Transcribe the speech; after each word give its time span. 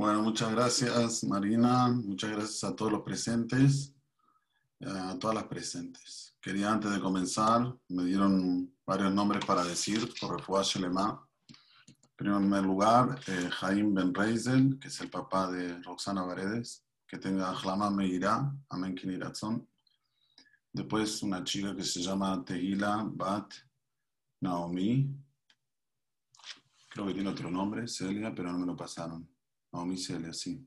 Bueno, 0.00 0.22
muchas 0.22 0.50
gracias 0.52 1.24
Marina, 1.24 1.88
muchas 1.88 2.30
gracias 2.30 2.64
a 2.64 2.74
todos 2.74 2.90
los 2.90 3.02
presentes, 3.02 3.94
a 4.80 5.18
todas 5.18 5.34
las 5.34 5.44
presentes. 5.44 6.34
Quería 6.40 6.72
antes 6.72 6.90
de 6.90 7.00
comenzar, 7.00 7.76
me 7.88 8.06
dieron 8.06 8.74
varios 8.86 9.12
nombres 9.12 9.44
para 9.44 9.62
decir 9.62 10.10
por 10.18 10.42
Shelema. 10.64 11.22
En 12.02 12.16
primer 12.16 12.62
lugar, 12.62 13.20
eh, 13.26 13.50
Jaime 13.50 13.92
Ben 13.92 14.14
Reisel, 14.14 14.78
que 14.78 14.88
es 14.88 14.98
el 15.02 15.10
papá 15.10 15.50
de 15.50 15.82
Roxana 15.82 16.22
Varedes, 16.22 16.82
que 17.06 17.18
tenga 17.18 17.52
Hlama 17.52 17.90
Meirá, 17.90 18.50
Amén 18.70 18.94
Kiniratzon. 18.94 19.68
Después 20.72 21.22
una 21.22 21.44
chica 21.44 21.76
que 21.76 21.84
se 21.84 22.00
llama 22.00 22.42
Tehila 22.42 23.06
Bat 23.06 23.52
Naomi, 24.40 25.14
creo 26.88 27.06
que 27.06 27.12
tiene 27.12 27.28
otro 27.28 27.50
nombre, 27.50 27.86
Celia, 27.86 28.34
pero 28.34 28.50
no 28.50 28.60
me 28.60 28.64
lo 28.64 28.74
pasaron. 28.74 29.28
Naomi 29.72 29.96
Celia, 29.96 30.32
sí. 30.32 30.66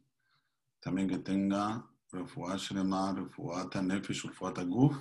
También 0.79 1.07
que 1.07 1.19
tenga 1.19 1.85
Refuah 2.11 2.57
Shelema, 2.57 3.13
Refuata 3.13 3.81
Nefesh, 3.81 4.25
Refuata 4.25 4.63
Guf. 4.63 4.95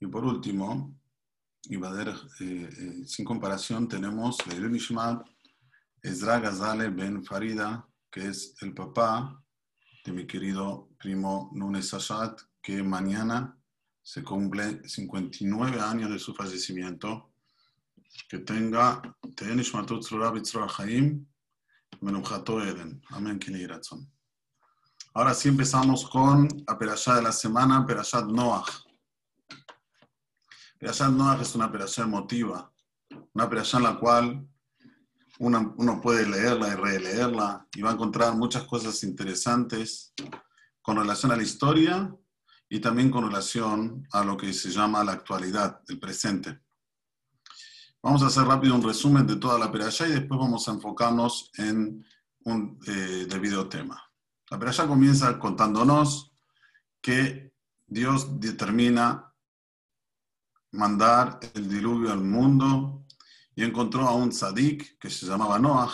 Y 0.00 0.06
por 0.06 0.24
último, 0.24 0.96
y 1.64 1.76
a 1.84 1.90
ver, 1.90 2.08
eh, 2.40 2.68
eh, 2.78 3.02
sin 3.06 3.24
comparación, 3.24 3.88
tenemos 3.88 4.46
Leilun 4.46 4.76
Ishmat 4.76 5.26
Ezra 6.02 6.38
Gazale 6.38 6.90
Ben 6.90 7.24
Farida, 7.24 7.88
que 8.10 8.28
es 8.28 8.54
el 8.62 8.72
papá 8.72 9.42
de 10.04 10.12
mi 10.12 10.26
querido 10.26 10.88
primo 10.98 11.50
Nunes 11.52 11.92
Ashat, 11.94 12.40
que 12.62 12.82
mañana 12.82 13.58
se 14.02 14.22
cumple 14.22 14.88
59 14.88 15.80
años 15.80 16.10
de 16.10 16.18
su 16.20 16.32
fallecimiento. 16.32 17.32
Que 18.28 18.38
tenga 18.38 19.02
Teenish 19.34 19.74
Matut 19.74 20.02
Tzura 20.02 20.30
Bitzra 20.30 20.68
Haim. 20.78 21.26
Amén. 23.10 23.40
Ahora 25.14 25.34
sí 25.34 25.48
empezamos 25.48 26.08
con 26.08 26.48
la 26.66 26.78
perashá 26.78 27.16
de 27.16 27.22
la 27.22 27.32
semana, 27.32 27.86
Perashat 27.86 28.26
Noach. 28.26 28.68
Perashat 30.78 31.10
Noach 31.10 31.40
es 31.40 31.54
una 31.54 31.72
perashá 31.72 32.02
emotiva, 32.02 32.70
una 33.32 33.48
perashá 33.48 33.78
en 33.78 33.82
la 33.84 33.98
cual 33.98 34.48
uno 35.38 36.00
puede 36.00 36.28
leerla 36.28 36.68
y 36.68 36.74
releerla 36.76 37.66
y 37.74 37.82
va 37.82 37.90
a 37.90 37.94
encontrar 37.94 38.34
muchas 38.34 38.64
cosas 38.64 39.02
interesantes 39.02 40.12
con 40.82 40.96
relación 40.96 41.32
a 41.32 41.36
la 41.36 41.42
historia 41.42 42.14
y 42.68 42.80
también 42.80 43.10
con 43.10 43.24
relación 43.26 44.06
a 44.12 44.24
lo 44.24 44.36
que 44.36 44.52
se 44.52 44.70
llama 44.70 45.04
la 45.04 45.12
actualidad, 45.12 45.80
el 45.88 45.98
presente. 45.98 46.65
Vamos 48.06 48.22
a 48.22 48.26
hacer 48.26 48.44
rápido 48.44 48.76
un 48.76 48.84
resumen 48.84 49.26
de 49.26 49.34
toda 49.34 49.58
la 49.58 49.72
perashá 49.72 50.06
y 50.06 50.12
después 50.12 50.38
vamos 50.38 50.68
a 50.68 50.70
enfocarnos 50.70 51.50
en 51.58 52.06
un 52.44 52.78
eh, 52.86 53.26
debido 53.28 53.68
tema. 53.68 54.00
La 54.48 54.60
perashá 54.60 54.86
comienza 54.86 55.36
contándonos 55.40 56.32
que 57.00 57.52
Dios 57.84 58.38
determina 58.38 59.34
mandar 60.70 61.40
el 61.52 61.68
diluvio 61.68 62.12
al 62.12 62.22
mundo 62.22 63.04
y 63.56 63.64
encontró 63.64 64.02
a 64.02 64.14
un 64.14 64.30
tzadik 64.30 65.00
que 65.00 65.10
se 65.10 65.26
llamaba 65.26 65.58
Noah. 65.58 65.92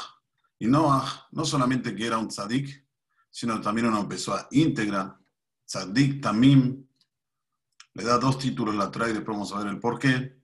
Y 0.58 0.66
Noah 0.66 1.28
no 1.30 1.46
solamente 1.46 1.96
que 1.96 2.08
era 2.08 2.18
un 2.18 2.28
tzadik, 2.28 2.88
sino 3.30 3.58
también 3.62 3.86
una 3.86 4.06
persona 4.06 4.46
íntegra, 4.50 5.18
tzadik 5.64 6.20
tamim. 6.20 6.86
Le 7.94 8.04
da 8.04 8.18
dos 8.18 8.36
títulos 8.36 8.74
la 8.74 8.90
trae 8.90 9.12
y 9.12 9.14
después 9.14 9.34
vamos 9.34 9.52
a 9.54 9.60
ver 9.60 9.68
el 9.68 9.80
por 9.80 9.98
qué. 9.98 10.42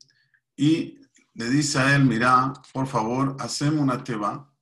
Y 0.57 0.99
le 1.39 1.49
dice 1.49 1.79
a 1.79 1.95
él, 1.95 2.05
mira, 2.05 2.53
por 2.73 2.89
favor, 2.89 3.37
haceme 3.39 3.81
una 3.81 4.03
teba, 4.03 4.53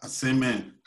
haceme 0.00 0.80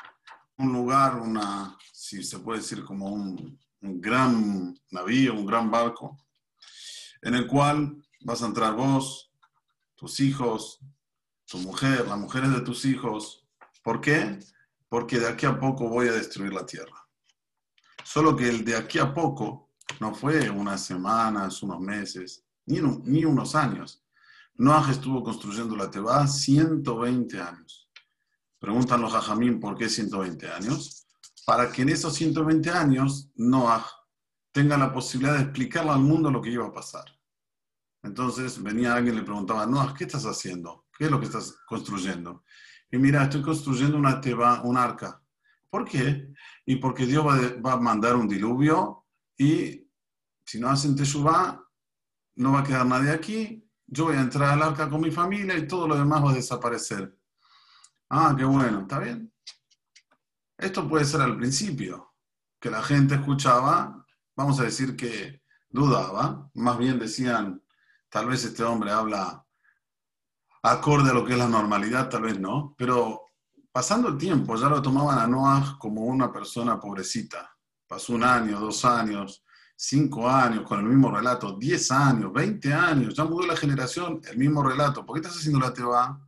un 0.58 0.74
lugar, 0.74 1.22
una, 1.22 1.78
si 1.94 2.22
se 2.22 2.40
puede 2.40 2.60
decir 2.60 2.84
como 2.84 3.08
un, 3.08 3.58
un 3.80 4.02
gran 4.02 4.78
navío, 4.92 5.34
un 5.34 5.46
gran 5.46 5.72
barco, 5.72 6.18
en 7.22 7.34
el 7.34 7.48
cual 7.48 7.96
vas 8.26 8.44
a 8.44 8.48
entrar 8.48 8.76
vos, 8.76 9.32
tus 9.96 10.20
hijos, 10.20 10.82
tu 11.46 11.60
mujer, 11.60 12.06
las 12.10 12.20
mujeres 12.20 12.52
de 12.52 12.60
tus 12.60 12.84
hijos. 12.84 13.48
¿Por 13.84 14.02
qué? 14.02 14.38
Porque 14.90 15.18
de 15.18 15.30
aquí 15.30 15.46
a 15.46 15.58
poco 15.58 15.88
voy 15.88 16.10
a 16.10 16.12
destruir 16.12 16.52
la 16.52 16.66
tierra. 16.66 17.08
Solo 18.04 18.36
que 18.36 18.50
el 18.50 18.66
de 18.66 18.76
aquí 18.76 19.00
a 19.00 19.14
poco 19.14 19.72
no 20.02 20.14
fue 20.14 20.50
unas 20.50 20.84
semanas, 20.84 21.64
unos 21.64 21.80
meses, 21.80 22.44
ni, 22.66 22.82
ni 22.82 23.24
unos 23.24 23.56
años. 23.56 24.05
Noah 24.58 24.92
estuvo 24.92 25.22
construyendo 25.22 25.76
la 25.76 25.90
Teba 25.92 26.26
120 26.26 27.42
años. 27.42 27.90
Preguntan 28.58 29.02
los 29.02 29.12
Jajamín 29.12 29.60
por 29.60 29.78
qué 29.78 29.90
120 29.90 30.50
años. 30.50 31.06
Para 31.46 31.72
que 31.72 31.82
en 31.82 31.90
esos 31.90 32.14
120 32.14 32.70
años 32.70 33.30
Noah 33.36 33.86
tenga 34.52 34.78
la 34.78 34.94
posibilidad 34.94 35.36
de 35.36 35.44
explicarle 35.44 35.92
al 35.92 36.00
mundo 36.00 36.32
lo 36.32 36.42
que 36.42 36.52
iba 36.52 36.66
a 36.66 36.72
pasar. 36.72 37.06
Entonces 38.02 38.62
venía 38.64 38.96
alguien 38.96 39.16
y 39.16 39.18
le 39.18 39.24
preguntaba, 39.24 39.66
Noah, 39.66 39.94
¿qué 39.94 40.06
estás 40.06 40.26
haciendo? 40.26 40.86
¿Qué 40.98 41.06
es 41.06 41.12
lo 41.12 41.20
que 41.20 41.26
estás 41.26 41.58
construyendo? 41.68 42.44
Y 42.92 42.98
mira, 42.98 43.24
estoy 43.24 43.42
construyendo 43.42 43.98
una 43.98 44.22
teba, 44.22 44.62
un 44.62 44.78
arca. 44.78 45.22
¿Por 45.70 45.84
qué? 45.84 46.32
Y 46.66 46.78
porque 46.78 47.06
Dios 47.06 47.26
va, 47.26 47.74
a 47.74 47.78
mandar 47.78 48.16
un 48.16 48.28
diluvio 48.28 49.06
y 49.38 49.86
si 50.46 50.60
no 50.60 50.70
hacen 50.70 50.96
teshuvah, 50.96 51.62
no 52.36 52.54
va 52.54 52.62
a 52.62 52.64
quedar 52.64 52.86
nadie 52.86 53.12
aquí. 53.12 53.65
Yo 53.96 54.06
voy 54.06 54.18
a 54.18 54.22
entrar 54.22 54.52
al 54.52 54.62
arca 54.62 54.90
con 54.90 55.02
mi 55.02 55.10
familia 55.10 55.58
y 55.58 55.68
todo 55.68 55.88
lo 55.88 55.96
demás 55.96 56.24
va 56.24 56.32
a 56.32 56.36
desaparecer. 56.36 57.18
Ah, 58.10 58.36
qué 58.38 58.46
bueno, 58.46 58.82
¿está 58.82 59.00
bien? 59.00 59.34
Esto 60.58 60.88
puede 60.88 61.06
ser 61.06 61.22
al 61.22 61.38
principio, 61.38 62.14
que 62.60 62.70
la 62.70 62.84
gente 62.84 63.16
escuchaba, 63.16 64.06
vamos 64.36 64.60
a 64.60 64.64
decir 64.64 64.96
que 64.96 65.42
dudaba, 65.70 66.50
más 66.54 66.78
bien 66.78 67.00
decían, 67.00 67.62
Tal 68.16 68.28
vez 68.28 68.46
este 68.46 68.64
hombre 68.64 68.92
habla 68.92 69.46
acorde 70.64 71.12
a 71.12 71.14
lo 71.14 71.26
que 71.26 71.34
es 71.34 71.38
la 71.38 71.50
normalidad, 71.50 72.10
tal 72.10 72.22
vez 72.22 72.40
no, 72.40 72.74
pero 72.78 73.26
pasando 73.74 74.08
el 74.08 74.18
tiempo 74.18 74.56
ya 74.56 74.70
lo 74.70 74.82
tomaban 74.82 75.20
a 75.20 75.28
Noah 75.28 75.78
como 75.78 76.04
una 76.04 76.32
persona 76.32 76.80
pobrecita. 76.80 77.54
Pasó 77.86 78.14
un 78.14 78.24
año, 78.24 78.58
dos 78.58 78.86
años, 78.86 79.44
cinco 79.76 80.30
años 80.30 80.64
con 80.64 80.80
el 80.80 80.86
mismo 80.86 81.12
relato, 81.12 81.58
diez 81.58 81.92
años, 81.92 82.32
veinte 82.32 82.74
años, 82.74 83.14
ya 83.14 83.26
mudó 83.26 83.46
la 83.46 83.58
generación, 83.58 84.22
el 84.30 84.38
mismo 84.38 84.64
relato. 84.64 85.06
¿Por 85.06 85.16
qué 85.16 85.22
estás 85.22 85.40
haciendo 85.40 85.60
la 85.60 85.74
Teba? 85.74 86.20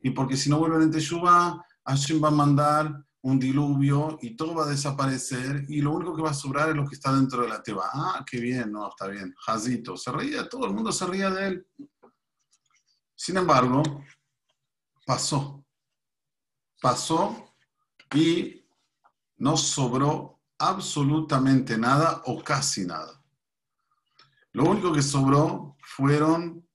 Y 0.00 0.10
porque 0.10 0.36
si 0.36 0.50
no 0.50 0.58
vuelven 0.58 0.82
en 0.82 0.90
Teshuvah, 0.90 1.64
Hashem 1.84 2.22
va 2.22 2.28
a 2.28 2.32
mandar 2.32 3.04
un 3.22 3.38
diluvio 3.38 4.18
y 4.22 4.34
todo 4.34 4.54
va 4.54 4.64
a 4.64 4.68
desaparecer 4.68 5.66
y 5.68 5.82
lo 5.82 5.92
único 5.92 6.16
que 6.16 6.22
va 6.22 6.30
a 6.30 6.34
sobrar 6.34 6.70
es 6.70 6.76
lo 6.76 6.86
que 6.86 6.94
está 6.94 7.12
dentro 7.12 7.42
de 7.42 7.48
la 7.48 7.62
teba. 7.62 7.90
Ah, 7.92 8.24
qué 8.28 8.40
bien, 8.40 8.72
no, 8.72 8.88
está 8.88 9.08
bien. 9.08 9.34
Jazito, 9.38 9.96
se 9.96 10.10
reía, 10.10 10.48
todo 10.48 10.66
el 10.66 10.72
mundo 10.72 10.90
se 10.90 11.06
ría 11.06 11.30
de 11.30 11.48
él. 11.48 11.66
Sin 13.14 13.36
embargo, 13.36 13.82
pasó. 15.04 15.64
Pasó 16.80 17.54
y 18.14 18.64
no 19.36 19.56
sobró 19.56 20.39
absolutamente 20.60 21.76
nada 21.78 22.22
o 22.26 22.42
casi 22.44 22.84
nada. 22.84 23.20
Lo 24.52 24.64
único 24.64 24.92
que 24.92 25.02
sobró 25.02 25.76
fueron 25.80 26.68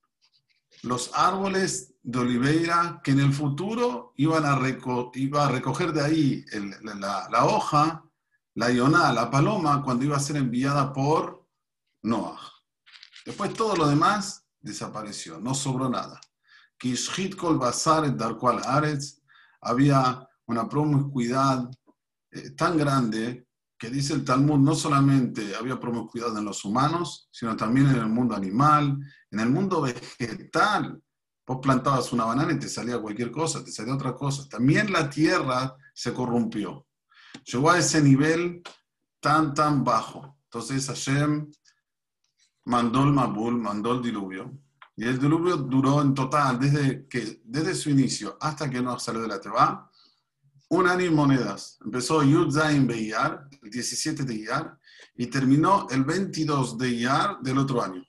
los 0.82 1.10
árboles 1.14 1.94
de 2.02 2.18
oliveira 2.18 3.00
que 3.02 3.12
en 3.12 3.20
el 3.20 3.32
futuro 3.32 4.12
iban 4.16 4.44
a 4.44 4.56
recoger 4.56 5.92
de 5.92 6.02
ahí 6.02 6.44
la, 6.82 7.44
hoja, 7.44 8.04
la 8.54 8.70
ioná, 8.70 9.12
la 9.12 9.30
paloma, 9.30 9.82
cuando 9.82 10.04
iba 10.04 10.16
a 10.16 10.20
ser 10.20 10.36
enviada 10.36 10.92
por 10.92 11.46
Noah. 12.02 12.40
Después 13.24 13.54
todo 13.54 13.76
lo 13.76 13.88
demás 13.88 14.46
desapareció, 14.60 15.38
no 15.38 15.54
sobró 15.54 15.88
nada. 15.88 16.20
Kishit 16.78 17.36
kol 17.36 17.58
basar 17.58 18.16
dar 18.16 18.36
cual 18.36 18.60
aretz, 18.64 19.20
había 19.60 20.28
una 20.46 20.68
promiscuidad 20.68 21.68
eh, 22.30 22.50
tan 22.50 22.76
grande 22.76 23.45
que 23.78 23.90
dice 23.90 24.14
el 24.14 24.24
Talmud, 24.24 24.58
no 24.58 24.74
solamente 24.74 25.54
había 25.54 25.78
promiscuidad 25.78 26.36
en 26.36 26.44
los 26.44 26.64
humanos, 26.64 27.28
sino 27.30 27.56
también 27.56 27.88
en 27.88 27.96
el 27.96 28.08
mundo 28.08 28.34
animal, 28.34 28.98
en 29.30 29.40
el 29.40 29.50
mundo 29.50 29.82
vegetal. 29.82 31.02
Vos 31.46 31.58
plantabas 31.62 32.12
una 32.12 32.24
banana 32.24 32.52
y 32.52 32.58
te 32.58 32.68
salía 32.68 32.98
cualquier 32.98 33.30
cosa, 33.30 33.62
te 33.62 33.70
salía 33.70 33.94
otra 33.94 34.14
cosa. 34.14 34.48
También 34.48 34.90
la 34.92 35.08
tierra 35.10 35.76
se 35.94 36.12
corrompió. 36.12 36.86
Llegó 37.44 37.70
a 37.70 37.78
ese 37.78 38.00
nivel 38.00 38.62
tan, 39.20 39.54
tan 39.54 39.84
bajo. 39.84 40.38
Entonces 40.44 40.86
Hashem 40.86 41.50
mandó 42.64 43.04
el 43.04 43.12
Mabul, 43.12 43.58
mandó 43.58 43.92
el 43.92 44.02
diluvio. 44.02 44.58
Y 44.96 45.04
el 45.04 45.18
diluvio 45.18 45.58
duró 45.58 46.00
en 46.00 46.14
total, 46.14 46.58
desde, 46.58 47.06
que, 47.06 47.42
desde 47.44 47.74
su 47.74 47.90
inicio 47.90 48.38
hasta 48.40 48.70
que 48.70 48.80
no 48.80 48.98
salió 48.98 49.20
de 49.20 49.28
la 49.28 49.40
Teba, 49.40 49.85
un 50.68 50.88
año 50.88 51.04
y 51.04 51.10
monedas. 51.10 51.78
Empezó 51.84 52.20
Beiyar, 52.20 53.48
el 53.62 53.70
17 53.70 54.24
de 54.24 54.34
Iyar, 54.34 54.78
y 55.14 55.26
terminó 55.26 55.86
el 55.90 56.04
22 56.04 56.76
de 56.78 56.88
Iyar 56.90 57.40
del 57.40 57.58
otro 57.58 57.82
año. 57.82 58.04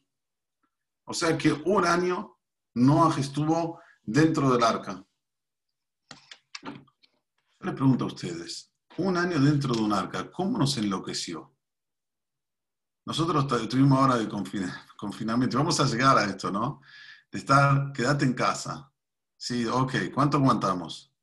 O 1.05 1.13
sea 1.13 1.37
que 1.37 1.53
un 1.53 1.85
año 1.85 2.37
Noah 2.73 3.15
estuvo 3.19 3.79
dentro 4.03 4.51
del 4.51 4.63
arca. 4.63 5.05
Yo 6.63 6.71
les 7.61 7.73
pregunto 7.73 8.05
a 8.05 8.07
ustedes, 8.07 8.73
un 8.97 9.17
año 9.17 9.39
dentro 9.39 9.73
de 9.73 9.81
un 9.81 9.93
arca, 9.93 10.31
¿cómo 10.31 10.57
nos 10.57 10.77
enloqueció? 10.77 11.55
Nosotros 13.05 13.49
estuvimos 13.61 13.99
ahora 13.99 14.17
de 14.17 14.27
confinamiento, 14.27 15.57
vamos 15.57 15.79
a 15.79 15.85
llegar 15.85 16.17
a 16.17 16.25
esto, 16.25 16.51
¿no? 16.51 16.81
De 17.31 17.39
estar, 17.39 17.93
quédate 17.93 18.25
en 18.25 18.33
casa. 18.33 18.91
Sí, 19.37 19.65
ok, 19.65 20.11
¿cuánto 20.13 20.37
aguantamos? 20.37 21.13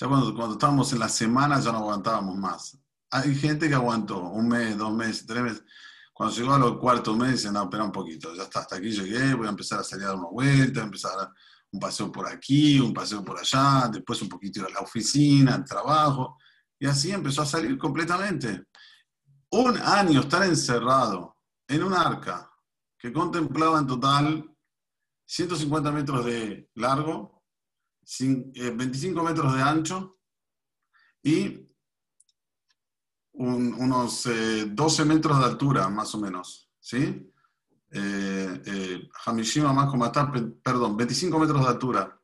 Ya 0.00 0.08
cuando, 0.08 0.34
cuando 0.34 0.54
estábamos 0.54 0.90
en 0.94 0.98
la 0.98 1.10
semana 1.10 1.60
ya 1.60 1.72
no 1.72 1.78
aguantábamos 1.78 2.34
más. 2.36 2.78
Hay 3.10 3.34
gente 3.34 3.68
que 3.68 3.74
aguantó 3.74 4.18
un 4.22 4.48
mes, 4.48 4.78
dos 4.78 4.94
meses, 4.94 5.26
tres 5.26 5.42
meses. 5.42 5.64
Cuando 6.14 6.34
llegó 6.34 6.54
a 6.54 6.58
los 6.58 6.78
cuartos 6.78 7.16
meses, 7.16 7.52
no, 7.52 7.64
espera 7.64 7.84
un 7.84 7.92
poquito, 7.92 8.34
ya 8.34 8.44
está, 8.44 8.60
hasta 8.60 8.76
aquí 8.76 8.90
llegué, 8.90 9.34
voy 9.34 9.46
a 9.46 9.50
empezar 9.50 9.80
a 9.80 9.84
salir 9.84 10.06
a 10.06 10.08
dar 10.08 10.16
una 10.16 10.28
vuelta, 10.28 10.82
empezar 10.82 11.12
a 11.18 11.30
un 11.72 11.80
paseo 11.80 12.10
por 12.10 12.26
aquí, 12.26 12.80
un 12.80 12.94
paseo 12.94 13.22
por 13.22 13.38
allá, 13.38 13.88
después 13.92 14.22
un 14.22 14.28
poquito 14.28 14.60
ir 14.60 14.66
a 14.66 14.70
la 14.70 14.80
oficina, 14.80 15.54
al 15.54 15.64
trabajo, 15.64 16.38
y 16.78 16.86
así 16.86 17.10
empezó 17.10 17.42
a 17.42 17.46
salir 17.46 17.76
completamente. 17.76 18.64
Un 19.50 19.76
año 19.76 20.20
estar 20.20 20.44
encerrado 20.44 21.36
en 21.68 21.82
un 21.82 21.92
arca 21.92 22.50
que 22.98 23.12
contemplaba 23.12 23.78
en 23.78 23.86
total 23.86 24.56
150 25.26 25.92
metros 25.92 26.24
de 26.24 26.70
largo, 26.74 27.39
25 28.18 29.20
eh, 29.20 29.24
metros 29.24 29.54
de 29.54 29.62
ancho 29.62 30.18
y 31.22 31.66
unos 33.32 34.28
12 34.66 35.02
eh, 35.02 35.04
metros 35.04 35.38
de 35.38 35.44
altura, 35.44 35.88
más 35.88 36.14
o 36.14 36.18
menos, 36.18 36.70
¿sí? 36.78 37.30
Eh, 37.92 38.62
eh, 38.66 39.08
Hamishima 39.26 39.88
como 39.88 40.10
perdón, 40.62 40.96
25 40.96 41.38
metros 41.38 41.62
de 41.62 41.68
altura, 41.68 42.20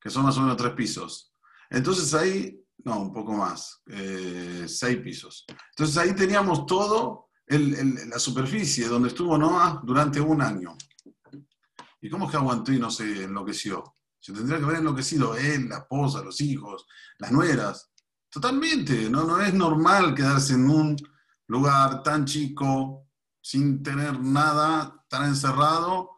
que 0.00 0.10
son 0.10 0.24
más 0.24 0.36
o 0.36 0.42
menos 0.42 0.56
tres 0.56 0.72
pisos. 0.72 1.34
Entonces 1.70 2.12
ahí, 2.14 2.62
no, 2.84 3.00
un 3.00 3.12
poco 3.12 3.32
más, 3.32 3.82
eh, 3.86 4.66
seis 4.68 4.98
pisos. 4.98 5.46
Entonces 5.70 5.96
ahí 5.96 6.14
teníamos 6.14 6.66
todo 6.66 7.30
la 7.48 8.18
superficie 8.18 8.88
donde 8.88 9.08
estuvo 9.08 9.38
Noah 9.38 9.80
durante 9.84 10.20
un 10.20 10.42
año. 10.42 10.76
¿Y 12.00 12.10
cómo 12.10 12.26
es 12.26 12.32
que 12.32 12.36
aguantó 12.36 12.72
y 12.72 12.78
no 12.78 12.90
se 12.90 13.24
enloqueció? 13.24 13.95
Se 14.26 14.32
tendría 14.32 14.58
que 14.58 14.64
haber 14.64 14.78
enloquecido 14.78 15.36
él, 15.36 15.68
la 15.68 15.76
esposa, 15.76 16.20
los 16.20 16.40
hijos, 16.40 16.84
las 17.18 17.30
nueras. 17.30 17.92
Totalmente, 18.28 19.08
¿no? 19.08 19.22
no 19.22 19.40
es 19.40 19.54
normal 19.54 20.16
quedarse 20.16 20.54
en 20.54 20.68
un 20.68 20.96
lugar 21.46 22.02
tan 22.02 22.24
chico, 22.24 23.06
sin 23.40 23.84
tener 23.84 24.18
nada, 24.18 25.00
tan 25.08 25.28
encerrado, 25.28 26.10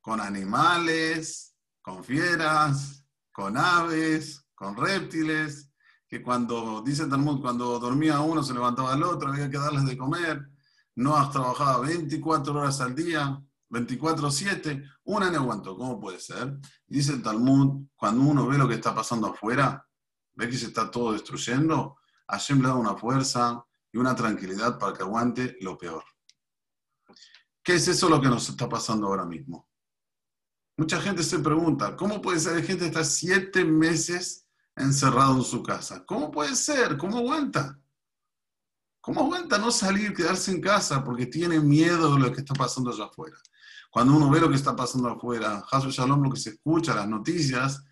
con 0.00 0.20
animales, 0.20 1.56
con 1.80 2.04
fieras, 2.04 3.04
con 3.32 3.56
aves, 3.56 4.46
con 4.54 4.76
reptiles, 4.76 5.68
que 6.06 6.22
cuando, 6.22 6.80
dice 6.86 7.08
Talmud, 7.08 7.40
cuando 7.40 7.80
dormía 7.80 8.20
uno 8.20 8.44
se 8.44 8.54
levantaba 8.54 8.94
el 8.94 9.02
otro, 9.02 9.32
había 9.32 9.50
que 9.50 9.58
darles 9.58 9.84
de 9.84 9.98
comer. 9.98 10.48
No 10.94 11.16
has 11.16 11.32
trabajado 11.32 11.82
24 11.82 12.54
horas 12.54 12.80
al 12.80 12.94
día, 12.94 13.42
24-7, 13.72 14.86
un 15.04 15.22
año 15.22 15.40
aguantó, 15.40 15.76
¿cómo 15.76 15.98
puede 15.98 16.20
ser? 16.20 16.58
Dice 16.86 17.12
el 17.14 17.22
Talmud, 17.22 17.86
cuando 17.96 18.22
uno 18.22 18.46
ve 18.46 18.58
lo 18.58 18.68
que 18.68 18.74
está 18.74 18.94
pasando 18.94 19.28
afuera, 19.28 19.88
ve 20.34 20.48
que 20.48 20.58
se 20.58 20.66
está 20.66 20.90
todo 20.90 21.12
destruyendo, 21.12 21.96
Hashem 22.28 22.60
le 22.60 22.68
da 22.68 22.74
una 22.74 22.94
fuerza 22.94 23.64
y 23.90 23.98
una 23.98 24.14
tranquilidad 24.14 24.78
para 24.78 24.92
que 24.92 25.02
aguante 25.02 25.56
lo 25.62 25.78
peor. 25.78 26.04
¿Qué 27.62 27.74
es 27.74 27.88
eso 27.88 28.08
lo 28.08 28.20
que 28.20 28.28
nos 28.28 28.48
está 28.48 28.68
pasando 28.68 29.06
ahora 29.06 29.24
mismo? 29.24 29.68
Mucha 30.76 31.00
gente 31.00 31.22
se 31.22 31.38
pregunta, 31.38 31.96
¿cómo 31.96 32.20
puede 32.20 32.40
ser 32.40 32.56
que 32.60 32.66
gente 32.66 32.84
que 32.84 32.88
está 32.88 33.04
siete 33.04 33.64
meses 33.64 34.46
encerrado 34.76 35.36
en 35.36 35.44
su 35.44 35.62
casa? 35.62 36.04
¿Cómo 36.04 36.30
puede 36.30 36.54
ser? 36.56 36.98
¿Cómo 36.98 37.18
aguanta? 37.18 37.78
¿Cómo 39.00 39.22
aguanta 39.22 39.58
no 39.58 39.70
salir, 39.70 40.14
quedarse 40.14 40.50
en 40.50 40.60
casa 40.60 41.02
porque 41.02 41.26
tiene 41.26 41.58
miedo 41.60 42.14
de 42.14 42.20
lo 42.20 42.32
que 42.32 42.40
está 42.40 42.54
pasando 42.54 42.90
allá 42.90 43.04
afuera? 43.04 43.36
Cuando 43.92 44.16
uno 44.16 44.30
ve 44.30 44.40
lo 44.40 44.48
que 44.48 44.56
está 44.56 44.74
pasando 44.74 45.10
afuera, 45.10 45.62
Hasu 45.70 45.90
Shalom, 45.90 46.22
lo 46.22 46.30
que 46.30 46.40
se 46.40 46.48
escucha, 46.48 46.94
las 46.94 47.06
noticias, 47.06 47.84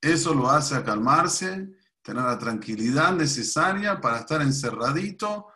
eso 0.00 0.32
lo 0.32 0.48
hace 0.48 0.76
a 0.76 0.84
calmarse 0.84 1.68
tener 2.02 2.22
la 2.22 2.38
tranquilidad 2.38 3.12
necesaria 3.16 4.00
para 4.00 4.20
estar 4.20 4.40
encerradito 4.42 5.48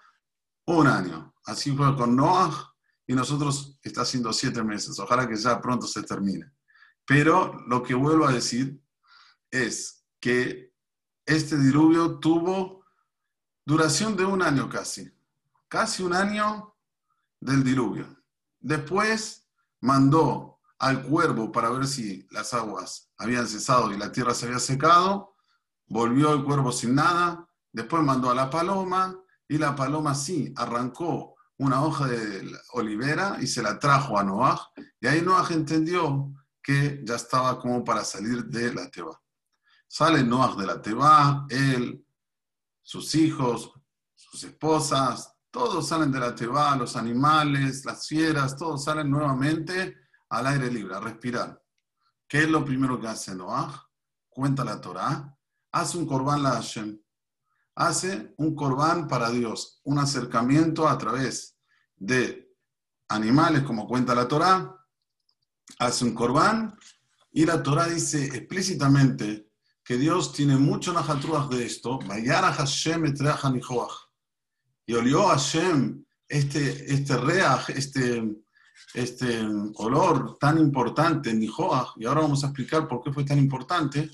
un 0.66 0.88
año. 0.88 1.32
Así 1.46 1.70
fue 1.76 1.96
con 1.96 2.16
Noah 2.16 2.74
y 3.06 3.14
nosotros 3.14 3.78
está 3.84 4.02
haciendo 4.02 4.32
siete 4.32 4.64
meses. 4.64 4.98
Ojalá 4.98 5.28
que 5.28 5.36
ya 5.36 5.60
pronto 5.60 5.86
se 5.86 6.02
termine. 6.02 6.50
Pero 7.06 7.54
lo 7.68 7.80
que 7.80 7.94
vuelvo 7.94 8.26
a 8.26 8.32
decir 8.32 8.82
es 9.48 10.04
que 10.18 10.74
este 11.24 11.56
diluvio 11.56 12.18
tuvo 12.18 12.84
duración 13.64 14.16
de 14.16 14.24
un 14.24 14.42
año 14.42 14.68
casi. 14.68 15.08
Casi 15.68 16.02
un 16.02 16.14
año 16.14 16.74
del 17.38 17.62
diluvio. 17.62 18.08
Después 18.58 19.43
mandó 19.84 20.60
al 20.78 21.02
cuervo 21.02 21.52
para 21.52 21.70
ver 21.70 21.86
si 21.86 22.26
las 22.30 22.52
aguas 22.54 23.10
habían 23.16 23.46
cesado 23.46 23.92
y 23.92 23.98
la 23.98 24.10
tierra 24.10 24.34
se 24.34 24.46
había 24.46 24.58
secado 24.58 25.34
volvió 25.86 26.32
el 26.32 26.44
cuervo 26.44 26.72
sin 26.72 26.94
nada, 26.94 27.48
después 27.72 28.02
mandó 28.02 28.30
a 28.30 28.34
la 28.34 28.50
paloma 28.50 29.18
y 29.48 29.58
la 29.58 29.74
paloma 29.74 30.14
sí 30.14 30.52
arrancó 30.56 31.36
una 31.58 31.84
hoja 31.84 32.08
de 32.08 32.50
olivera 32.72 33.36
y 33.40 33.46
se 33.46 33.62
la 33.62 33.78
trajo 33.78 34.18
a 34.18 34.24
Noah 34.24 34.72
y 35.00 35.06
ahí 35.06 35.22
Noah 35.22 35.46
entendió 35.50 36.32
que 36.62 37.02
ya 37.04 37.16
estaba 37.16 37.60
como 37.60 37.84
para 37.84 38.04
salir 38.04 38.44
de 38.46 38.72
la 38.72 38.90
teba. 38.90 39.20
Sale 39.86 40.24
Noah 40.24 40.56
de 40.56 40.66
la 40.66 40.80
teba, 40.80 41.46
él, 41.50 42.04
sus 42.82 43.14
hijos, 43.14 43.72
sus 44.14 44.42
esposas, 44.44 45.33
todos 45.54 45.86
salen 45.86 46.10
de 46.10 46.18
la 46.18 46.34
teba, 46.34 46.74
los 46.74 46.96
animales, 46.96 47.84
las 47.84 48.08
fieras, 48.08 48.56
todos 48.56 48.82
salen 48.82 49.08
nuevamente 49.08 49.96
al 50.28 50.48
aire 50.48 50.68
libre, 50.68 50.96
a 50.96 51.00
respirar. 51.00 51.62
¿Qué 52.26 52.38
es 52.42 52.48
lo 52.48 52.64
primero 52.64 53.00
que 53.00 53.06
hace 53.06 53.36
Noah? 53.36 53.88
Cuenta 54.28 54.64
la 54.64 54.80
Torah 54.80 55.32
hace 55.70 55.96
un 55.96 56.06
corbán 56.06 56.42
la 56.42 56.52
Hashem. 56.52 57.00
Hace 57.76 58.34
un 58.38 58.56
corbán 58.56 59.06
para 59.06 59.30
Dios, 59.30 59.80
un 59.84 60.00
acercamiento 60.00 60.88
a 60.88 60.98
través 60.98 61.56
de 61.94 62.52
animales, 63.08 63.62
como 63.62 63.86
cuenta 63.86 64.12
la 64.12 64.26
Torá. 64.26 64.76
Hace 65.78 66.04
un 66.04 66.14
corbán 66.14 66.76
y 67.30 67.46
la 67.46 67.62
Torá 67.62 67.86
dice 67.86 68.24
explícitamente 68.24 69.52
que 69.84 69.98
Dios 69.98 70.32
tiene 70.32 70.56
mucho 70.56 70.92
najatruas 70.92 71.48
de 71.48 71.64
esto. 71.64 72.00
Hashem 72.00 73.04
Y 74.86 74.94
olió 74.94 75.28
Hashem 75.28 76.04
este, 76.28 76.92
este 76.92 77.16
reaj, 77.16 77.70
este, 77.70 78.22
este 78.92 79.40
olor 79.76 80.38
tan 80.38 80.58
importante 80.58 81.30
en 81.30 81.40
Nijoach. 81.40 81.96
Y 81.96 82.06
ahora 82.06 82.22
vamos 82.22 82.44
a 82.44 82.48
explicar 82.48 82.88
por 82.88 83.02
qué 83.02 83.12
fue 83.12 83.24
tan 83.24 83.38
importante. 83.38 84.10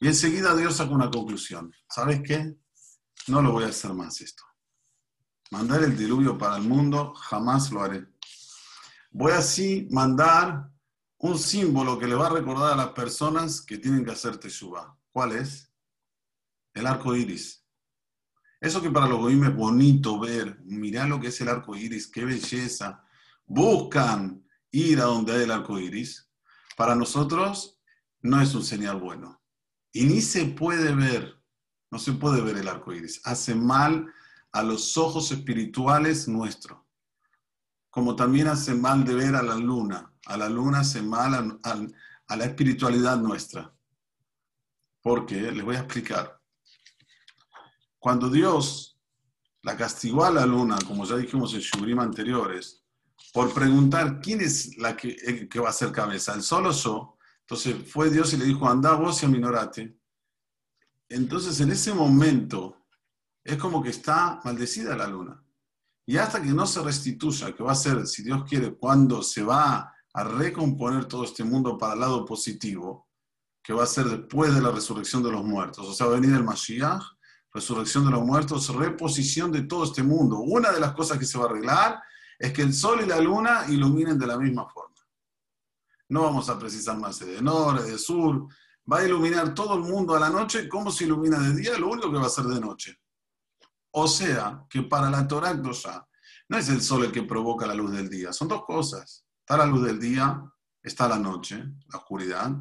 Y 0.00 0.06
enseguida 0.06 0.54
Dios 0.54 0.76
sacó 0.76 0.94
una 0.94 1.10
conclusión. 1.10 1.72
¿Sabes 1.88 2.22
qué? 2.22 2.56
No 3.28 3.42
lo 3.42 3.52
voy 3.52 3.64
a 3.64 3.68
hacer 3.68 3.92
más 3.92 4.20
esto. 4.20 4.44
Mandar 5.50 5.82
el 5.82 5.96
diluvio 5.96 6.36
para 6.36 6.56
el 6.56 6.62
mundo, 6.62 7.14
jamás 7.14 7.70
lo 7.70 7.82
haré. 7.82 8.06
Voy 9.10 9.32
así 9.32 9.88
mandar 9.90 10.70
un 11.18 11.38
símbolo 11.38 11.98
que 11.98 12.06
le 12.06 12.14
va 12.14 12.26
a 12.26 12.30
recordar 12.30 12.72
a 12.72 12.76
las 12.76 12.90
personas 12.90 13.62
que 13.62 13.78
tienen 13.78 14.04
que 14.04 14.10
hacer 14.10 14.36
teshuva. 14.36 14.98
¿Cuál 15.10 15.32
es? 15.32 15.72
El 16.74 16.86
arco 16.86 17.16
iris. 17.16 17.65
Eso 18.60 18.80
que 18.80 18.90
para 18.90 19.06
los 19.06 19.18
goyim 19.18 19.44
es 19.44 19.54
bonito 19.54 20.18
ver, 20.18 20.58
mirá 20.64 21.06
lo 21.06 21.20
que 21.20 21.28
es 21.28 21.40
el 21.40 21.48
arco 21.48 21.76
iris, 21.76 22.06
qué 22.06 22.24
belleza. 22.24 23.04
Buscan 23.44 24.44
ir 24.70 25.00
a 25.00 25.04
donde 25.04 25.32
hay 25.34 25.42
el 25.42 25.50
arco 25.50 25.78
iris. 25.78 26.30
Para 26.76 26.94
nosotros 26.94 27.78
no 28.22 28.40
es 28.40 28.54
un 28.54 28.64
señal 28.64 29.00
bueno. 29.00 29.42
Y 29.92 30.04
ni 30.04 30.20
se 30.20 30.44
puede 30.46 30.94
ver, 30.94 31.42
no 31.90 31.98
se 31.98 32.12
puede 32.12 32.40
ver 32.40 32.56
el 32.56 32.68
arco 32.68 32.92
iris. 32.92 33.20
Hace 33.24 33.54
mal 33.54 34.12
a 34.52 34.62
los 34.62 34.96
ojos 34.96 35.32
espirituales 35.32 36.28
nuestros. 36.28 36.80
Como 37.90 38.16
también 38.16 38.48
hace 38.48 38.74
mal 38.74 39.04
de 39.04 39.14
ver 39.14 39.34
a 39.34 39.42
la 39.42 39.56
luna. 39.56 40.12
A 40.26 40.36
la 40.36 40.48
luna 40.48 40.80
hace 40.80 41.02
mal 41.02 41.58
a, 41.62 42.36
la 42.36 42.44
espiritualidad 42.44 43.18
nuestra. 43.18 43.72
Porque, 45.00 45.36
les 45.52 45.64
voy 45.64 45.76
a 45.76 45.80
explicar. 45.80 46.35
Cuando 48.06 48.30
Dios 48.30 48.96
la 49.62 49.76
castigó 49.76 50.24
a 50.24 50.30
la 50.30 50.46
luna, 50.46 50.78
como 50.86 51.04
ya 51.04 51.16
dijimos 51.16 51.52
en 51.54 51.58
Shubrim 51.58 51.98
anteriores, 51.98 52.84
por 53.32 53.52
preguntar 53.52 54.20
quién 54.20 54.40
es 54.40 54.78
la 54.78 54.96
que, 54.96 55.18
va 55.58 55.70
a 55.70 55.72
ser 55.72 55.90
cabeza, 55.90 56.32
el 56.32 56.42
sol 56.42 56.66
o 56.68 56.70
yo, 56.70 57.18
entonces 57.40 57.74
fue 57.90 58.08
Dios 58.08 58.32
y 58.32 58.36
le 58.36 58.44
dijo, 58.44 58.68
anda 58.68 58.92
vos 58.92 59.20
y 59.20 59.26
aminorate. 59.26 59.98
Entonces 61.08 61.58
en 61.58 61.72
ese 61.72 61.92
momento 61.94 62.86
es 63.42 63.56
como 63.56 63.82
que 63.82 63.90
está 63.90 64.40
maldecida 64.44 64.96
la 64.96 65.08
luna. 65.08 65.44
Y 66.06 66.16
hasta 66.16 66.40
que 66.40 66.50
no 66.50 66.64
se 66.64 66.82
restituya, 66.82 67.56
que 67.56 67.64
va 67.64 67.72
a 67.72 67.74
ser, 67.74 68.06
si 68.06 68.22
Dios 68.22 68.44
quiere, 68.48 68.76
cuando 68.76 69.20
se 69.20 69.42
va 69.42 69.92
a 70.14 70.22
recomponer 70.22 71.06
todo 71.06 71.24
este 71.24 71.42
mundo 71.42 71.76
para 71.76 71.94
el 71.94 72.00
lado 72.02 72.24
positivo, 72.24 73.08
que 73.64 73.72
va 73.72 73.82
a 73.82 73.86
ser 73.86 74.04
después 74.04 74.54
de 74.54 74.60
la 74.60 74.70
resurrección 74.70 75.24
de 75.24 75.32
los 75.32 75.42
muertos. 75.42 75.84
O 75.88 75.92
sea, 75.92 76.06
venir 76.06 76.32
el 76.36 76.44
Mashiach, 76.44 77.02
resurrección 77.56 78.04
de 78.04 78.12
los 78.12 78.24
muertos, 78.24 78.74
reposición 78.74 79.50
de 79.50 79.62
todo 79.62 79.84
este 79.84 80.02
mundo. 80.02 80.38
Una 80.38 80.70
de 80.70 80.80
las 80.80 80.92
cosas 80.92 81.18
que 81.18 81.24
se 81.24 81.38
va 81.38 81.44
a 81.44 81.48
arreglar 81.48 82.02
es 82.38 82.52
que 82.52 82.62
el 82.62 82.72
sol 82.72 83.00
y 83.02 83.06
la 83.06 83.20
luna 83.20 83.64
iluminen 83.68 84.18
de 84.18 84.26
la 84.26 84.38
misma 84.38 84.68
forma. 84.68 84.94
No 86.08 86.22
vamos 86.22 86.48
a 86.48 86.58
precisar 86.58 86.96
más 86.98 87.18
de 87.18 87.42
norte, 87.42 87.90
de 87.90 87.98
sur. 87.98 88.46
Va 88.90 88.98
a 88.98 89.04
iluminar 89.04 89.54
todo 89.54 89.74
el 89.74 89.80
mundo 89.80 90.14
a 90.14 90.20
la 90.20 90.30
noche. 90.30 90.68
¿Cómo 90.68 90.92
se 90.92 91.04
ilumina 91.04 91.38
de 91.40 91.56
día? 91.56 91.78
Lo 91.78 91.88
único 91.88 92.12
que 92.12 92.18
va 92.18 92.26
a 92.26 92.30
ser 92.30 92.44
de 92.44 92.60
noche. 92.60 93.00
O 93.90 94.06
sea, 94.06 94.64
que 94.70 94.82
para 94.82 95.10
la 95.10 95.26
Torah 95.26 95.54
no 95.54 96.58
es 96.58 96.68
el 96.68 96.80
sol 96.80 97.04
el 97.04 97.12
que 97.12 97.22
provoca 97.22 97.66
la 97.66 97.74
luz 97.74 97.90
del 97.90 98.08
día. 98.08 98.32
Son 98.32 98.46
dos 98.46 98.64
cosas. 98.64 99.24
Está 99.40 99.56
la 99.56 99.66
luz 99.66 99.84
del 99.84 99.98
día, 99.98 100.42
está 100.82 101.08
la 101.08 101.18
noche, 101.18 101.56
la 101.88 101.98
oscuridad. 101.98 102.52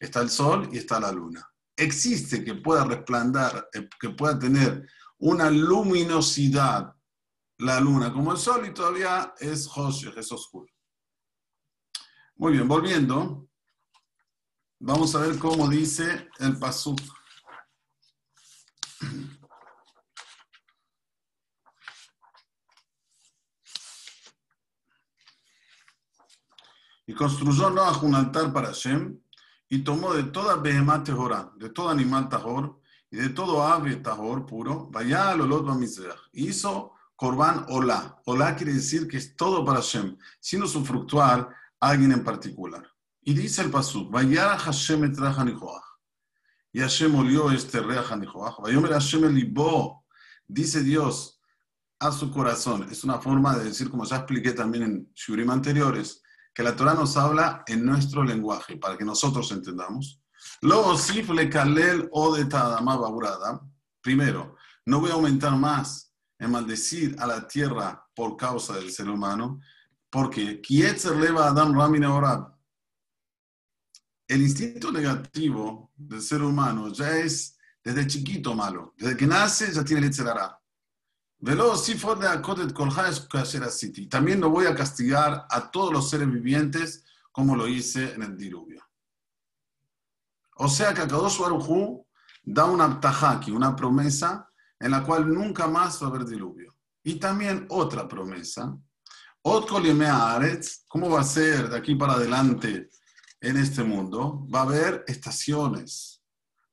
Está 0.00 0.20
el 0.20 0.30
sol 0.30 0.68
y 0.72 0.78
está 0.78 0.98
la 0.98 1.12
luna. 1.12 1.48
Existe 1.78 2.44
que 2.44 2.56
pueda 2.56 2.84
resplandar, 2.84 3.68
eh, 3.72 3.88
que 4.00 4.10
pueda 4.10 4.36
tener 4.36 4.84
una 5.18 5.48
luminosidad 5.48 6.92
la 7.58 7.78
luna 7.78 8.12
como 8.12 8.32
el 8.32 8.38
sol 8.38 8.66
y 8.66 8.74
todavía 8.74 9.32
es 9.38 9.68
Hoshech, 9.68 10.16
es 10.16 10.32
oscuro. 10.32 10.66
Muy 12.34 12.52
bien, 12.52 12.66
volviendo, 12.66 13.48
vamos 14.80 15.14
a 15.14 15.20
ver 15.20 15.38
cómo 15.38 15.68
dice 15.68 16.28
el 16.40 16.58
Pasuk. 16.58 17.00
Y 27.06 27.14
construyó 27.14 27.70
Noah 27.70 27.98
un 28.02 28.16
altar 28.16 28.52
para 28.52 28.68
Hashem 28.68 29.20
y 29.68 29.80
tomó 29.80 30.14
de 30.14 30.24
toda 30.24 30.56
behemá 30.56 31.02
tehorá, 31.04 31.52
de 31.56 31.68
todo 31.70 31.90
animal 31.90 32.28
tahor 32.28 32.80
y 33.10 33.16
de 33.16 33.28
todo 33.30 33.62
ave 33.62 33.96
tahor 33.96 34.46
puro, 34.46 34.88
vaya 34.90 35.30
al 35.30 35.40
olot 35.42 35.66
hizo 36.32 36.94
korban 37.16 37.66
olá. 37.68 38.20
Olá 38.26 38.54
quiere 38.54 38.72
decir 38.72 39.08
que 39.08 39.16
es 39.16 39.34
todo 39.34 39.64
para 39.64 39.80
Hashem, 39.80 40.16
sino 40.40 40.66
su 40.66 40.84
fructual 40.84 41.48
alguien 41.80 42.12
en 42.12 42.24
particular. 42.24 42.86
Y 43.22 43.34
dice 43.34 43.62
el 43.62 43.70
pasuk, 43.70 44.10
Vayara 44.10 44.56
Hashem 44.56 45.04
et 45.04 45.16
Y 46.72 46.80
Hashem 46.80 47.14
olió 47.14 47.50
este 47.50 47.80
rea 47.80 48.02
Hanijoach. 48.02 48.60
Vayomer 48.60 48.92
Hashem 48.92 49.24
el 49.24 49.34
libó. 49.34 50.06
Dice 50.46 50.82
Dios 50.82 51.40
a 51.98 52.12
su 52.12 52.30
corazón. 52.30 52.88
Es 52.90 53.04
una 53.04 53.18
forma 53.18 53.56
de 53.56 53.64
decir, 53.64 53.90
como 53.90 54.04
ya 54.04 54.16
expliqué 54.16 54.52
también 54.52 54.84
en 54.84 55.12
shurim 55.14 55.50
anteriores, 55.50 56.22
que 56.58 56.64
la 56.64 56.74
Torah 56.74 56.94
nos 56.94 57.16
habla 57.16 57.62
en 57.68 57.86
nuestro 57.86 58.24
lenguaje, 58.24 58.76
para 58.78 58.98
que 58.98 59.04
nosotros 59.04 59.52
entendamos. 59.52 60.20
Lo 60.60 60.82
kalel 61.48 62.08
o 62.10 62.34
de 62.34 62.48
Primero, 64.00 64.56
no 64.84 64.98
voy 64.98 65.12
a 65.12 65.14
aumentar 65.14 65.54
más 65.54 66.12
en 66.36 66.50
maldecir 66.50 67.14
a 67.20 67.28
la 67.28 67.46
tierra 67.46 68.04
por 68.12 68.36
causa 68.36 68.74
del 68.74 68.90
ser 68.90 69.08
humano, 69.08 69.60
porque 70.10 70.60
Adam 71.46 71.72
El 74.26 74.42
instinto 74.42 74.90
negativo 74.90 75.92
del 75.94 76.20
ser 76.20 76.42
humano 76.42 76.92
ya 76.92 77.18
es 77.18 77.56
desde 77.84 78.04
chiquito 78.08 78.56
malo. 78.56 78.94
Desde 78.96 79.16
que 79.16 79.28
nace 79.28 79.72
ya 79.72 79.84
tiene 79.84 80.08
el 80.08 80.57
Yetzerara. 81.40 82.42
También 84.08 84.40
no 84.40 84.50
voy 84.50 84.66
a 84.66 84.74
castigar 84.74 85.46
a 85.48 85.70
todos 85.70 85.92
los 85.92 86.10
seres 86.10 86.30
vivientes 86.30 87.04
como 87.32 87.54
lo 87.56 87.68
hice 87.68 88.14
en 88.14 88.22
el 88.22 88.36
diluvio. 88.36 88.82
O 90.56 90.68
sea 90.68 90.92
que 90.92 91.02
Akadosh 91.02 91.38
Baruj 91.38 92.04
da 92.42 92.64
una 92.64 92.98
tajaki, 92.98 93.52
una 93.52 93.76
promesa 93.76 94.48
en 94.80 94.90
la 94.90 95.04
cual 95.04 95.32
nunca 95.32 95.66
más 95.68 96.02
va 96.02 96.06
a 96.06 96.10
haber 96.10 96.24
diluvio. 96.24 96.74
Y 97.02 97.14
también 97.14 97.66
otra 97.68 98.08
promesa 98.08 98.76
¿cómo 100.88 101.10
va 101.10 101.20
a 101.20 101.24
ser 101.24 101.70
de 101.70 101.76
aquí 101.76 101.94
para 101.94 102.14
adelante 102.14 102.90
en 103.40 103.56
este 103.56 103.82
mundo? 103.82 104.46
Va 104.52 104.60
a 104.60 104.62
haber 104.62 105.04
estaciones. 105.06 106.22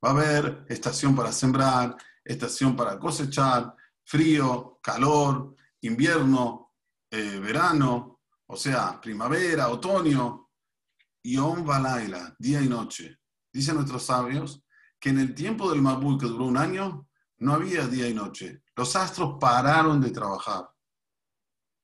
Va 0.03 0.09
a 0.09 0.11
haber 0.11 0.65
estación 0.67 1.15
para 1.15 1.31
sembrar, 1.31 1.95
estación 2.23 2.75
para 2.75 2.99
cosechar, 2.99 3.73
frío, 4.05 4.79
calor, 4.81 5.55
invierno, 5.81 6.73
eh, 7.09 7.39
verano, 7.39 8.21
o 8.47 8.55
sea, 8.55 9.01
primavera, 9.01 9.69
otoño, 9.69 10.49
Yom 11.23 11.65
Balaila, 11.65 12.35
día 12.37 12.61
y 12.61 12.69
noche. 12.69 13.19
Dicen 13.51 13.75
nuestros 13.75 14.03
sabios 14.03 14.63
que 14.99 15.09
en 15.09 15.19
el 15.19 15.33
tiempo 15.33 15.69
del 15.69 15.81
Mabul, 15.81 16.19
que 16.19 16.27
duró 16.27 16.45
un 16.45 16.57
año, 16.57 17.07
no 17.39 17.53
había 17.53 17.87
día 17.87 18.07
y 18.07 18.13
noche. 18.13 18.63
Los 18.75 18.95
astros 18.95 19.37
pararon 19.39 19.99
de 19.99 20.11
trabajar. 20.11 20.69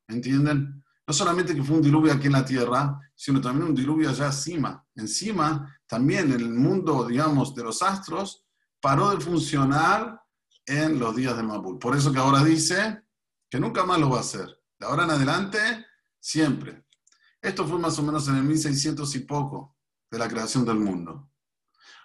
¿Entienden? 0.07 0.83
No 1.07 1.13
solamente 1.13 1.55
que 1.55 1.63
fue 1.63 1.77
un 1.77 1.81
diluvio 1.81 2.13
aquí 2.13 2.27
en 2.27 2.33
la 2.33 2.45
tierra, 2.45 2.99
sino 3.15 3.41
también 3.41 3.69
un 3.69 3.75
diluvio 3.75 4.09
allá 4.09 4.27
encima. 4.27 4.85
Encima, 4.95 5.77
también 5.87 6.31
el 6.31 6.49
mundo, 6.49 7.05
digamos, 7.05 7.55
de 7.55 7.63
los 7.63 7.81
astros 7.81 8.45
paró 8.79 9.11
de 9.11 9.19
funcionar 9.19 10.21
en 10.65 10.99
los 10.99 11.15
días 11.15 11.35
de 11.35 11.43
Mabul. 11.43 11.79
Por 11.79 11.95
eso 11.95 12.11
que 12.11 12.19
ahora 12.19 12.43
dice 12.43 13.03
que 13.49 13.59
nunca 13.59 13.85
más 13.85 13.99
lo 13.99 14.09
va 14.09 14.17
a 14.17 14.21
hacer. 14.21 14.47
De 14.79 14.85
ahora 14.85 15.03
en 15.03 15.11
adelante, 15.11 15.59
siempre. 16.19 16.85
Esto 17.41 17.67
fue 17.67 17.79
más 17.79 17.97
o 17.99 18.03
menos 18.03 18.27
en 18.27 18.37
el 18.37 18.43
1600 18.43 19.15
y 19.15 19.19
poco 19.19 19.77
de 20.09 20.19
la 20.19 20.27
creación 20.27 20.65
del 20.65 20.77
mundo. 20.77 21.31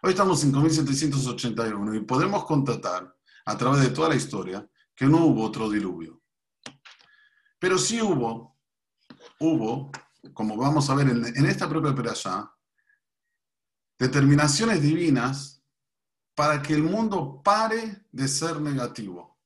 Hoy 0.02 0.10
estamos 0.10 0.42
en 0.44 0.52
5781 0.52 1.94
y 1.94 2.00
podemos 2.00 2.44
constatar 2.44 3.14
a 3.44 3.56
través 3.56 3.82
de 3.82 3.90
toda 3.90 4.08
la 4.08 4.16
historia 4.16 4.68
que 4.94 5.06
no 5.06 5.26
hubo 5.26 5.44
otro 5.44 5.68
diluvio. 5.70 6.22
Pero 7.58 7.78
sí 7.78 8.00
hubo, 8.00 8.58
hubo, 9.40 9.90
como 10.32 10.56
vamos 10.56 10.88
a 10.90 10.94
ver 10.94 11.08
en, 11.08 11.46
esta 11.46 11.68
propia 11.68 11.94
perashá, 11.94 12.52
determinaciones 13.98 14.82
divinas 14.82 15.55
para 16.37 16.62
que 16.62 16.75
el 16.75 16.83
mundo 16.83 17.40
pare 17.43 18.05
de 18.12 18.28
ser 18.28 18.61
negativo. 18.61 19.38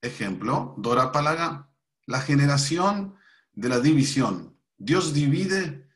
Ejemplo, 0.00 0.74
Dora 0.78 1.12
Palaga, 1.12 1.70
la 2.06 2.20
generación 2.20 3.14
de 3.52 3.68
la 3.68 3.80
división. 3.80 4.58
Dios 4.78 5.12
divide 5.12 5.88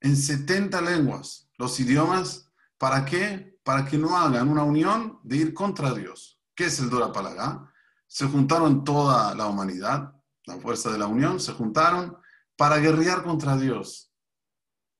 en 0.00 0.16
70 0.16 0.80
lenguas 0.82 1.48
los 1.56 1.80
idiomas. 1.80 2.50
¿Para 2.76 3.06
qué? 3.06 3.58
Para 3.64 3.86
que 3.86 3.96
no 3.96 4.16
hagan 4.16 4.48
una 4.48 4.62
unión 4.62 5.18
de 5.22 5.38
ir 5.38 5.54
contra 5.54 5.94
Dios. 5.94 6.38
¿Qué 6.54 6.66
es 6.66 6.78
el 6.78 6.90
Dora 6.90 7.10
Palaga? 7.10 7.72
Se 8.06 8.26
juntaron 8.26 8.84
toda 8.84 9.34
la 9.34 9.46
humanidad, 9.46 10.14
la 10.44 10.58
fuerza 10.58 10.90
de 10.90 10.98
la 10.98 11.06
unión, 11.06 11.40
se 11.40 11.52
juntaron 11.52 12.18
para 12.56 12.76
guerrear 12.76 13.22
contra 13.22 13.56
Dios. 13.56 14.12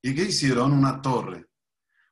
¿Y 0.01 0.15
qué 0.15 0.23
hicieron? 0.23 0.73
Una 0.73 1.03
torre. 1.03 1.47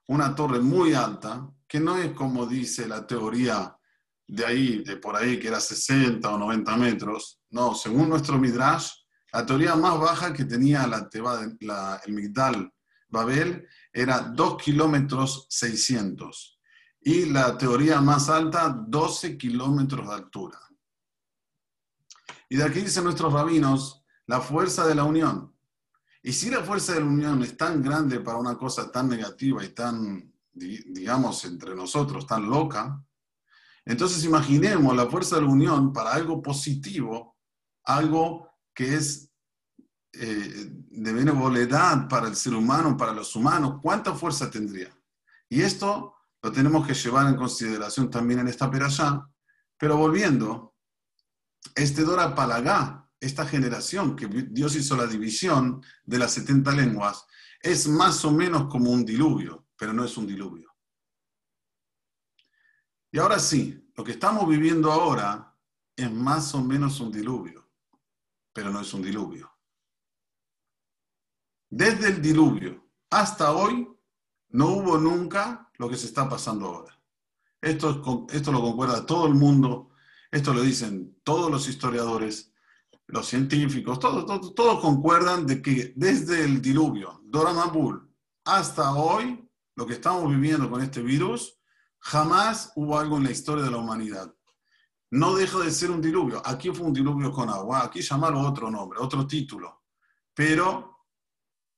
Una 0.08 0.34
torre 0.34 0.60
muy 0.60 0.92
alta, 0.92 1.50
que 1.70 1.78
no 1.78 1.96
es 1.96 2.10
como 2.14 2.46
dice 2.46 2.88
la 2.88 3.06
teoría 3.06 3.76
de 4.26 4.44
ahí, 4.44 4.82
de 4.82 4.96
por 4.96 5.14
ahí, 5.14 5.38
que 5.38 5.46
era 5.46 5.60
60 5.60 6.28
o 6.28 6.36
90 6.36 6.76
metros. 6.76 7.40
No, 7.50 7.76
según 7.76 8.08
nuestro 8.08 8.38
Midrash, 8.38 8.90
la 9.32 9.46
teoría 9.46 9.76
más 9.76 9.96
baja 10.00 10.32
que 10.32 10.44
tenía 10.44 10.84
la, 10.88 11.08
la 11.60 12.00
el 12.04 12.12
Migdal 12.12 12.72
Babel 13.08 13.68
era 13.92 14.18
2 14.18 14.60
kilómetros 14.60 15.46
600. 15.48 16.60
Y 17.02 17.26
la 17.26 17.56
teoría 17.56 18.00
más 18.00 18.28
alta, 18.28 18.68
12 18.68 19.38
kilómetros 19.38 20.08
de 20.08 20.14
altura. 20.14 20.58
Y 22.48 22.56
de 22.56 22.64
aquí 22.64 22.80
dicen 22.80 23.04
nuestros 23.04 23.32
rabinos, 23.32 24.04
la 24.26 24.40
fuerza 24.40 24.88
de 24.88 24.96
la 24.96 25.04
unión. 25.04 25.54
Y 26.20 26.32
si 26.32 26.50
la 26.50 26.64
fuerza 26.64 26.94
de 26.94 27.00
la 27.00 27.06
unión 27.06 27.40
es 27.44 27.56
tan 27.56 27.80
grande 27.80 28.18
para 28.18 28.38
una 28.38 28.58
cosa 28.58 28.90
tan 28.90 29.08
negativa 29.08 29.64
y 29.64 29.68
tan, 29.68 30.29
digamos, 30.52 31.44
entre 31.44 31.74
nosotros, 31.74 32.26
tan 32.26 32.48
loca, 32.48 33.02
entonces 33.84 34.24
imaginemos 34.24 34.94
la 34.94 35.06
fuerza 35.06 35.36
de 35.36 35.42
la 35.42 35.48
unión 35.48 35.92
para 35.92 36.12
algo 36.12 36.42
positivo, 36.42 37.36
algo 37.84 38.48
que 38.74 38.94
es 38.94 39.30
eh, 40.12 40.66
de 40.90 41.12
benevoledad 41.12 42.08
para 42.08 42.28
el 42.28 42.36
ser 42.36 42.54
humano, 42.54 42.96
para 42.96 43.12
los 43.12 43.34
humanos, 43.36 43.78
¿cuánta 43.82 44.14
fuerza 44.14 44.50
tendría? 44.50 44.96
Y 45.48 45.62
esto 45.62 46.14
lo 46.42 46.52
tenemos 46.52 46.86
que 46.86 46.94
llevar 46.94 47.28
en 47.28 47.36
consideración 47.36 48.10
también 48.10 48.40
en 48.40 48.48
esta 48.48 48.70
perashá. 48.70 49.26
Pero 49.76 49.96
volviendo, 49.96 50.74
este 51.74 52.02
Dora 52.02 52.34
Palagá, 52.34 53.08
esta 53.18 53.46
generación 53.46 54.16
que 54.16 54.26
Dios 54.26 54.76
hizo 54.76 54.96
la 54.96 55.06
división 55.06 55.82
de 56.04 56.18
las 56.18 56.32
70 56.32 56.72
lenguas, 56.72 57.24
es 57.60 57.86
más 57.88 58.24
o 58.24 58.32
menos 58.32 58.68
como 58.70 58.90
un 58.90 59.04
diluvio, 59.04 59.66
pero 59.80 59.94
no 59.94 60.04
es 60.04 60.14
un 60.18 60.26
diluvio. 60.26 60.76
Y 63.10 63.18
ahora 63.18 63.38
sí, 63.38 63.90
lo 63.96 64.04
que 64.04 64.12
estamos 64.12 64.46
viviendo 64.46 64.92
ahora 64.92 65.56
es 65.96 66.12
más 66.12 66.54
o 66.54 66.60
menos 66.60 67.00
un 67.00 67.10
diluvio, 67.10 67.66
pero 68.52 68.68
no 68.68 68.82
es 68.82 68.92
un 68.92 69.00
diluvio. 69.00 69.50
Desde 71.70 72.08
el 72.08 72.20
diluvio 72.20 72.90
hasta 73.08 73.52
hoy 73.52 73.88
no 74.50 74.66
hubo 74.68 74.98
nunca 74.98 75.72
lo 75.78 75.88
que 75.88 75.96
se 75.96 76.08
está 76.08 76.28
pasando 76.28 76.66
ahora. 76.66 77.02
Esto, 77.62 78.26
esto 78.30 78.52
lo 78.52 78.60
concuerda 78.60 79.04
todo 79.04 79.26
el 79.26 79.34
mundo 79.34 79.92
Esto 80.30 80.54
lo 80.54 80.62
dicen 80.62 81.20
todos 81.24 81.50
los 81.50 81.68
historiadores, 81.68 82.52
los 83.06 83.26
científicos, 83.26 83.98
todos, 83.98 84.26
todos, 84.26 84.54
todos 84.54 84.80
concuerdan 84.80 85.46
de 85.46 85.62
que 85.62 85.94
desde 85.96 86.44
el 86.44 86.60
diluvio, 86.60 87.22
Dora 87.24 87.52
Mabul, 87.52 88.08
hasta 88.44 88.94
hoy, 88.94 89.49
lo 89.80 89.86
que 89.86 89.94
estamos 89.94 90.28
viviendo 90.28 90.68
con 90.68 90.82
este 90.82 91.00
virus, 91.00 91.58
jamás 92.00 92.70
hubo 92.76 92.98
algo 92.98 93.16
en 93.16 93.24
la 93.24 93.30
historia 93.30 93.64
de 93.64 93.70
la 93.70 93.78
humanidad. 93.78 94.30
No 95.10 95.34
deja 95.34 95.58
de 95.60 95.70
ser 95.70 95.90
un 95.90 96.02
diluvio. 96.02 96.42
Aquí 96.44 96.68
fue 96.68 96.84
un 96.84 96.92
diluvio 96.92 97.32
con 97.32 97.48
agua, 97.48 97.82
aquí 97.84 98.02
llamarlo 98.02 98.40
otro 98.40 98.70
nombre, 98.70 98.98
otro 99.00 99.26
título. 99.26 99.84
Pero 100.34 101.06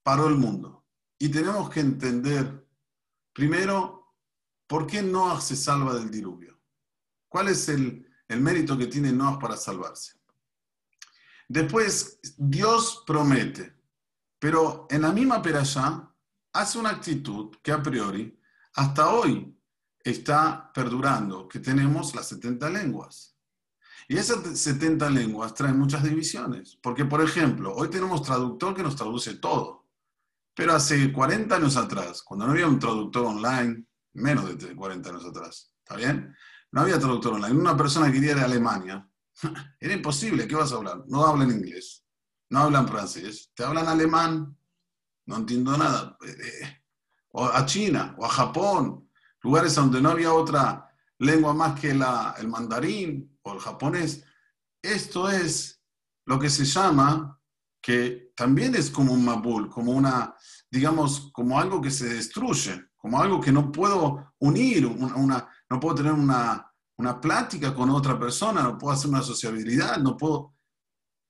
paró 0.03 0.27
el 0.27 0.35
mundo. 0.35 0.85
Y 1.17 1.29
tenemos 1.29 1.71
que 1.71 1.79
entender, 1.79 2.67
primero, 3.33 4.17
por 4.67 4.85
qué 4.89 5.01
Noah 5.01 5.41
se 5.41 5.55
salva 5.55 5.95
del 5.95 6.11
diluvio. 6.11 6.61
¿Cuál 7.29 7.51
es 7.51 7.69
el, 7.69 8.05
mérito 8.31 8.77
que 8.77 8.89
tiene 8.89 9.13
Noah 9.13 9.39
para 9.39 9.57
salvarse? 9.57 10.15
Después, 11.47 12.19
Dios 12.37 13.05
promete, 13.07 13.77
pero 14.41 14.89
en 14.91 15.03
la 15.03 15.13
misma 15.13 15.41
perashá 15.41 16.12
hace 16.53 16.79
una 16.79 16.91
actitud 16.91 17.57
que 17.63 17.73
a 17.73 17.83
priori 17.83 18.39
hasta 18.75 19.11
hoy 19.11 19.57
está 20.05 20.71
perdurando, 20.73 21.49
que 21.49 21.61
tenemos 21.61 22.15
las 22.15 22.29
70 22.29 22.69
lenguas. 22.71 23.37
Y 24.09 24.17
esas 24.17 24.59
70 24.59 25.09
lenguas 25.11 25.55
traen 25.55 25.79
muchas 25.79 26.03
divisiones, 26.03 26.79
porque 26.83 27.05
por 27.05 27.23
ejemplo, 27.23 27.75
hoy 27.75 27.89
tenemos 27.89 28.23
traductor 28.23 28.75
que 28.75 28.83
nos 28.83 28.97
traduce 28.97 29.35
todo, 29.35 29.87
pero 30.55 30.75
hace 30.75 31.13
40 31.13 31.57
años 31.57 31.77
atrás, 31.77 32.23
cuando 32.23 32.47
no 32.47 32.53
había 32.53 32.67
un 32.67 32.79
traductor 32.79 33.25
online, 33.25 33.87
menos 34.15 34.59
de 34.59 34.75
40 34.75 35.09
años 35.09 35.25
atrás, 35.25 35.73
¿está 35.79 35.97
bien? 35.97 36.35
No 36.73 36.83
había 36.83 36.99
traductor 36.99 37.35
online. 37.35 37.59
Una 37.59 37.77
persona 37.77 38.07
que 38.07 38.15
quería 38.15 38.33
ir 38.33 38.39
a 38.39 38.45
Alemania, 38.45 39.09
era 39.81 39.95
imposible, 39.95 40.47
¿qué 40.49 40.57
vas 40.57 40.73
a 40.73 40.77
hablar? 40.77 41.05
No 41.07 41.25
hablan 41.25 41.51
inglés, 41.51 42.05
no 42.51 42.61
hablan 42.61 42.89
francés, 42.89 43.53
te 43.55 43.65
hablan 43.65 43.87
alemán, 43.87 44.57
no 45.27 45.37
entiendo 45.37 45.77
nada. 45.77 46.17
Eh, 46.25 46.31
eh, 46.31 46.83
o 47.33 47.45
a 47.47 47.65
China, 47.65 48.15
o 48.19 48.25
a 48.25 48.29
Japón, 48.29 49.11
lugares 49.43 49.75
donde 49.75 50.01
no 50.01 50.11
había 50.11 50.33
otra 50.33 50.89
lengua 51.19 51.55
más 51.55 51.81
que 51.81 51.91
el 51.91 52.49
mandarín 52.49 53.39
o 53.43 53.55
el 53.55 53.61
japonés. 53.61 54.25
Esto 54.83 55.31
es 55.31 55.83
lo 56.27 56.39
que 56.39 56.51
se 56.51 56.65
llama, 56.65 57.41
que 57.81 58.33
también 58.37 58.75
es 58.75 58.91
como 58.91 59.13
un 59.13 59.25
mabul, 59.25 59.69
como 59.69 59.93
una, 59.93 60.35
digamos, 60.71 61.31
como 61.33 61.59
algo 61.59 61.81
que 61.81 61.91
se 61.91 62.09
destruye, 62.09 62.91
como 62.97 63.21
algo 63.21 63.41
que 63.41 63.53
no 63.53 63.73
puedo 63.73 64.35
unir, 64.39 64.87
una, 64.87 65.49
no 65.69 65.81
puedo 65.81 65.97
tener 65.97 66.13
una, 66.13 66.71
una 66.99 67.21
plática 67.21 67.75
con 67.75 67.91
otra 67.91 68.19
persona, 68.19 68.63
no 68.63 68.79
puedo 68.79 68.95
hacer 68.95 69.11
una 69.11 69.23
sociabilidad, 69.23 69.99
no 69.99 70.17
puedo, 70.17 70.55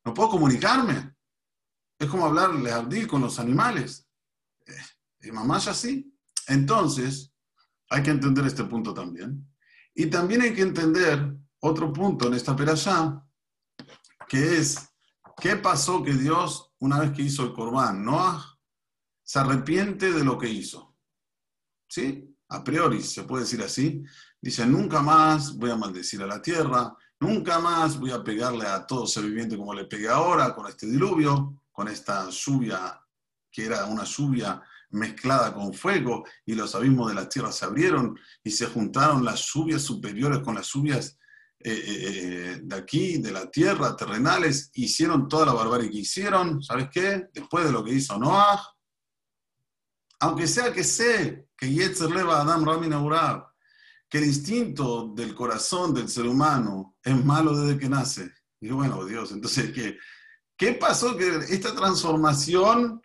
no 0.05 0.13
puedo 0.13 0.31
comunicarme. 0.31 1.12
Es 2.03 2.11
como 2.11 2.27
hablarle 2.27 2.73
a 2.73 2.85
con 3.07 3.21
los 3.21 3.39
animales. 3.39 4.09
Eh, 4.67 5.29
y 5.29 5.31
mamá 5.31 5.59
ya 5.59 5.71
así. 5.71 6.13
Entonces, 6.49 7.33
hay 7.89 8.03
que 8.03 8.11
entender 8.11 8.45
este 8.45 8.65
punto 8.65 8.93
también. 8.93 9.49
Y 9.95 10.07
también 10.07 10.43
hay 10.43 10.53
que 10.53 10.63
entender 10.63 11.33
otro 11.61 11.93
punto 11.93 12.27
en 12.27 12.35
esta 12.35 12.57
perashá, 12.57 13.25
que 14.29 14.59
es, 14.59 14.81
¿qué 15.41 15.55
pasó 15.55 16.03
que 16.03 16.15
Dios, 16.15 16.73
una 16.81 16.99
vez 16.99 17.13
que 17.13 17.23
hizo 17.23 17.45
el 17.45 17.53
corbán, 17.53 18.05
Noah, 18.05 18.59
se 19.23 19.39
arrepiente 19.39 20.11
de 20.11 20.25
lo 20.25 20.37
que 20.37 20.49
hizo? 20.49 20.97
¿Sí? 21.89 22.37
A 22.49 22.65
priori, 22.65 23.01
se 23.01 23.23
puede 23.23 23.45
decir 23.45 23.63
así. 23.63 24.03
Dice, 24.41 24.67
nunca 24.67 25.03
más 25.03 25.57
voy 25.57 25.71
a 25.71 25.77
maldecir 25.77 26.21
a 26.21 26.27
la 26.27 26.43
tierra, 26.43 26.97
nunca 27.21 27.61
más 27.61 27.97
voy 27.97 28.11
a 28.11 28.25
pegarle 28.25 28.67
a 28.67 28.85
todo 28.85 29.07
ser 29.07 29.23
viviente 29.23 29.57
como 29.57 29.73
le 29.73 29.85
pegué 29.85 30.09
ahora 30.09 30.53
con 30.53 30.67
este 30.67 30.89
diluvio, 30.89 31.62
con 31.73 31.89
esta 31.89 32.29
lluvia 32.31 32.99
que 33.51 33.67
era 33.67 33.85
una 33.85 34.05
lluvia 34.05 34.63
mezclada 34.91 35.53
con 35.55 35.75
fuego 35.75 36.25
y 36.45 36.55
los 36.55 36.75
abismos 36.75 37.09
de 37.09 37.15
la 37.15 37.29
tierra 37.29 37.53
se 37.53 37.65
abrieron 37.65 38.19
y 38.43 38.51
se 38.51 38.67
juntaron 38.67 39.25
las 39.25 39.53
lluvias 39.53 39.83
superiores 39.83 40.41
con 40.41 40.55
las 40.55 40.69
lluvias 40.73 41.19
eh, 41.65 41.73
eh, 41.73 41.85
eh, 41.85 42.61
de 42.63 42.77
aquí, 42.77 43.19
de 43.19 43.31
la 43.31 43.49
tierra, 43.49 43.95
terrenales, 43.95 44.71
hicieron 44.75 45.29
toda 45.29 45.47
la 45.47 45.53
barbarie 45.53 45.91
que 45.91 45.99
hicieron, 45.99 46.61
¿sabes 46.61 46.89
qué? 46.91 47.29
Después 47.33 47.65
de 47.65 47.73
lo 47.73 47.85
que 47.85 47.95
hizo 47.95 48.19
Noah, 48.19 48.61
aunque 50.21 50.49
sea 50.49 50.73
que 50.73 50.83
sé 50.83 51.47
que 51.57 51.71
Yetzer 51.71 52.11
Leva 52.11 52.41
Adam 52.41 52.65
Rami 52.65 52.89
que 54.09 54.19
el 54.19 54.25
instinto 54.25 55.13
del 55.15 55.35
corazón 55.35 55.95
del 55.95 56.09
ser 56.09 56.27
humano 56.27 56.97
es 57.03 57.25
malo 57.25 57.57
desde 57.57 57.79
que 57.79 57.89
nace. 57.89 58.31
Y 58.61 58.71
bueno, 58.71 59.05
Dios, 59.05 59.31
entonces, 59.31 59.73
¿qué, 59.73 59.99
qué 60.57 60.73
pasó? 60.75 61.17
Que 61.17 61.29
esta 61.49 61.75
transformación 61.75 63.03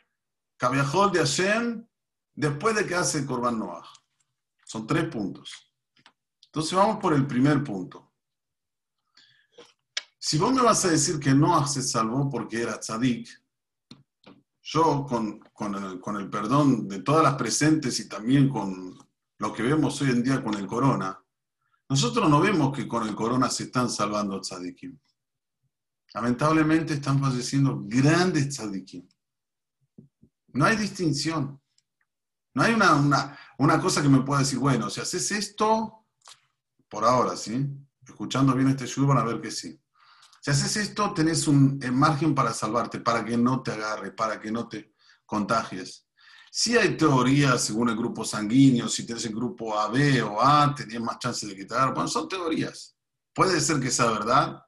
Cabiajol 0.58 1.12
de 1.12 1.20
Hashem 1.20 1.88
después 2.34 2.76
de 2.76 2.86
que 2.86 2.96
hace 2.96 3.26
Corban 3.26 3.60
Noah. 3.60 3.88
Son 4.66 4.86
tres 4.86 5.06
puntos. 5.06 5.72
Entonces 6.46 6.74
vamos 6.74 6.98
por 6.98 7.14
el 7.14 7.26
primer 7.28 7.64
punto. 7.64 8.14
Si 10.18 10.38
vos 10.38 10.52
me 10.52 10.62
vas 10.62 10.84
a 10.86 10.90
decir 10.90 11.20
que 11.20 11.34
Noah 11.34 11.68
se 11.68 11.82
salvó 11.82 12.30
porque 12.30 12.62
era 12.62 12.80
tzadik, 12.80 13.30
yo 14.62 15.06
con, 15.08 15.40
con, 15.54 15.76
el, 15.76 16.30
perdón 16.30 16.88
de 16.88 17.00
todas 17.00 17.24
las 17.24 17.36
presentes 17.36 18.00
y 18.02 18.10
también 18.10 18.50
con 18.50 18.98
lo 19.38 19.54
que 19.54 19.64
vemos 19.64 20.02
hoy 20.02 20.10
en 20.10 20.24
día 20.24 20.44
con 20.44 20.56
el 20.56 20.68
corona, 20.68 21.18
nosotros 21.88 22.30
no 22.30 22.42
vemos 22.42 22.76
que 22.76 22.88
con 22.88 23.08
el 23.08 23.16
corona 23.16 23.50
se 23.50 23.64
están 23.66 23.90
salvando 23.90 24.42
tzadikim. 24.42 25.00
Lamentablemente 26.14 26.94
están 26.96 27.20
falleciendo 27.20 27.82
grandes 27.86 28.50
tzadikim. 28.50 29.08
No 30.54 30.66
hay 30.66 30.76
distinción. 30.76 31.62
No 32.54 32.64
hay 32.64 32.74
una, 32.74 33.38
una, 33.60 33.80
cosa 33.80 34.02
que 34.02 34.10
me 34.10 34.22
pueda 34.22 34.40
decir, 34.40 34.58
bueno, 34.58 34.90
si 34.90 35.00
haces 35.00 35.32
esto, 35.32 36.08
por 36.90 37.06
ahora, 37.06 37.36
¿sí? 37.36 37.68
Escuchando 38.04 38.56
bien 38.56 38.70
este 38.70 38.88
show 38.88 39.06
van 39.06 39.20
a 39.20 39.24
ver 39.24 39.40
que 39.40 39.52
sí. 39.52 39.80
Si 40.42 40.52
haces 40.52 40.78
esto, 40.78 41.14
tenés 41.14 41.48
un 41.48 41.80
margen 41.92 42.34
para 42.34 42.54
salvarte, 42.54 43.00
para 43.00 43.24
que 43.24 43.38
no 43.38 43.62
te 43.62 43.72
agarre, 43.72 44.12
para 44.12 44.40
que 44.40 44.52
no 44.52 44.68
te 44.68 44.94
contagies. 45.26 46.08
Si 46.50 46.76
hay 46.76 46.98
teorías 46.98 47.62
según 47.66 47.90
el 47.90 47.98
grupo 47.98 48.26
sanguíneo, 48.26 48.90
si 48.90 49.06
tienes 49.06 49.26
el 49.26 49.36
grupo 49.36 49.78
AB 49.78 50.24
o 50.24 50.42
A, 50.42 50.74
tenías 50.74 51.04
más 51.04 51.20
chances 51.20 51.56
de 51.56 51.64
agarre. 51.64 51.94
Bueno, 51.94 52.08
son 52.08 52.28
teorías. 52.28 52.96
Puede 53.36 53.60
ser 53.62 53.80
que 53.80 53.92
sea 53.92 54.10
verdad, 54.10 54.64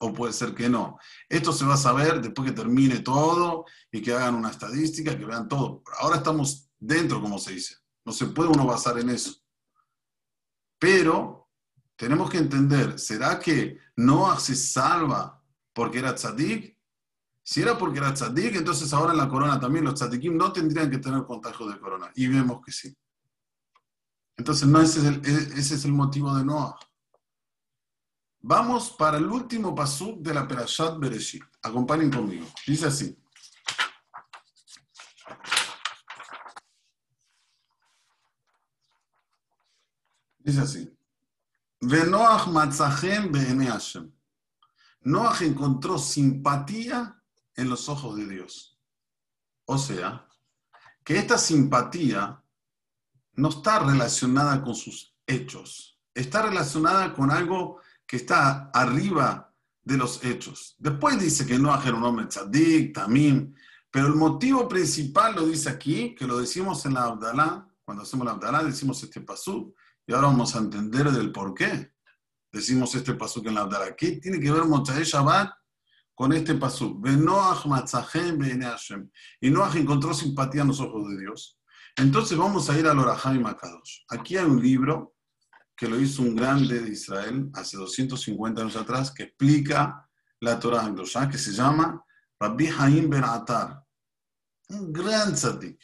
o 0.00 0.12
puede 0.12 0.32
ser 0.32 0.54
que 0.54 0.68
no. 0.68 0.98
Esto 1.28 1.52
se 1.52 1.64
va 1.64 1.74
a 1.74 1.78
saber 1.78 2.20
después 2.20 2.50
que 2.50 2.56
termine 2.56 3.00
todo 3.00 3.64
y 3.90 4.02
que 4.02 4.12
hagan 4.12 4.34
una 4.34 4.50
estadística, 4.50 5.16
que 5.16 5.24
vean 5.24 5.48
todo. 5.48 5.82
Ahora 5.98 6.16
estamos 6.16 6.68
dentro, 6.78 7.20
como 7.20 7.38
se 7.38 7.52
dice. 7.52 7.76
No 8.04 8.12
se 8.12 8.26
puede 8.26 8.50
uno 8.50 8.66
basar 8.66 8.98
en 8.98 9.10
eso. 9.10 9.34
Pero 10.78 11.48
tenemos 11.96 12.30
que 12.30 12.38
entender, 12.38 12.98
¿será 12.98 13.38
que 13.40 13.78
Noah 13.96 14.38
se 14.38 14.54
salva 14.54 15.42
porque 15.72 15.98
era 15.98 16.14
tzadik? 16.14 16.76
Si 17.42 17.62
era 17.62 17.78
porque 17.78 17.98
era 17.98 18.12
tzadik, 18.12 18.56
entonces 18.56 18.92
ahora 18.92 19.12
en 19.12 19.18
la 19.18 19.28
corona 19.28 19.58
también 19.58 19.84
los 19.84 19.94
tzadikim 19.94 20.36
no 20.36 20.52
tendrían 20.52 20.90
que 20.90 20.98
tener 20.98 21.24
contagio 21.24 21.66
de 21.68 21.78
corona. 21.78 22.10
Y 22.14 22.26
vemos 22.26 22.60
que 22.64 22.72
sí. 22.72 22.96
Entonces, 24.36 24.68
no 24.68 24.80
ese 24.80 25.00
es 25.00 25.06
el, 25.06 25.26
ese 25.58 25.74
es 25.74 25.84
el 25.84 25.92
motivo 25.92 26.34
de 26.36 26.44
Noah. 26.44 26.76
Vamos 28.48 28.92
para 28.92 29.18
el 29.18 29.26
último 29.26 29.74
pasuk 29.74 30.20
de 30.20 30.32
la 30.32 30.46
Perashat 30.46 31.00
Bereshit. 31.00 31.42
Acompañen 31.64 32.12
conmigo. 32.12 32.46
Dice 32.64 32.86
así. 32.86 33.18
Dice 40.38 40.60
así. 40.60 40.96
Venoach 41.80 42.46
matzahem 42.46 43.32
Hashem. 43.66 44.12
Noach 45.00 45.42
encontró 45.42 45.98
simpatía 45.98 47.20
en 47.56 47.68
los 47.68 47.88
ojos 47.88 48.14
de 48.14 48.28
Dios. 48.28 48.80
O 49.64 49.76
sea, 49.76 50.24
que 51.02 51.18
esta 51.18 51.36
simpatía 51.36 52.40
no 53.32 53.48
está 53.48 53.80
relacionada 53.80 54.62
con 54.62 54.76
sus 54.76 55.16
hechos, 55.26 56.00
está 56.14 56.42
relacionada 56.42 57.12
con 57.12 57.32
algo 57.32 57.80
que 58.06 58.16
está 58.16 58.70
arriba 58.72 59.52
de 59.82 59.96
los 59.96 60.24
hechos. 60.24 60.74
Después 60.78 61.18
dice 61.20 61.46
que 61.46 61.58
no 61.58 61.72
un 61.72 62.02
hombre 62.04 62.26
tzadik, 62.26 62.94
tamim, 62.94 63.54
pero 63.90 64.08
el 64.08 64.14
motivo 64.14 64.68
principal 64.68 65.34
lo 65.34 65.46
dice 65.46 65.70
aquí, 65.70 66.14
que 66.14 66.26
lo 66.26 66.38
decimos 66.38 66.84
en 66.86 66.94
la 66.94 67.04
Abdalá, 67.04 67.66
cuando 67.84 68.02
hacemos 68.02 68.26
la 68.26 68.32
Abdalá 68.32 68.64
decimos 68.64 69.02
este 69.02 69.20
pasú, 69.20 69.74
y 70.06 70.12
ahora 70.12 70.26
vamos 70.28 70.54
a 70.54 70.58
entender 70.58 71.10
del 71.10 71.32
por 71.32 71.54
qué 71.54 71.92
decimos 72.52 72.94
este 72.94 73.14
pasú 73.14 73.42
en 73.46 73.54
la 73.54 73.62
Abdalá. 73.62 73.96
¿Qué 73.96 74.12
tiene 74.12 74.38
que 74.40 74.50
ver 74.50 74.64
Mochae 74.64 75.04
Shabbat 75.04 75.50
con 76.14 76.32
este 76.32 76.54
pasú? 76.54 77.00
Y 77.04 77.10
Noach 79.50 79.76
encontró 79.76 80.14
simpatía 80.14 80.62
en 80.62 80.68
los 80.68 80.80
ojos 80.80 81.08
de 81.08 81.18
Dios. 81.18 81.58
Entonces 81.96 82.36
vamos 82.36 82.68
a 82.68 82.78
ir 82.78 82.86
al 82.86 82.98
Orahai 82.98 83.38
Makadosh. 83.38 84.04
Aquí 84.10 84.36
hay 84.36 84.44
un 84.44 84.60
libro 84.60 85.15
que 85.76 85.88
lo 85.88 86.00
hizo 86.00 86.22
un 86.22 86.34
grande 86.34 86.80
de 86.80 86.90
Israel 86.90 87.50
hace 87.52 87.76
250 87.76 88.62
años 88.62 88.76
atrás, 88.76 89.10
que 89.10 89.24
explica 89.24 90.08
la 90.40 90.58
Torah 90.58 90.86
en 90.86 90.96
que 91.30 91.38
se 91.38 91.52
llama 91.52 92.02
Rabbi 92.40 92.68
Haim 92.78 93.10
Ben 93.10 93.24
Atar. 93.24 93.84
Un 94.68 94.92
gran 94.92 95.34
tzadik, 95.34 95.78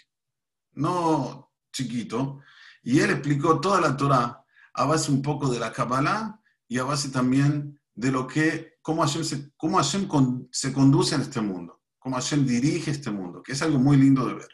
no 0.73 1.53
chiquito. 1.73 2.41
Y 2.83 3.01
él 3.01 3.11
explicó 3.11 3.61
toda 3.61 3.81
la 3.81 3.97
Torah 3.97 4.45
a 4.75 4.85
base 4.85 5.11
un 5.11 5.23
poco 5.23 5.49
de 5.49 5.61
la 5.61 5.73
Kabbalah 5.73 6.41
y 6.67 6.79
a 6.79 6.85
base 6.85 7.11
también 7.11 7.79
de 7.95 8.11
lo 8.11 8.27
que, 8.27 8.79
cómo 8.81 9.03
Hashem, 9.03 9.25
se, 9.25 9.53
cómo 9.57 9.77
Hashem 9.77 10.09
se 10.51 10.73
conduce 10.73 11.15
en 11.15 11.21
este 11.21 11.41
mundo, 11.41 11.83
cómo 11.99 12.17
Hashem 12.17 12.47
dirige 12.47 12.91
este 12.91 13.11
mundo, 13.11 13.43
que 13.43 13.53
es 13.53 13.63
algo 13.63 13.79
muy 13.79 13.97
lindo 13.97 14.27
de 14.27 14.35
ver. 14.35 14.49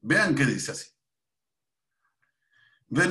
Vean 0.00 0.34
qué 0.34 0.46
dice 0.46 0.72
así. 0.72 0.95
Sobre 2.88 3.10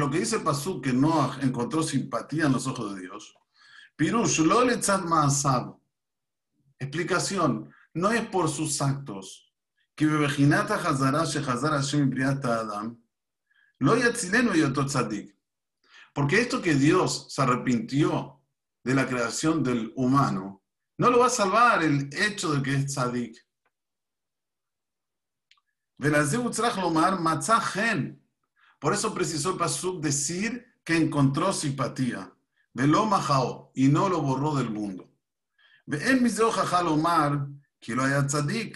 lo 0.00 0.10
que 0.10 0.20
dice 0.20 0.40
Pasú, 0.40 0.80
que 0.80 0.92
Noah 0.92 1.38
encontró 1.42 1.82
simpatía 1.82 2.46
en 2.46 2.52
los 2.52 2.66
ojos 2.66 2.94
de 2.94 3.02
Dios. 3.02 3.34
Pirush, 3.96 4.40
lo 4.40 4.62
Explicación, 6.78 7.72
no 7.94 8.10
es 8.10 8.26
por 8.28 8.48
sus 8.48 8.80
actos. 8.82 9.54
Que 9.94 10.06
bebejinata 10.06 10.74
hazara 10.74 11.24
shehazara 11.24 11.78
Hashem 11.78 12.10
briata 12.10 12.60
Adam. 12.60 13.00
Lo 13.78 13.96
yatzilenu 13.96 14.54
yotot 14.54 14.88
tzadik. 14.88 15.34
Porque 16.12 16.40
esto 16.40 16.60
que 16.60 16.74
Dios 16.74 17.26
se 17.30 17.42
arrepintió 17.42 18.42
de 18.84 18.94
la 18.94 19.06
creación 19.06 19.62
del 19.62 19.92
humano, 19.96 20.62
no 20.98 21.10
lo 21.10 21.18
va 21.18 21.26
a 21.26 21.30
salvar 21.30 21.82
el 21.82 22.10
hecho 22.12 22.52
de 22.52 22.62
que 22.62 22.74
es 22.74 22.86
tzadik. 22.86 23.45
Por 28.78 28.92
eso 28.92 29.14
precisó 29.14 29.50
el 29.50 29.56
Pasuk 29.56 30.02
decir 30.02 30.66
que 30.84 30.96
encontró 30.96 31.52
simpatía. 31.52 32.32
Velo 32.72 33.06
majao 33.06 33.72
y 33.74 33.88
no 33.88 34.08
lo 34.08 34.20
borró 34.20 34.54
del 34.54 34.70
mundo. 34.70 35.10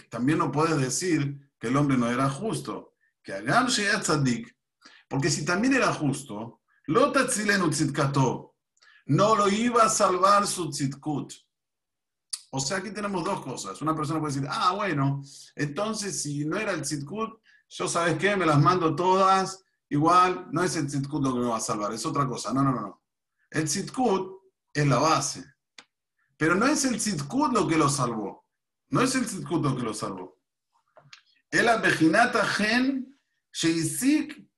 También 0.09 0.37
no 0.39 0.51
puedes 0.51 0.77
decir 0.77 1.51
que 1.59 1.67
el 1.67 1.77
hombre 1.77 1.97
no 1.97 2.09
era 2.09 2.29
justo. 2.29 2.95
Que 3.23 3.33
hagan 3.33 3.67
tzadik. 3.67 4.55
Porque 5.07 5.29
si 5.29 5.45
también 5.45 5.75
era 5.75 5.93
justo, 5.93 6.61
no 9.05 9.35
lo 9.35 9.49
iba 9.49 9.83
a 9.83 9.89
salvar 9.89 10.47
su 10.47 10.69
tzidkut. 10.69 11.33
O 12.51 12.59
sea, 12.59 12.77
aquí 12.77 12.91
tenemos 12.91 13.23
dos 13.23 13.41
cosas. 13.41 13.81
Una 13.81 13.95
persona 13.95 14.19
puede 14.19 14.33
decir, 14.33 14.47
ah, 14.51 14.73
bueno, 14.73 15.23
entonces 15.55 16.21
si 16.21 16.45
no 16.45 16.57
era 16.57 16.73
el 16.73 16.81
tzidkut, 16.81 17.39
yo 17.69 17.87
sabes 17.87 18.17
qué, 18.17 18.35
me 18.35 18.45
las 18.45 18.59
mando 18.59 18.95
todas, 18.95 19.63
igual, 19.89 20.47
no 20.51 20.61
es 20.61 20.75
el 20.75 20.87
tzidkut 20.87 21.23
lo 21.23 21.33
que 21.33 21.39
me 21.39 21.47
va 21.47 21.57
a 21.57 21.61
salvar, 21.61 21.93
es 21.93 22.05
otra 22.05 22.27
cosa. 22.27 22.53
No, 22.53 22.63
no, 22.63 22.71
no, 22.71 22.81
no. 22.81 23.03
El 23.49 23.65
tzidkut 23.65 24.41
es 24.73 24.85
la 24.85 24.99
base. 24.99 25.45
Pero 26.37 26.55
no 26.55 26.67
es 26.67 26.83
el 26.85 26.97
tzidkut 26.97 27.53
lo 27.53 27.67
que 27.67 27.77
lo 27.77 27.89
salvó. 27.89 28.45
No 28.89 29.01
es 29.01 29.15
el 29.15 29.25
tzidkut 29.25 29.63
lo 29.63 29.75
que 29.75 29.83
lo 29.83 29.93
salvó. 29.93 30.37
El 31.49 31.67
abejinata 31.69 32.45
gen 32.45 33.17
sheisik 33.53 34.51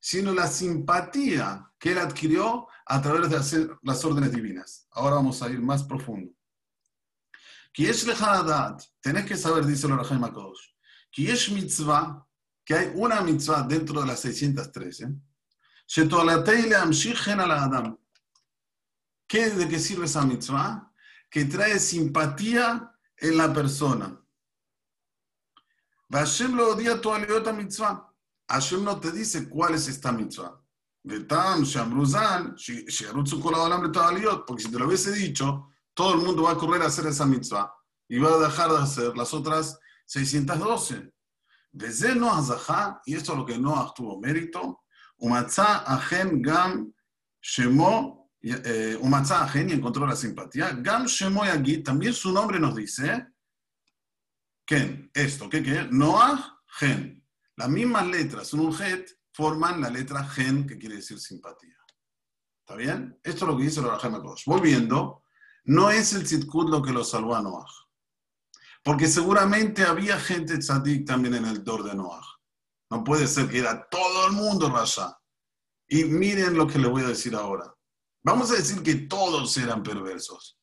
sino 0.00 0.32
la 0.32 0.46
simpatía 0.46 1.72
que 1.78 1.92
él 1.92 1.98
adquirió 1.98 2.68
a 2.90 3.00
través 3.00 3.30
de 3.30 3.36
hacer 3.36 3.78
las 3.82 4.04
órdenes 4.04 4.32
divinas. 4.32 4.88
Ahora 4.90 5.14
vamos 5.14 5.40
a 5.42 5.48
ir 5.48 5.60
más 5.60 5.84
profundo. 5.84 6.32
Tenés 7.72 9.24
que 9.26 9.36
saber, 9.36 9.64
dice 9.64 9.86
el 9.86 9.96
Rahaim 9.96 10.24
Akadosh, 10.24 10.74
mitzvah, 11.52 12.26
que 12.64 12.74
hay 12.74 12.92
una 12.96 13.20
mitzvah 13.20 13.62
dentro 13.62 14.00
de 14.00 14.08
las 14.08 14.18
613, 14.18 15.06
¿Qué, 19.28 19.50
¿De 19.50 19.68
qué 19.68 19.78
sirve 19.78 20.06
esa 20.06 20.24
mitzvah? 20.24 20.92
Que 21.30 21.44
trae 21.44 21.78
simpatía 21.78 22.92
en 23.18 23.36
la 23.36 23.52
persona. 23.54 24.20
Hashem 26.10 26.56
lo 26.56 26.74
odia 26.74 27.00
tu 27.00 27.12
mitzvah. 27.52 28.12
Hashem 28.48 28.82
no 28.82 28.98
te 28.98 29.12
dice 29.12 29.48
cuál 29.48 29.76
es 29.76 29.86
esta 29.86 30.10
mitzvah. 30.10 30.60
Betam, 31.02 31.64
Shamruzan, 31.64 32.54
Shiarutzu 32.56 33.40
Kolabalam 33.40 33.90
aliot, 33.94 34.46
porque 34.46 34.62
si 34.62 34.70
te 34.70 34.78
lo 34.78 34.86
hubiese 34.86 35.12
dicho, 35.12 35.70
todo 35.94 36.14
el 36.14 36.20
mundo 36.20 36.42
va 36.42 36.52
a 36.52 36.56
correr 36.56 36.82
a 36.82 36.86
hacer 36.86 37.06
esa 37.06 37.26
mitzvah 37.26 37.72
y 38.08 38.18
va 38.18 38.34
a 38.34 38.38
dejar 38.38 38.70
de 38.70 38.78
hacer 38.78 39.16
las 39.16 39.32
otras 39.32 39.78
612. 40.06 41.12
Desde 41.72 42.14
Noah 42.14 42.42
Zahá, 42.42 43.00
y 43.06 43.14
esto 43.14 43.32
es 43.32 43.38
lo 43.38 43.46
que 43.46 43.56
Noah 43.56 43.92
tuvo 43.94 44.20
mérito, 44.20 44.82
Umatzah 45.18 45.84
Ajen 45.86 46.42
Gam 46.42 46.92
Shemo, 47.40 48.30
eh, 48.42 48.98
Umatzah 49.00 49.44
Ajen 49.44 49.70
y 49.70 49.72
encontró 49.74 50.06
la 50.06 50.16
simpatía, 50.16 50.72
Gam 50.72 51.06
Shemo 51.06 51.44
Yagit, 51.44 51.84
también 51.84 52.12
su 52.12 52.32
nombre 52.32 52.58
nos 52.58 52.74
dice, 52.74 53.28
Ken, 54.66 55.10
esto, 55.14 55.48
¿qué 55.48 55.62
qué? 55.62 55.88
Noah, 55.90 56.60
Gen. 56.78 57.24
Las 57.56 57.68
mismas 57.68 58.06
letras, 58.06 58.52
un 58.54 58.72
het, 58.80 59.19
forman 59.40 59.80
la 59.80 59.88
letra 59.88 60.22
Gen, 60.28 60.66
que 60.66 60.76
quiere 60.76 60.96
decir 60.96 61.18
simpatía. 61.18 61.78
¿Está 62.60 62.76
bien? 62.76 63.18
Esto 63.22 63.46
es 63.46 63.50
lo 63.50 63.56
que 63.56 63.64
dice 63.64 63.80
el 63.80 63.86
Raham 63.86 64.22
Volviendo, 64.44 65.24
no 65.64 65.90
es 65.90 66.12
el 66.12 66.24
Tzitkut 66.24 66.68
lo 66.68 66.82
que 66.82 66.92
lo 66.92 67.02
salvó 67.02 67.34
a 67.34 67.40
Noah. 67.40 67.64
Porque 68.84 69.06
seguramente 69.06 69.84
había 69.84 70.20
gente 70.20 70.58
tzadik 70.58 71.06
también 71.06 71.36
en 71.36 71.46
el 71.46 71.64
Dor 71.64 71.84
de 71.84 71.94
Noah. 71.94 72.22
No 72.90 73.02
puede 73.02 73.26
ser 73.26 73.48
que 73.48 73.60
era 73.60 73.88
todo 73.88 74.26
el 74.26 74.34
mundo 74.34 74.68
Rasha. 74.68 75.18
Y 75.88 76.04
miren 76.04 76.54
lo 76.54 76.66
que 76.66 76.78
le 76.78 76.88
voy 76.88 77.02
a 77.02 77.08
decir 77.08 77.34
ahora. 77.34 77.74
Vamos 78.22 78.50
a 78.50 78.56
decir 78.56 78.82
que 78.82 78.94
todos 79.06 79.56
eran 79.56 79.82
perversos. 79.82 80.58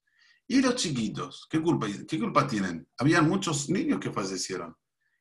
¿Y 0.48 0.62
los 0.62 0.76
chiquitos? 0.76 1.48
¿Qué 1.50 1.60
culpa, 1.64 1.88
qué 2.08 2.20
culpa 2.20 2.48
tienen? 2.48 2.88
Había 3.00 3.24
muchos 3.24 3.70
niños 3.70 4.00
que 4.00 4.12
fallecieron. 4.12 4.76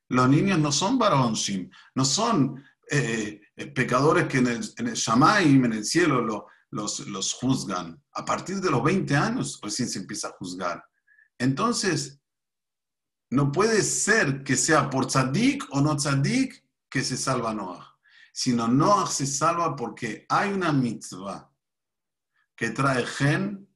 Los 0.09 0.29
niños 0.29 0.59
no 0.59 0.71
son 0.71 0.99
varonshim, 0.99 1.71
no 1.95 2.05
son 2.05 2.63
eh, 2.89 3.41
eh, 3.41 3.46
pecadores 3.75 4.27
que 4.29 4.39
en 4.39 4.49
el, 4.49 4.75
en 4.77 4.93
Shamaim, 4.93 5.65
en 5.65 5.73
el 5.73 5.85
cielo, 5.85 6.49
los, 6.71 7.01
los 7.07 7.33
juzgan. 7.35 8.03
A 8.13 8.25
partir 8.25 8.61
de 8.61 8.71
los 8.71 8.83
20 8.83 9.17
años 9.17 9.59
recién 9.63 9.89
se 9.89 9.99
empieza 9.99 10.29
a 10.29 10.33
juzgar. 10.33 10.85
Entonces, 11.39 12.21
no 13.31 13.51
puede 13.51 13.83
ser 13.83 14.45
que 14.45 14.57
sea 14.57 14.89
por 14.89 15.07
tzadik 15.07 15.65
o 15.71 15.81
no 15.81 15.97
tzadik 15.97 16.65
que 16.89 17.03
se 17.03 17.17
salva 17.17 17.53
Noah, 17.53 17.99
sino 18.33 18.69
Noah 18.69 19.07
se 19.07 19.27
salva 19.27 19.75
porque 19.75 20.25
hay 20.29 20.53
una 20.53 20.73
mitzvah 20.73 21.51
que 22.55 22.71
trae 22.71 23.05
gen 23.05 23.69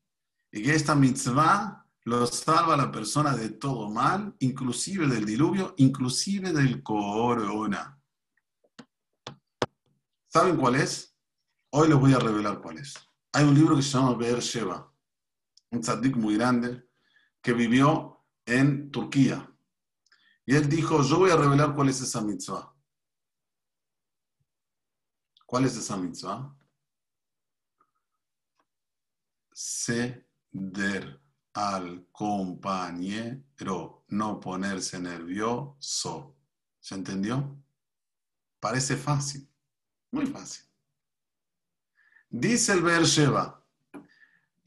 y 0.53 0.63
que 0.63 0.75
esta 0.75 0.95
mitzvah 0.95 1.87
lo 2.05 2.27
salva 2.27 2.75
a 2.75 2.77
la 2.77 2.91
persona 2.91 3.37
de 3.37 3.51
todo 3.51 3.91
mal, 3.91 4.35
inclusive 4.39 5.07
del 5.07 5.27
diluvio, 5.27 5.75
inclusive 5.77 6.53
del 6.53 6.83
corona. 6.83 8.00
¿Saben 10.33 10.57
cuál 10.57 10.77
es? 10.77 11.19
Hoy 11.71 11.89
les 11.89 11.99
voy 11.99 12.13
a 12.13 12.21
revelar 12.21 12.61
cuál 12.63 12.79
es. 12.79 12.95
Hay 13.33 13.43
un 13.43 13.53
libro 13.53 13.75
que 13.75 13.83
se 13.83 13.91
llama 13.91 14.15
Be'er 14.15 14.39
Sheva, 14.39 14.95
un 15.73 15.81
tzaddik 15.81 16.15
muy 16.15 16.37
grande 16.37 16.89
que 17.43 17.53
vivió 17.53 18.25
en 18.47 18.93
Turquía. 18.93 19.53
Y 20.47 20.55
él 20.55 20.69
dijo, 20.69 21.03
yo 21.03 21.19
voy 21.19 21.33
a 21.33 21.37
revelar 21.37 21.75
cuál 21.75 21.89
es 21.89 22.01
esa 22.01 22.21
mitzvah. 22.21 22.73
¿Cuál 25.47 25.65
es 25.65 25.77
esa 25.77 25.97
mitzvah? 25.97 26.57
Se 29.53 30.29
der 30.53 31.21
al 31.55 32.07
compañero, 32.13 34.05
no 34.07 34.39
ponerse 34.39 35.01
nervioso. 35.01 36.37
¿Se 36.79 36.95
entendió? 36.95 37.61
Parece 38.61 38.97
fácil, 38.97 39.50
muy 40.11 40.27
fácil. 40.27 40.65
Dice 42.29 42.73
el 42.73 42.83
Beersheba, 42.83 43.61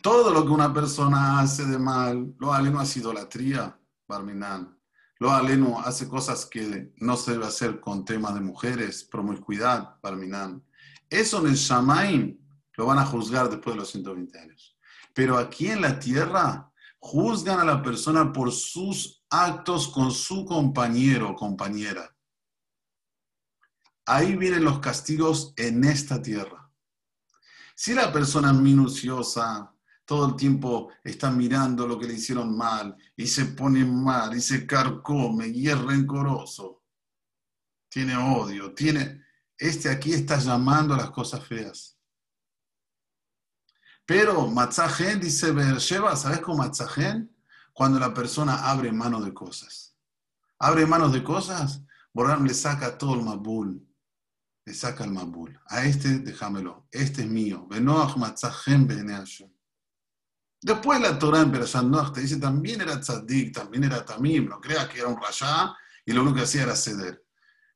todo 0.02 0.32
lo 0.34 0.44
que 0.44 0.52
una 0.52 0.74
persona 0.74 1.40
hace 1.40 1.66
de 1.66 1.80
mal, 1.80 2.36
lo 2.38 2.54
aleno 2.54 2.80
hace 2.80 3.00
idolatría, 3.00 3.80
Barminan. 4.08 4.78
Lo 5.20 5.32
aleno 5.32 5.80
hace 5.80 6.10
cosas 6.10 6.46
que 6.46 6.94
no 6.98 7.16
se 7.16 7.32
debe 7.32 7.46
hacer 7.46 7.80
con 7.80 8.04
temas 8.04 8.34
de 8.34 8.42
mujeres, 8.42 9.06
promiscuidad, 9.06 9.98
Barminan. 10.02 10.62
Eso 11.10 11.40
en 11.40 11.48
el 11.48 11.56
Shamaim 11.56 12.38
lo 12.76 12.86
van 12.86 13.00
a 13.00 13.06
juzgar 13.06 13.50
después 13.50 13.76
de 13.76 13.80
los 13.80 13.92
120 13.92 14.38
años. 14.38 14.78
Pero 15.14 15.38
aquí 15.38 15.68
en 15.68 15.82
la 15.82 16.00
tierra 16.00 16.70
juzgan 17.00 17.60
a 17.60 17.66
la 17.66 17.82
persona 17.82 18.34
por 18.34 18.52
sus 18.52 19.24
actos 19.30 19.88
con 19.88 20.12
su 20.12 20.46
compañero 20.46 21.32
o 21.32 21.36
compañera. 21.36 22.14
Ahí 24.06 24.36
vienen 24.36 24.64
los 24.64 24.80
castigos 24.80 25.54
en 25.56 25.84
esta 25.84 26.22
tierra. 26.22 26.70
Si 27.76 27.94
la 27.94 28.12
persona 28.12 28.54
minuciosa, 28.54 29.74
todo 30.06 30.28
el 30.28 30.36
tiempo 30.36 30.92
está 31.04 31.32
mirando 31.32 31.88
lo 31.88 31.98
que 31.98 32.08
le 32.08 32.16
hicieron 32.16 32.56
mal 32.56 32.96
y 33.16 33.28
se 33.28 33.46
pone 33.46 33.86
mal 33.86 34.36
y 34.36 34.42
se 34.42 34.68
carcome 34.68 35.48
y 35.48 35.70
es 35.70 35.80
rencoroso, 35.80 36.84
tiene 37.90 38.16
odio, 38.16 38.74
tiene... 38.74 39.22
Este 39.56 39.90
aquí 39.90 40.12
está 40.14 40.40
llamando 40.40 40.94
a 40.94 40.98
las 40.98 41.12
cosas 41.12 41.46
feas. 41.46 41.98
Pero 44.06 44.48
Matzahen 44.48 45.22
dice 45.22 45.52
Beersheba, 45.52 46.16
¿sabes 46.16 46.42
cómo 46.42 46.58
Matzahen? 46.58 47.34
Cuando 47.72 48.00
la 48.00 48.14
persona 48.14 48.70
abre 48.70 48.92
manos 48.92 49.24
de 49.24 49.34
cosas. 49.34 49.96
Abre 50.60 50.86
manos 50.86 51.14
de 51.14 51.24
cosas, 51.24 51.82
Borram 52.14 52.46
le 52.46 52.54
saca 52.54 52.98
todo 52.98 53.14
el 53.16 53.22
mabul. 53.22 53.88
Le 54.66 54.74
saca 54.74 55.04
el 55.04 55.12
mabul. 55.12 55.60
A 55.68 55.86
este 55.86 56.20
déjamelo. 56.20 56.88
Este 56.92 57.22
es 57.22 57.28
mío. 57.28 57.68
Después 60.62 61.02
la 61.02 61.20
Torah 61.20 61.42
en 61.42 61.52
Perashat 61.52 62.14
te 62.14 62.22
dice 62.22 62.38
también 62.38 62.82
era 62.82 63.00
tzaddik, 63.00 63.54
también 63.54 63.84
era 63.84 64.06
tamim. 64.06 64.48
No 64.48 64.62
creas 64.62 64.88
que 64.88 65.00
era 65.00 65.10
un 65.10 65.22
rayá 65.22 65.76
y 66.06 66.14
lo 66.14 66.22
único 66.22 66.38
que 66.38 66.44
hacía 66.44 66.64
era 66.64 66.76
ceder. 66.76 67.26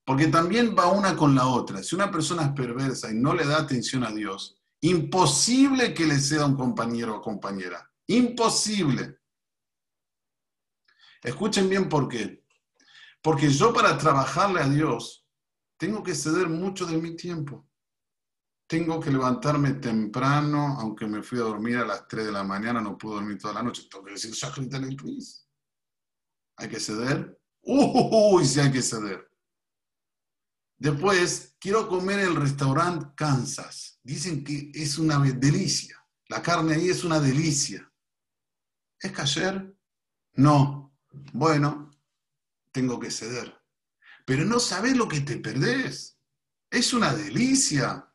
Porque 0.06 0.28
también 0.28 0.73
va 0.78 0.88
una 0.88 1.15
con 1.17 1.36
la 1.36 1.47
otra. 1.47 1.84
Si 1.84 1.95
una 1.95 2.10
persona 2.10 2.43
es 2.43 2.52
perversa 2.52 3.12
y 3.12 3.15
no 3.15 3.34
le 3.34 3.45
da 3.45 3.58
atención 3.58 4.06
a 4.06 4.12
Dios, 4.12 4.58
Imposible 4.82 5.93
que 5.93 6.06
le 6.06 6.19
sea 6.19 6.45
un 6.45 6.56
compañero 6.56 7.17
o 7.17 7.21
compañera. 7.21 7.91
Imposible. 8.08 9.19
Escuchen 11.23 11.67
bien 11.67 11.89
por 11.89 12.08
qué. 12.08 12.43
Porque 13.21 13.50
yo 13.50 13.73
para 13.73 13.97
trabajarle 13.97 14.62
a 14.62 14.69
Dios 14.69 15.26
tengo 15.77 16.03
que 16.03 16.15
ceder 16.15 16.49
mucho 16.49 16.85
de 16.85 16.97
mi 16.97 17.15
tiempo. 17.15 17.67
Tengo 18.67 18.99
que 18.99 19.11
levantarme 19.11 19.75
temprano, 19.75 20.77
aunque 20.79 21.07
me 21.07 21.23
fui 21.23 21.39
a 21.39 21.43
dormir 21.43 21.77
a 21.77 21.85
las 21.85 22.07
3 22.07 22.25
de 22.25 22.31
la 22.31 22.43
mañana, 22.43 22.81
no 22.81 22.97
puedo 22.97 23.15
dormir 23.15 23.37
toda 23.37 23.53
la 23.53 23.63
noche. 23.63 23.87
Tengo 23.89 24.03
que 24.03 24.11
decir. 24.11 24.33
¿Hay 26.57 26.69
que 26.69 26.79
ceder? 26.79 27.39
Uy, 27.61 28.45
sí 28.45 28.59
hay 28.59 28.71
que 28.71 28.81
ceder. 28.81 29.31
Después, 30.79 31.55
quiero 31.59 31.87
comer 31.87 32.19
en 32.19 32.27
el 32.27 32.35
restaurante 32.35 33.07
Kansas. 33.15 33.99
Dicen 34.03 34.43
que 34.43 34.71
es 34.73 34.97
una 34.97 35.19
delicia. 35.19 35.97
La 36.27 36.41
carne 36.41 36.75
ahí 36.75 36.89
es 36.89 37.03
una 37.03 37.19
delicia. 37.19 37.89
¿Es 38.99 39.11
cayer? 39.11 39.75
No. 40.33 40.97
Bueno, 41.33 41.91
tengo 42.71 42.99
que 42.99 43.11
ceder. 43.11 43.56
Pero 44.27 44.43
no 44.43 44.59
sabes 44.59 44.97
lo 44.97 45.07
que 45.07 45.21
te 45.21 45.37
perdés. 45.37 46.19
Es 46.69 46.91
una 46.91 47.13
delicia. 47.13 48.13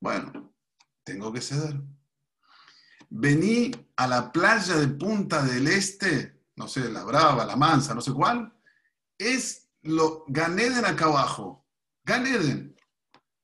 Bueno, 0.00 0.54
tengo 1.04 1.30
que 1.30 1.42
ceder. 1.42 1.78
Vení 3.10 3.70
a 3.96 4.06
la 4.06 4.32
playa 4.32 4.76
de 4.76 4.88
Punta 4.88 5.42
del 5.42 5.66
Este, 5.66 6.46
no 6.56 6.68
sé, 6.68 6.90
la 6.90 7.04
Brava, 7.04 7.44
la 7.44 7.54
Mansa, 7.54 7.94
no 7.94 8.00
sé 8.00 8.14
cuál. 8.14 8.50
Es 9.18 9.68
lo, 9.82 10.24
Ganeden 10.26 10.86
acá 10.86 11.04
abajo. 11.04 11.68
Ganeden. 12.02 12.74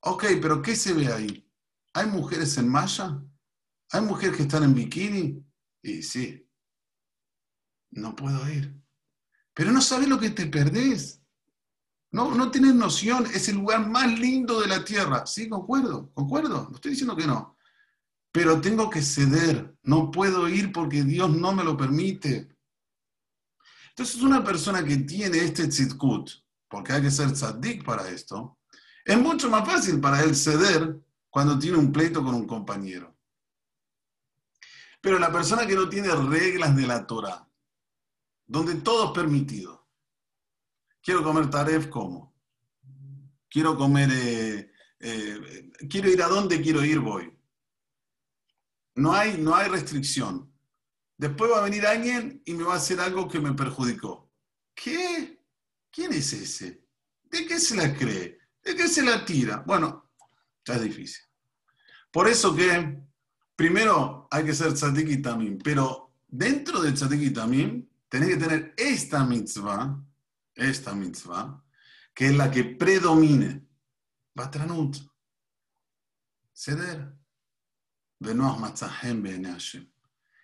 Ok, 0.00 0.24
pero 0.40 0.62
¿qué 0.62 0.74
se 0.74 0.94
ve 0.94 1.12
ahí? 1.12 1.52
¿Hay 1.92 2.06
mujeres 2.06 2.56
en 2.56 2.68
malla? 2.68 3.22
¿Hay 3.90 4.00
mujeres 4.00 4.34
que 4.34 4.44
están 4.44 4.62
en 4.62 4.72
bikini? 4.72 5.46
Y 5.82 6.02
sí, 6.02 6.50
no 7.90 8.16
puedo 8.16 8.48
ir. 8.48 8.75
Pero 9.56 9.72
no 9.72 9.80
sabes 9.80 10.06
lo 10.06 10.20
que 10.20 10.28
te 10.28 10.44
perdés. 10.44 11.22
No, 12.10 12.34
no 12.34 12.50
tienes 12.50 12.74
noción, 12.74 13.24
es 13.24 13.48
el 13.48 13.56
lugar 13.56 13.88
más 13.88 14.06
lindo 14.18 14.60
de 14.60 14.68
la 14.68 14.84
tierra. 14.84 15.24
Sí, 15.24 15.48
concuerdo, 15.48 16.10
concuerdo, 16.12 16.68
no 16.68 16.74
estoy 16.74 16.90
diciendo 16.90 17.16
que 17.16 17.26
no. 17.26 17.56
Pero 18.30 18.60
tengo 18.60 18.90
que 18.90 19.00
ceder, 19.00 19.74
no 19.82 20.10
puedo 20.10 20.46
ir 20.46 20.72
porque 20.72 21.04
Dios 21.04 21.30
no 21.30 21.54
me 21.54 21.64
lo 21.64 21.74
permite. 21.74 22.54
Entonces, 23.88 24.20
una 24.20 24.44
persona 24.44 24.84
que 24.84 24.98
tiene 24.98 25.38
este 25.38 25.68
tzitkut, 25.68 26.30
porque 26.68 26.92
hay 26.92 27.00
que 27.00 27.10
ser 27.10 27.32
tzaddik 27.32 27.82
para 27.82 28.06
esto, 28.10 28.58
es 29.06 29.18
mucho 29.18 29.48
más 29.48 29.66
fácil 29.66 29.98
para 30.00 30.22
él 30.22 30.36
ceder 30.36 31.00
cuando 31.30 31.58
tiene 31.58 31.78
un 31.78 31.90
pleito 31.90 32.22
con 32.22 32.34
un 32.34 32.46
compañero. 32.46 33.16
Pero 35.00 35.18
la 35.18 35.32
persona 35.32 35.66
que 35.66 35.74
no 35.74 35.88
tiene 35.88 36.08
reglas 36.14 36.76
de 36.76 36.86
la 36.86 37.06
Torah, 37.06 37.45
donde 38.46 38.76
todo 38.76 39.06
es 39.06 39.10
permitido. 39.12 39.88
Quiero 41.02 41.22
comer 41.22 41.50
taref, 41.50 41.88
como. 41.88 42.34
Quiero 43.48 43.76
comer, 43.76 44.10
eh, 44.12 44.72
eh, 45.00 45.70
quiero 45.88 46.10
ir 46.10 46.22
a 46.22 46.28
donde 46.28 46.60
quiero 46.60 46.84
ir, 46.84 47.00
voy. 47.00 47.32
No 48.96 49.12
hay, 49.12 49.38
no 49.38 49.54
hay 49.54 49.68
restricción. 49.68 50.52
Después 51.16 51.50
va 51.50 51.58
a 51.58 51.64
venir 51.64 51.86
alguien 51.86 52.42
y 52.44 52.54
me 52.54 52.64
va 52.64 52.74
a 52.74 52.76
hacer 52.76 53.00
algo 53.00 53.28
que 53.28 53.40
me 53.40 53.52
perjudicó. 53.52 54.32
¿Qué? 54.74 55.42
¿Quién 55.90 56.12
es 56.12 56.32
ese? 56.32 56.86
¿De 57.24 57.46
qué 57.46 57.58
se 57.58 57.76
la 57.76 57.94
cree? 57.94 58.38
¿De 58.62 58.76
qué 58.76 58.88
se 58.88 59.02
la 59.02 59.24
tira? 59.24 59.62
Bueno, 59.66 60.12
ya 60.64 60.74
es 60.74 60.82
difícil. 60.82 61.24
Por 62.10 62.28
eso 62.28 62.54
que 62.54 62.98
primero 63.54 64.28
hay 64.30 64.44
que 64.44 64.54
ser 64.54 64.74
tzadik 64.74 65.08
y 65.08 65.22
tamim, 65.22 65.58
pero 65.58 66.14
dentro 66.26 66.82
del 66.82 66.94
tzadik 66.94 67.32
tamim 67.34 67.86
tenés 68.08 68.30
que 68.30 68.36
tener 68.36 68.74
esta 68.76 69.24
mitzvah, 69.24 70.02
esta 70.54 70.94
mitzvah, 70.94 71.62
que 72.14 72.26
es 72.26 72.36
la 72.36 72.50
que 72.50 72.64
predomine. 72.64 73.66
Batranut. 74.34 74.96
Ceder. 76.52 77.14
Benoach 78.18 78.58
matzahem 78.58 79.44
Hashem. 79.44 79.90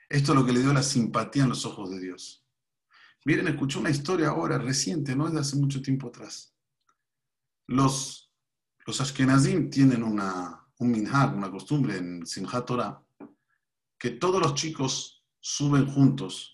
Esto 0.08 0.32
es 0.32 0.38
lo 0.38 0.44
que 0.44 0.52
le 0.52 0.60
dio 0.60 0.72
la 0.72 0.82
simpatía 0.82 1.44
en 1.44 1.50
los 1.50 1.64
ojos 1.64 1.90
de 1.90 2.00
Dios. 2.00 2.46
Miren, 3.24 3.48
escuché 3.48 3.78
una 3.78 3.90
historia 3.90 4.28
ahora, 4.28 4.58
reciente, 4.58 5.14
no 5.14 5.26
es 5.26 5.32
de 5.32 5.40
hace 5.40 5.56
mucho 5.56 5.80
tiempo 5.80 6.08
atrás. 6.08 6.54
Los, 7.66 8.30
los 8.84 9.00
Ashkenazim 9.00 9.70
tienen 9.70 10.02
una, 10.02 10.66
un 10.78 10.90
minhag, 10.90 11.34
una 11.34 11.50
costumbre 11.50 11.96
en 11.96 12.26
Simchat 12.26 12.66
Torah, 12.66 13.02
que 13.98 14.10
todos 14.10 14.40
los 14.40 14.54
chicos 14.54 15.24
suben 15.38 15.86
juntos 15.86 16.51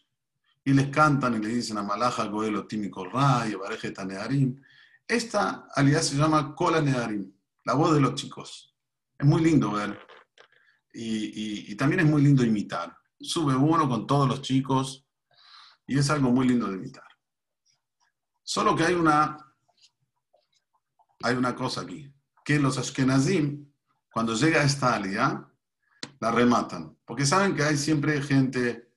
y 0.69 0.73
les 0.75 0.89
cantan 0.89 1.35
y 1.35 1.39
le 1.39 1.49
dicen 1.49 1.79
a 1.79 1.83
Malaja, 1.83 2.25
Goel, 2.27 2.67
Tímico 2.67 3.05
Ray, 3.05 3.55
Bareje 3.55 3.91
Tanearim. 3.91 4.61
Esta 5.07 5.69
alidad 5.75 6.03
se 6.03 6.17
llama 6.17 6.55
Kola 6.55 6.81
Nearim, 6.81 7.33
la 7.65 7.75
voz 7.75 7.95
de 7.95 8.01
los 8.01 8.15
chicos. 8.15 8.75
Es 9.19 9.27
muy 9.27 9.43
lindo 9.43 9.73
ver 9.73 9.99
y 10.93 11.75
también 11.77 12.01
es 12.01 12.07
muy 12.07 12.23
lindo 12.23 12.43
imitar 12.45 12.99
sube 13.21 13.55
uno 13.55 13.89
con 13.89 14.07
todos 14.07 14.29
los 14.29 14.43
chicos 14.43 15.07
y 15.87 15.99
es 15.99 16.11
algo 16.11 16.31
muy 16.31 16.47
lindo 16.47 16.69
de 16.69 16.77
imitar. 16.77 17.05
Solo 18.43 18.75
que 18.77 18.85
hay 18.85 18.95
una, 18.95 19.37
hay 21.23 21.35
una 21.35 21.55
cosa 21.55 21.83
aquí, 21.83 22.13
que 22.45 22.59
los 22.59 22.79
Ashkenazim, 22.79 23.71
cuando 24.11 24.35
llega 24.35 24.63
esta 24.63 24.95
alia, 24.95 25.47
la 26.21 26.31
rematan, 26.31 26.97
porque 27.05 27.27
saben 27.27 27.55
que 27.55 27.63
hay 27.63 27.77
siempre 27.77 28.23
gente 28.23 28.93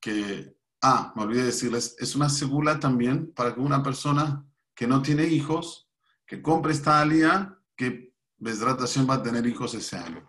que, 0.00 0.56
ah, 0.82 1.12
me 1.16 1.22
olvidé 1.22 1.44
decirles, 1.44 1.96
es 1.98 2.14
una 2.14 2.28
segula 2.28 2.80
también 2.80 3.32
para 3.32 3.54
que 3.54 3.60
una 3.60 3.82
persona 3.82 4.46
que 4.74 4.86
no 4.86 5.02
tiene 5.02 5.24
hijos, 5.24 5.88
que 6.26 6.40
compre 6.40 6.72
esta 6.72 7.00
alia, 7.00 7.58
que 7.76 8.14
Besdratación 8.38 9.08
va 9.08 9.14
a 9.14 9.22
tener 9.22 9.46
hijos 9.46 9.74
ese 9.74 9.96
año. 9.96 10.28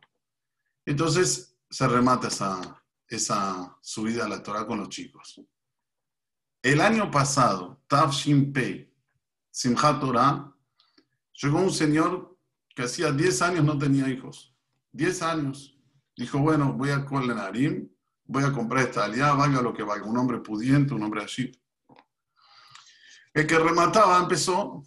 Entonces 0.85 1.57
se 1.69 1.87
remata 1.87 2.27
esa, 2.27 2.83
esa 3.07 3.77
subida 3.81 4.25
a 4.25 4.29
la 4.29 4.43
Torah 4.43 4.67
con 4.67 4.79
los 4.79 4.89
chicos. 4.89 5.41
El 6.61 6.81
año 6.81 7.09
pasado, 7.09 7.81
Tav 7.87 8.11
Pei, 8.53 8.93
Simchat 9.49 9.99
Torah, 9.99 10.53
llegó 11.41 11.59
un 11.59 11.71
señor 11.71 12.37
que 12.75 12.83
hacía 12.83 13.11
10 13.11 13.41
años 13.41 13.65
no 13.65 13.77
tenía 13.77 14.07
hijos. 14.09 14.55
10 14.91 15.21
años. 15.23 15.77
Dijo, 16.15 16.39
bueno, 16.39 16.73
voy 16.73 16.89
a 16.89 16.99
Narim, 16.99 17.89
voy 18.25 18.43
a 18.43 18.51
comprar 18.51 18.85
esta 18.85 19.05
alianza, 19.05 19.35
valga 19.35 19.61
lo 19.61 19.73
que 19.73 19.83
valga. 19.83 20.05
Un 20.05 20.17
hombre 20.17 20.39
pudiente, 20.39 20.93
un 20.93 21.03
hombre 21.03 21.23
así. 21.23 21.51
El 23.33 23.47
que 23.47 23.57
remataba 23.57 24.19
empezó, 24.19 24.83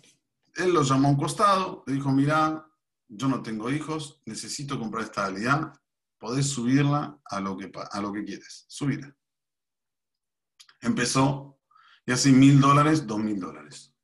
él 0.55 0.73
lo 0.73 0.83
llamó 0.83 1.09
a 1.09 1.11
un 1.12 1.16
costado, 1.16 1.85
le 1.87 1.94
dijo, 1.94 2.11
mira, 2.12 2.66
yo 3.09 3.29
no 3.29 3.42
tengo 3.42 3.70
hijos, 3.70 4.23
necesito 4.27 4.79
comprar 4.79 5.05
esta 5.05 5.27
alianza 5.27 5.81
podés 6.25 6.49
subirla 6.49 7.20
a 7.27 7.38
lo 7.38 7.55
que, 7.55 7.70
a 7.90 8.01
lo 8.01 8.11
que 8.11 8.25
quieres, 8.25 8.64
subirla. 8.66 9.14
Empezó 10.81 11.61
y 12.07 12.12
así 12.12 12.33
mil 12.33 12.59
dólares, 12.62 13.07
dos 13.07 13.18
mil 13.18 13.38
dólares. 13.38 13.94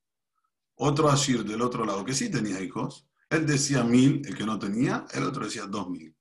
Otro 0.74 1.08
Ashir 1.08 1.44
del 1.44 1.62
otro 1.62 1.86
lado 1.86 2.04
que 2.04 2.12
sí 2.12 2.30
tenía 2.30 2.60
hijos, 2.60 3.08
él 3.30 3.46
decía 3.46 3.84
mil, 3.84 4.20
el 4.26 4.36
que 4.36 4.44
no 4.44 4.58
tenía, 4.58 5.06
el 5.14 5.24
otro 5.24 5.46
decía 5.46 5.64
dos 5.64 5.88
mil. 5.88 6.14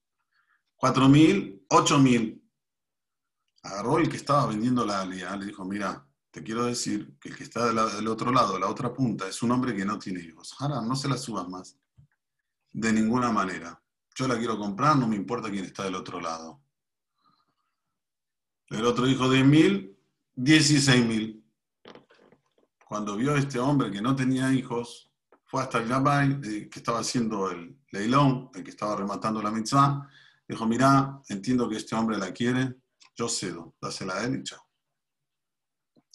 Cuatro 0.78 1.10
mil, 1.10 1.66
ocho 1.68 2.00
mil. 2.00 2.39
Agarró 3.64 4.00
el 4.00 4.10
que 4.10 4.18
estaba 4.18 4.48
vendiendo 4.48 4.86
la 4.86 5.02
alia, 5.02 5.36
le 5.36 5.46
dijo, 5.46 5.66
mira, 5.66 6.06
te 6.32 6.44
quiero 6.44 6.66
decir 6.66 7.18
que 7.20 7.30
el 7.30 7.36
que 7.36 7.44
está 7.44 7.68
del, 7.68 8.08
otro 8.08 8.32
lado, 8.32 8.60
la 8.60 8.68
otra 8.68 8.94
punta, 8.94 9.28
es 9.28 9.42
un 9.42 9.52
hombre 9.52 9.76
que 9.76 9.86
no 9.86 9.98
tiene 9.98 10.22
hijos. 10.22 10.56
Ahora, 10.60 10.82
no 10.82 10.96
se 10.96 11.10
la 11.10 11.18
subas 11.18 11.48
más. 11.50 11.78
De 12.72 12.94
ninguna 12.94 13.32
manera. 13.32 13.82
Yo 14.16 14.28
la 14.28 14.38
quiero 14.38 14.58
comprar, 14.58 14.96
no 14.98 15.08
me 15.08 15.16
importa 15.16 15.50
quién 15.50 15.66
está 15.66 15.84
del 15.84 15.96
otro 15.96 16.20
lado. 16.22 16.62
El 18.70 18.86
otro 18.86 19.06
dijo 19.06 19.30
de 19.30 19.44
mil, 19.44 19.98
dieciséis 20.36 21.06
mil. 21.06 21.44
cuando 22.88 23.16
vio 23.16 23.34
a 23.34 23.40
este 23.40 23.60
hombre 23.60 23.92
que 23.92 24.02
no 24.02 24.16
tenía 24.16 24.54
hijos, 24.54 25.12
fue 25.46 25.64
hasta 25.64 25.80
el 25.80 25.88
Gabay, 25.88 26.40
eh, 26.44 26.70
que 26.70 26.80
estaba 26.80 27.00
haciendo 27.00 27.50
el 27.50 27.80
leilón, 27.92 28.52
el 28.54 28.64
que 28.64 28.70
estaba 28.70 28.96
rematando 28.96 29.42
la 29.42 29.52
mitzvah, 29.52 30.08
dijo, 30.48 30.68
mira, 30.68 31.20
entiendo 31.28 31.68
que 31.68 31.78
este 31.78 31.96
hombre 31.96 32.18
la 32.18 32.32
quiere, 32.32 32.76
yo 33.20 33.28
cedo, 33.28 33.76
dásela 33.82 34.14
a 34.16 34.24
él 34.24 34.40
y 34.40 34.44
chao. 34.44 34.66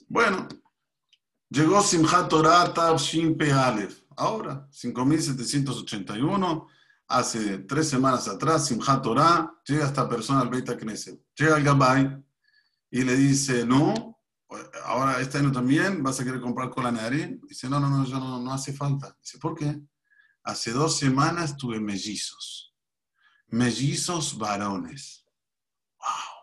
Bueno, 0.09 0.49
llegó 1.51 1.83
Simchat 1.83 2.31
Torah 2.31 2.73
Shin 2.97 3.37
Aleph. 3.53 4.01
Ahora, 4.17 4.67
5781, 4.71 6.67
hace 7.09 7.59
tres 7.59 7.91
semanas 7.91 8.27
atrás, 8.27 8.67
Simchat 8.67 9.03
Torah, 9.03 9.55
llega 9.67 9.85
esta 9.85 10.09
persona 10.09 10.41
al 10.41 10.49
Beit 10.49 10.71
Knesset. 10.79 11.21
Llega 11.37 11.59
el 11.59 11.65
Gabay 11.65 12.25
y 12.91 13.03
le 13.03 13.17
dice, 13.17 13.67
no, 13.67 14.23
ahora 14.85 15.21
este 15.21 15.39
año 15.39 15.53
también 15.53 16.03
vas 16.03 16.19
a 16.21 16.25
querer 16.25 16.41
comprar 16.41 16.71
con 16.71 16.85
la. 16.85 17.11
Dice, 17.11 17.69
no, 17.69 17.81
no, 17.81 17.91
no, 17.91 18.07
yo 18.07 18.19
no, 18.19 18.41
no 18.41 18.51
hace 18.51 18.73
falta. 18.73 19.15
Dice, 19.21 19.39
¿por 19.39 19.55
qué? 19.55 19.79
Hace 20.43 20.71
dos 20.71 20.97
semanas 20.97 21.55
tuve 21.59 21.79
mellizos. 21.81 22.75
Mellizos 23.49 24.39
varones. 24.39 25.27
¡Wow! 25.99 26.34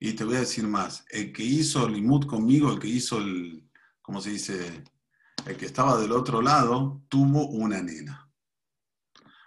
Y 0.00 0.14
te 0.14 0.24
voy 0.24 0.36
a 0.36 0.40
decir 0.40 0.66
más. 0.66 1.04
El 1.10 1.30
que 1.32 1.44
hizo 1.44 1.86
el 1.86 1.96
imut 1.96 2.26
conmigo, 2.26 2.72
el 2.72 2.78
que 2.78 2.88
hizo 2.88 3.18
el, 3.18 3.70
¿cómo 4.00 4.20
se 4.20 4.30
dice? 4.30 4.82
El 5.46 5.56
que 5.58 5.66
estaba 5.66 6.00
del 6.00 6.12
otro 6.12 6.40
lado, 6.40 7.02
tuvo 7.08 7.48
una 7.48 7.82
nena. 7.82 8.28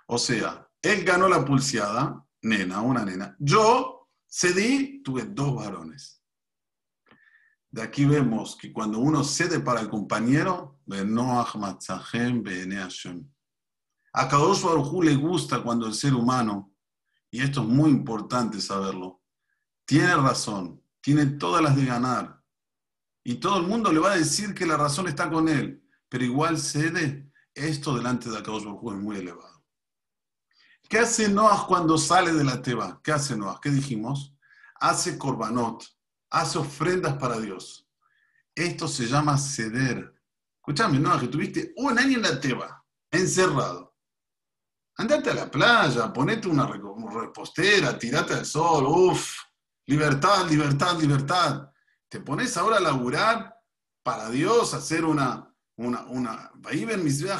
O 0.07 0.19
sea, 0.19 0.69
él 0.79 1.03
ganó 1.03 1.27
la 1.27 1.43
pulseada, 1.43 2.23
nena, 2.43 2.81
una 2.81 3.03
nena. 3.03 3.35
Yo 3.39 4.09
cedí, 4.29 5.01
tuve 5.01 5.23
dos 5.23 5.55
varones. 5.55 6.21
De 7.71 7.81
aquí 7.81 8.05
vemos 8.05 8.55
que 8.55 8.71
cuando 8.71 8.99
uno 8.99 9.23
cede 9.23 9.59
para 9.59 9.81
el 9.81 9.89
compañero, 9.89 10.79
a 14.15 14.27
Kadosh 14.27 14.61
Baruj 14.61 15.03
le 15.03 15.15
gusta 15.15 15.63
cuando 15.63 15.87
el 15.87 15.95
ser 15.95 16.13
humano, 16.13 16.71
y 17.31 17.41
esto 17.41 17.61
es 17.61 17.67
muy 17.67 17.89
importante 17.89 18.61
saberlo, 18.61 19.22
tiene 19.85 20.15
razón, 20.15 20.81
tiene 21.01 21.25
todas 21.25 21.61
las 21.61 21.75
de 21.75 21.85
ganar, 21.85 22.43
y 23.23 23.35
todo 23.35 23.57
el 23.57 23.67
mundo 23.67 23.91
le 23.91 23.99
va 23.99 24.11
a 24.11 24.17
decir 24.17 24.53
que 24.53 24.65
la 24.65 24.77
razón 24.77 25.07
está 25.07 25.29
con 25.29 25.47
él, 25.47 25.81
pero 26.09 26.25
igual 26.25 26.57
cede, 26.57 27.31
esto 27.53 27.95
delante 27.95 28.29
de 28.29 28.43
Kadosh 28.43 28.65
Baruj 28.65 28.93
es 28.93 28.99
muy 28.99 29.17
elevado. 29.17 29.63
¿Qué 30.89 30.99
hace 30.99 31.29
Noah 31.29 31.65
cuando 31.67 31.97
sale 31.97 32.33
de 32.33 32.43
la 32.43 32.61
Teba? 32.61 32.99
¿Qué 33.01 33.11
hace 33.11 33.37
Noah? 33.37 33.59
¿Qué 33.61 33.69
dijimos? 33.69 34.35
Hace 34.75 35.17
korbanot, 35.17 35.83
hace 36.29 36.57
ofrendas 36.59 37.17
para 37.17 37.39
Dios. 37.39 37.87
Esto 38.53 38.87
se 38.87 39.07
llama 39.07 39.37
ceder. 39.37 40.13
Escúchame, 40.57 40.99
Noah, 40.99 41.19
que 41.19 41.27
tuviste 41.27 41.73
un 41.77 41.97
año 41.97 42.17
en 42.17 42.23
la 42.23 42.39
Teba, 42.39 42.85
encerrado. 43.09 43.95
Andate 44.97 45.31
a 45.31 45.33
la 45.33 45.49
playa, 45.49 46.11
ponete 46.11 46.47
una 46.47 46.67
repostera, 46.67 47.97
tirate 47.97 48.33
al 48.33 48.45
sol, 48.45 48.85
uff, 48.85 49.35
libertad, 49.87 50.49
libertad, 50.49 50.99
libertad. 50.99 51.69
Te 52.09 52.19
pones 52.19 52.55
ahora 52.57 52.77
a 52.77 52.81
laburar 52.81 53.55
para 54.03 54.29
Dios, 54.29 54.73
hacer 54.73 55.05
una, 55.05 55.53
una, 55.77 56.05
una, 56.05 56.51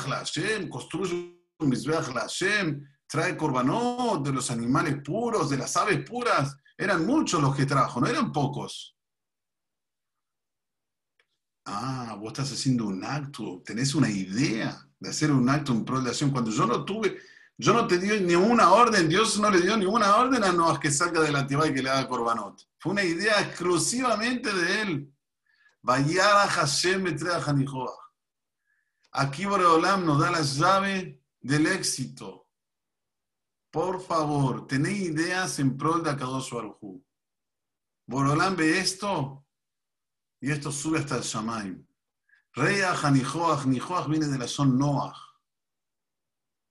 la 0.07 0.17
Hashem, 0.17 0.69
construye 0.69 1.47
un 1.59 1.69
Mizbeach 1.69 2.13
la 2.13 2.21
Hashem, 2.21 2.83
trae 3.07 3.37
corbanot 3.37 4.25
de 4.25 4.31
los 4.31 4.49
animales 4.49 5.01
puros, 5.03 5.49
de 5.49 5.57
las 5.57 5.75
aves 5.77 6.07
puras. 6.07 6.57
Eran 6.77 7.05
muchos 7.05 7.41
los 7.41 7.55
que 7.55 7.65
trajo, 7.65 8.01
no 8.01 8.07
eran 8.07 8.31
pocos. 8.31 8.97
Ah, 11.65 12.17
vos 12.19 12.29
estás 12.29 12.51
haciendo 12.51 12.87
un 12.87 13.03
acto, 13.05 13.61
tenés 13.63 13.95
una 13.95 14.09
idea 14.09 14.85
de 14.99 15.09
hacer 15.09 15.31
un 15.31 15.47
acto 15.47 15.71
en 15.71 15.85
pro 15.85 16.01
de 16.01 16.09
acción. 16.09 16.31
Cuando 16.31 16.51
yo 16.51 16.65
no 16.65 16.83
tuve, 16.83 17.17
yo 17.57 17.73
no 17.73 17.87
te 17.87 17.97
di 17.97 18.19
ni 18.21 18.35
una 18.35 18.71
orden, 18.71 19.07
Dios 19.07 19.39
no 19.39 19.49
le 19.49 19.61
dio 19.61 19.77
ni 19.77 19.85
una 19.85 20.15
orden 20.17 20.43
a 20.43 20.51
Noah 20.51 20.79
que 20.79 20.91
salga 20.91 21.21
de 21.21 21.31
la 21.31 21.45
tibá 21.45 21.67
y 21.67 21.73
que 21.73 21.83
le 21.83 21.89
haga 21.89 22.07
corbanot. 22.07 22.67
Fue 22.79 22.91
una 22.91 23.03
idea 23.03 23.39
exclusivamente 23.41 24.51
de 24.51 24.81
él. 24.81 25.13
Vayara 25.81 26.47
Hashem 26.47 27.05
Aquí 29.11 29.45
Boreolam 29.45 30.05
nos 30.05 30.19
da 30.19 30.31
la 30.31 30.41
llave 30.41 31.21
del 31.39 31.67
éxito. 31.67 32.49
Por 33.69 34.01
favor, 34.01 34.65
tenéis 34.65 35.09
ideas 35.09 35.59
en 35.59 35.77
pro 35.77 35.99
de 35.99 36.09
Akadosh 36.09 36.51
Baruj 36.51 37.01
Boreolam 38.07 38.55
ve 38.55 38.79
esto 38.79 39.45
y 40.39 40.51
esto 40.51 40.71
sube 40.71 40.99
hasta 40.99 41.17
el 41.17 41.23
Shamaim. 41.23 41.85
Reya 42.53 42.93
Hanijoach, 42.93 43.65
Nijoach 43.65 44.07
viene 44.07 44.27
de 44.27 44.37
la 44.37 44.47
son 44.47 44.77
Noach. 44.77 45.17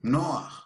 Noach. 0.01 0.62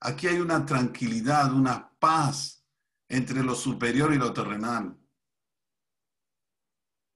Aquí 0.00 0.26
hay 0.26 0.40
una 0.40 0.64
tranquilidad, 0.64 1.52
una 1.52 1.90
paz 1.98 2.64
entre 3.08 3.42
lo 3.42 3.54
superior 3.54 4.14
y 4.14 4.18
lo 4.18 4.32
terrenal. 4.32 4.96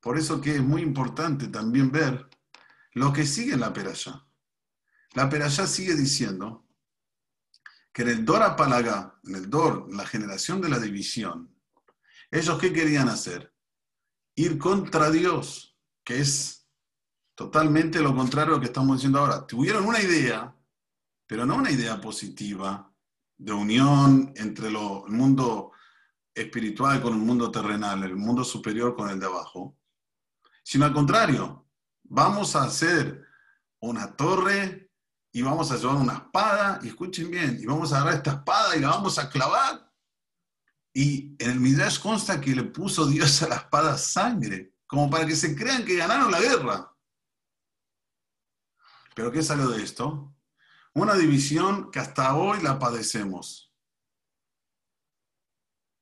Por 0.01 0.19
eso 0.19 0.41
que 0.41 0.57
es 0.57 0.63
muy 0.63 0.83
importante 0.83 1.49
también 1.49 1.91
ver 1.91 2.29
lo 2.93 3.13
que 3.13 3.25
sigue 3.25 3.55
en 3.55 3.61
la 3.61 3.73
Perashá. 3.73 4.27
La 5.15 5.31
Perashá 5.31 5.67
sigue 5.67 5.95
diciendo 5.95 6.69
que 7.93 8.03
en 8.03 8.09
el 8.09 8.25
Dor 8.25 8.43
Apalaga, 8.43 9.19
en 9.25 9.37
el 9.37 9.49
Dor, 9.49 9.87
la 9.95 10.05
generación 10.05 10.61
de 10.61 10.69
la 10.69 10.79
división, 10.79 11.57
ellos 12.31 12.59
qué 12.59 12.73
querían 12.73 13.09
hacer? 13.09 13.55
Ir 14.35 14.59
contra 14.59 15.11
Dios, 15.11 15.79
que 16.03 16.21
es 16.21 16.69
totalmente 17.35 18.01
lo 18.01 18.15
contrario 18.15 18.55
a 18.55 18.57
lo 18.57 18.61
que 18.61 18.67
estamos 18.67 18.97
diciendo 18.97 19.21
ahora. 19.21 19.47
Tuvieron 19.47 19.87
una 19.87 20.01
idea, 20.01 20.54
pero 21.35 21.47
no 21.47 21.57
una 21.57 21.73
idea 21.73 22.01
positiva 22.01 22.95
de 23.37 23.53
unión 23.53 24.33
entre 24.37 24.69
el 24.69 24.77
mundo 25.09 25.73
espiritual 26.33 27.03
con 27.03 27.15
el 27.15 27.19
mundo 27.19 27.51
terrenal, 27.51 28.05
el 28.05 28.15
mundo 28.15 28.45
superior 28.45 28.95
con 28.95 29.11
el 29.11 29.19
de 29.19 29.27
abajo, 29.27 29.77
sino 30.63 30.85
al 30.85 30.93
contrario, 30.93 31.69
vamos 32.05 32.55
a 32.55 32.63
hacer 32.63 33.27
una 33.81 34.15
torre 34.15 34.93
y 35.33 35.43
vamos 35.43 35.73
a 35.73 35.77
llevar 35.77 35.97
una 35.97 36.13
espada, 36.13 36.79
y 36.85 36.87
escuchen 36.87 37.29
bien, 37.33 37.59
y 37.61 37.67
vamos 37.67 37.93
a 37.93 37.97
agarrar 37.97 38.15
esta 38.15 38.35
espada 38.35 38.77
y 38.77 38.81
la 38.81 38.91
vamos 38.91 39.19
a 39.19 39.29
clavar. 39.29 39.93
Y 40.93 41.35
en 41.41 41.51
el 41.51 41.59
Midrash 41.59 41.99
consta 41.99 42.41
que 42.41 42.55
le 42.55 42.63
puso 42.63 43.07
Dios 43.07 43.43
a 43.43 43.49
la 43.49 43.57
espada 43.57 43.99
sangre, 43.99 44.77
como 44.87 45.11
para 45.11 45.27
que 45.27 45.35
se 45.35 45.57
crean 45.57 45.85
que 45.85 45.97
ganaron 45.97 46.31
la 46.31 46.41
guerra. 46.41 46.97
¿Pero 49.17 49.33
qué 49.33 49.43
salió 49.43 49.67
de 49.71 49.83
esto? 49.83 50.31
Una 50.97 51.15
división 51.15 51.91
que 51.91 51.99
hasta 51.99 52.37
hoy 52.37 52.63
la 52.63 52.79
padecemos. 52.79 53.73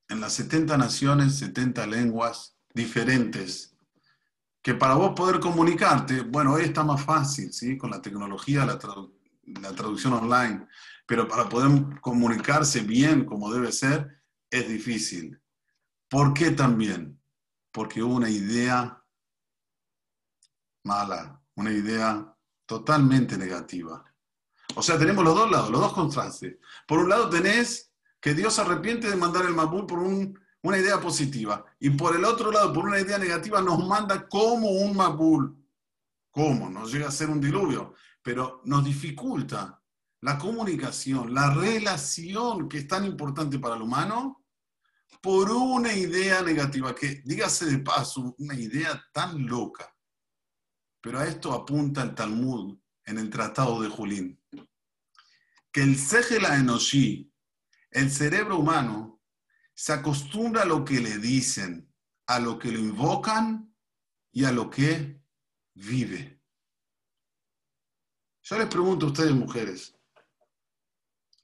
En 0.08 0.20
las 0.20 0.34
70 0.34 0.76
naciones, 0.76 1.38
70 1.38 1.86
lenguas 1.86 2.58
diferentes, 2.74 3.74
que 4.62 4.74
para 4.74 4.94
vos 4.94 5.14
poder 5.16 5.40
comunicarte, 5.40 6.20
bueno, 6.20 6.52
hoy 6.52 6.64
está 6.64 6.84
más 6.84 7.02
fácil, 7.02 7.54
¿sí? 7.54 7.78
Con 7.78 7.90
la 7.90 8.02
tecnología, 8.02 8.66
la, 8.66 8.78
traducción 8.78 10.12
online, 10.12 10.66
pero 11.06 11.26
para 11.26 11.48
poder 11.48 11.98
comunicarse 12.02 12.80
bien 12.80 13.24
como 13.24 13.50
debe 13.50 13.72
ser, 13.72 14.22
es 14.50 14.68
difícil. 14.68 15.40
¿Por 16.10 16.34
qué 16.34 16.50
también? 16.50 17.18
Porque 17.72 18.02
hubo 18.02 18.16
una 18.16 18.28
idea 18.28 19.02
mala, 20.84 21.42
una 21.54 21.72
idea 21.72 22.36
totalmente 22.66 23.38
negativa. 23.38 24.04
O 24.74 24.82
sea, 24.82 24.98
tenemos 24.98 25.24
los 25.24 25.34
dos 25.34 25.50
lados, 25.50 25.70
los 25.70 25.80
dos 25.80 25.92
contrastes. 25.92 26.56
Por 26.86 27.00
un 27.00 27.08
lado 27.08 27.28
tenés 27.28 27.92
que 28.20 28.34
Dios 28.34 28.54
se 28.54 28.60
arrepiente 28.60 29.10
de 29.10 29.16
mandar 29.16 29.44
el 29.44 29.54
Mabul 29.54 29.86
por 29.86 29.98
una 29.98 30.78
idea 30.78 31.00
positiva. 31.00 31.64
Y 31.80 31.90
por 31.90 32.14
el 32.14 32.24
otro 32.24 32.52
lado, 32.52 32.72
por 32.72 32.86
una 32.86 33.00
idea 33.00 33.18
negativa, 33.18 33.60
nos 33.60 33.86
manda 33.86 34.28
como 34.28 34.70
un 34.70 34.96
Mabul. 34.96 35.56
¿Cómo? 36.30 36.70
Nos 36.70 36.92
llega 36.92 37.08
a 37.08 37.12
ser 37.12 37.28
un 37.28 37.40
diluvio. 37.40 37.94
Pero 38.22 38.62
nos 38.64 38.84
dificulta 38.84 39.82
la 40.20 40.38
comunicación, 40.38 41.34
la 41.34 41.52
relación 41.52 42.68
que 42.68 42.78
es 42.78 42.88
tan 42.88 43.04
importante 43.04 43.58
para 43.58 43.74
el 43.74 43.82
humano, 43.82 44.44
por 45.20 45.50
una 45.50 45.92
idea 45.92 46.42
negativa, 46.42 46.94
que 46.94 47.22
dígase 47.24 47.66
de 47.66 47.78
paso, 47.78 48.34
una 48.38 48.54
idea 48.54 49.04
tan 49.12 49.46
loca. 49.46 49.92
Pero 51.00 51.18
a 51.18 51.26
esto 51.26 51.52
apunta 51.52 52.02
el 52.02 52.14
Talmud 52.14 52.78
en 53.04 53.18
el 53.18 53.28
Tratado 53.28 53.82
de 53.82 53.88
Julín 53.88 54.41
que 55.72 55.82
el 55.82 55.98
Sejela 55.98 56.56
Enoshi, 56.56 57.32
el 57.90 58.10
cerebro 58.10 58.58
humano, 58.58 59.20
se 59.74 59.92
acostumbra 59.92 60.62
a 60.62 60.66
lo 60.66 60.84
que 60.84 61.00
le 61.00 61.18
dicen, 61.18 61.92
a 62.26 62.38
lo 62.38 62.58
que 62.58 62.70
lo 62.70 62.78
invocan 62.78 63.74
y 64.30 64.44
a 64.44 64.52
lo 64.52 64.68
que 64.68 65.20
vive. 65.74 66.40
Yo 68.42 68.58
les 68.58 68.66
pregunto 68.66 69.06
a 69.06 69.08
ustedes, 69.08 69.32
mujeres, 69.32 69.96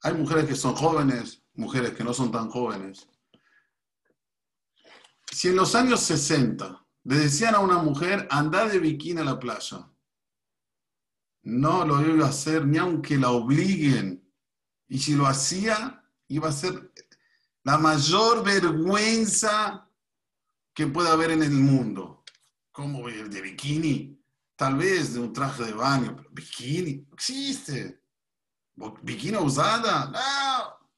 hay 0.01 0.13
mujeres 0.13 0.45
que 0.45 0.55
son 0.55 0.75
jóvenes, 0.75 1.43
mujeres 1.53 1.93
que 1.93 2.03
no 2.03 2.13
son 2.13 2.31
tan 2.31 2.49
jóvenes. 2.49 3.07
Si 5.31 5.49
en 5.49 5.55
los 5.55 5.75
años 5.75 6.01
60 6.01 6.85
le 7.03 7.15
decían 7.15 7.55
a 7.55 7.59
una 7.59 7.77
mujer, 7.77 8.27
anda 8.29 8.67
de 8.67 8.79
bikini 8.79 9.21
a 9.21 9.25
la 9.25 9.39
playa, 9.39 9.88
no 11.49 11.85
lo 11.85 12.01
iba 12.01 12.25
a 12.25 12.29
hacer 12.29 12.65
ni 12.65 12.77
aunque 12.77 13.17
la 13.17 13.31
obliguen. 13.31 14.23
Y 14.87 14.99
si 14.99 15.15
lo 15.15 15.27
hacía, 15.27 16.03
iba 16.27 16.49
a 16.49 16.53
ser 16.53 16.91
la 17.63 17.77
mayor 17.77 18.43
vergüenza 18.43 19.87
que 20.73 20.87
pueda 20.87 21.13
haber 21.13 21.31
en 21.31 21.43
el 21.43 21.51
mundo. 21.51 22.23
¿Cómo 22.71 23.07
de 23.07 23.41
bikini? 23.41 24.17
Tal 24.55 24.75
vez 24.75 25.13
de 25.13 25.19
un 25.19 25.33
traje 25.33 25.63
de 25.63 25.73
baño, 25.73 26.15
bikini 26.31 27.07
existe. 27.13 28.01
¿Bikini 29.01 29.37
usada? 29.37 30.05
No. 30.11 30.89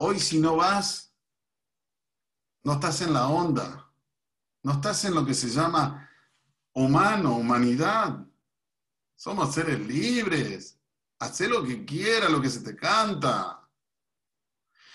Hoy 0.00 0.20
si 0.20 0.38
no 0.38 0.56
vas, 0.56 1.12
no 2.62 2.74
estás 2.74 3.00
en 3.02 3.12
la 3.12 3.28
onda. 3.28 3.90
No 4.62 4.72
estás 4.72 5.04
en 5.04 5.14
lo 5.14 5.24
que 5.24 5.34
se 5.34 5.48
llama 5.48 6.08
humano, 6.74 7.36
humanidad. 7.36 8.24
Somos 9.18 9.52
seres 9.52 9.80
libres. 9.80 10.78
Haz 11.18 11.40
lo 11.40 11.64
que 11.64 11.84
quieras, 11.84 12.30
lo 12.30 12.40
que 12.40 12.48
se 12.48 12.60
te 12.60 12.76
canta. 12.76 13.68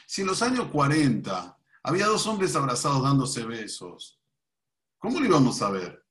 Si 0.07 0.21
en 0.21 0.27
los 0.27 0.41
años 0.41 0.69
40 0.71 1.59
había 1.83 2.07
dos 2.07 2.25
hombres 2.27 2.55
abrazados 2.55 3.03
dándose 3.03 3.43
besos, 3.43 4.21
¿cómo 4.97 5.19
lo 5.19 5.25
íbamos 5.25 5.61
a 5.61 5.69
ver? 5.71 6.07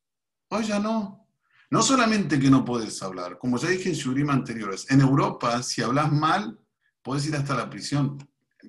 Hoy 0.51 0.65
ya 0.65 0.79
no. 0.79 1.27
No 1.71 1.81
solamente 1.81 2.39
que 2.39 2.51
no 2.51 2.67
puedes 2.67 3.03
hablar, 3.03 3.39
como 3.39 3.57
ya 3.57 3.71
dije 3.71 3.89
en 3.89 3.95
Shurim 3.95 4.29
anteriores, 4.29 4.91
en 4.91 5.01
Europa, 5.01 5.63
si 5.63 5.81
hablas 5.81 6.13
mal, 6.13 6.61
puedes 7.01 7.27
ir 7.27 7.35
hasta 7.35 7.55
la 7.55 7.71
prisión. 7.71 8.19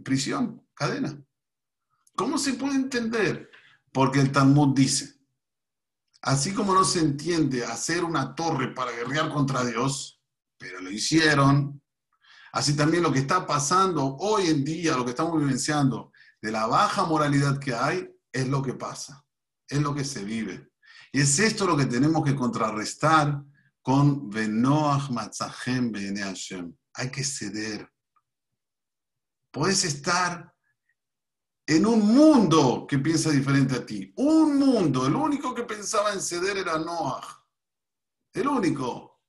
Prisión, 0.05 0.65
cadena. 0.73 1.21
¿Cómo 2.15 2.37
se 2.37 2.53
puede 2.53 2.75
entender? 2.75 3.51
Porque 3.91 4.21
el 4.21 4.31
Talmud 4.31 4.73
dice, 4.73 5.19
Así 6.23 6.53
como 6.53 6.73
no 6.73 6.85
se 6.85 6.99
entiende 6.99 7.65
hacer 7.65 8.05
una 8.05 8.33
torre 8.33 8.73
para 8.73 8.93
guerrear 8.93 9.29
contra 9.29 9.65
Dios, 9.65 10.21
pero 10.57 10.79
lo 10.79 10.89
hicieron, 10.89 11.81
así 12.53 12.77
también 12.77 13.03
lo 13.03 13.11
que 13.11 13.19
está 13.19 13.45
pasando 13.45 14.15
hoy 14.19 14.47
en 14.47 14.63
día, 14.63 14.95
lo 14.95 15.03
que 15.03 15.11
estamos 15.11 15.37
vivenciando, 15.37 16.13
de 16.41 16.51
la 16.51 16.65
baja 16.65 17.03
moralidad 17.03 17.59
que 17.59 17.73
hay, 17.73 18.09
es 18.31 18.47
lo 18.47 18.61
que 18.63 18.73
pasa, 18.73 19.25
es 19.67 19.81
lo 19.81 19.93
que 19.93 20.05
se 20.05 20.23
vive. 20.23 20.71
Y 21.11 21.19
es 21.19 21.37
esto 21.39 21.67
lo 21.67 21.75
que 21.75 21.87
tenemos 21.87 22.23
que 22.23 22.35
contrarrestar 22.35 23.43
con 23.81 24.29
Benoach 24.29 25.09
Matzahem 25.09 25.91
Hashem. 26.17 26.73
Hay 26.93 27.11
que 27.11 27.25
ceder. 27.25 27.91
Puedes 29.51 29.83
estar 29.83 30.52
en 31.65 31.85
un 31.85 31.99
mundo 32.13 32.85
que 32.87 32.99
piensa 32.99 33.29
diferente 33.31 33.75
a 33.75 33.85
ti. 33.85 34.13
Un 34.17 34.57
mundo. 34.57 35.05
El 35.05 35.15
único 35.15 35.53
que 35.53 35.63
pensaba 35.63 36.11
en 36.13 36.21
ceder 36.21 36.57
era 36.57 36.77
Noah. 36.77 37.45
El 38.33 38.47
único. 38.47 39.21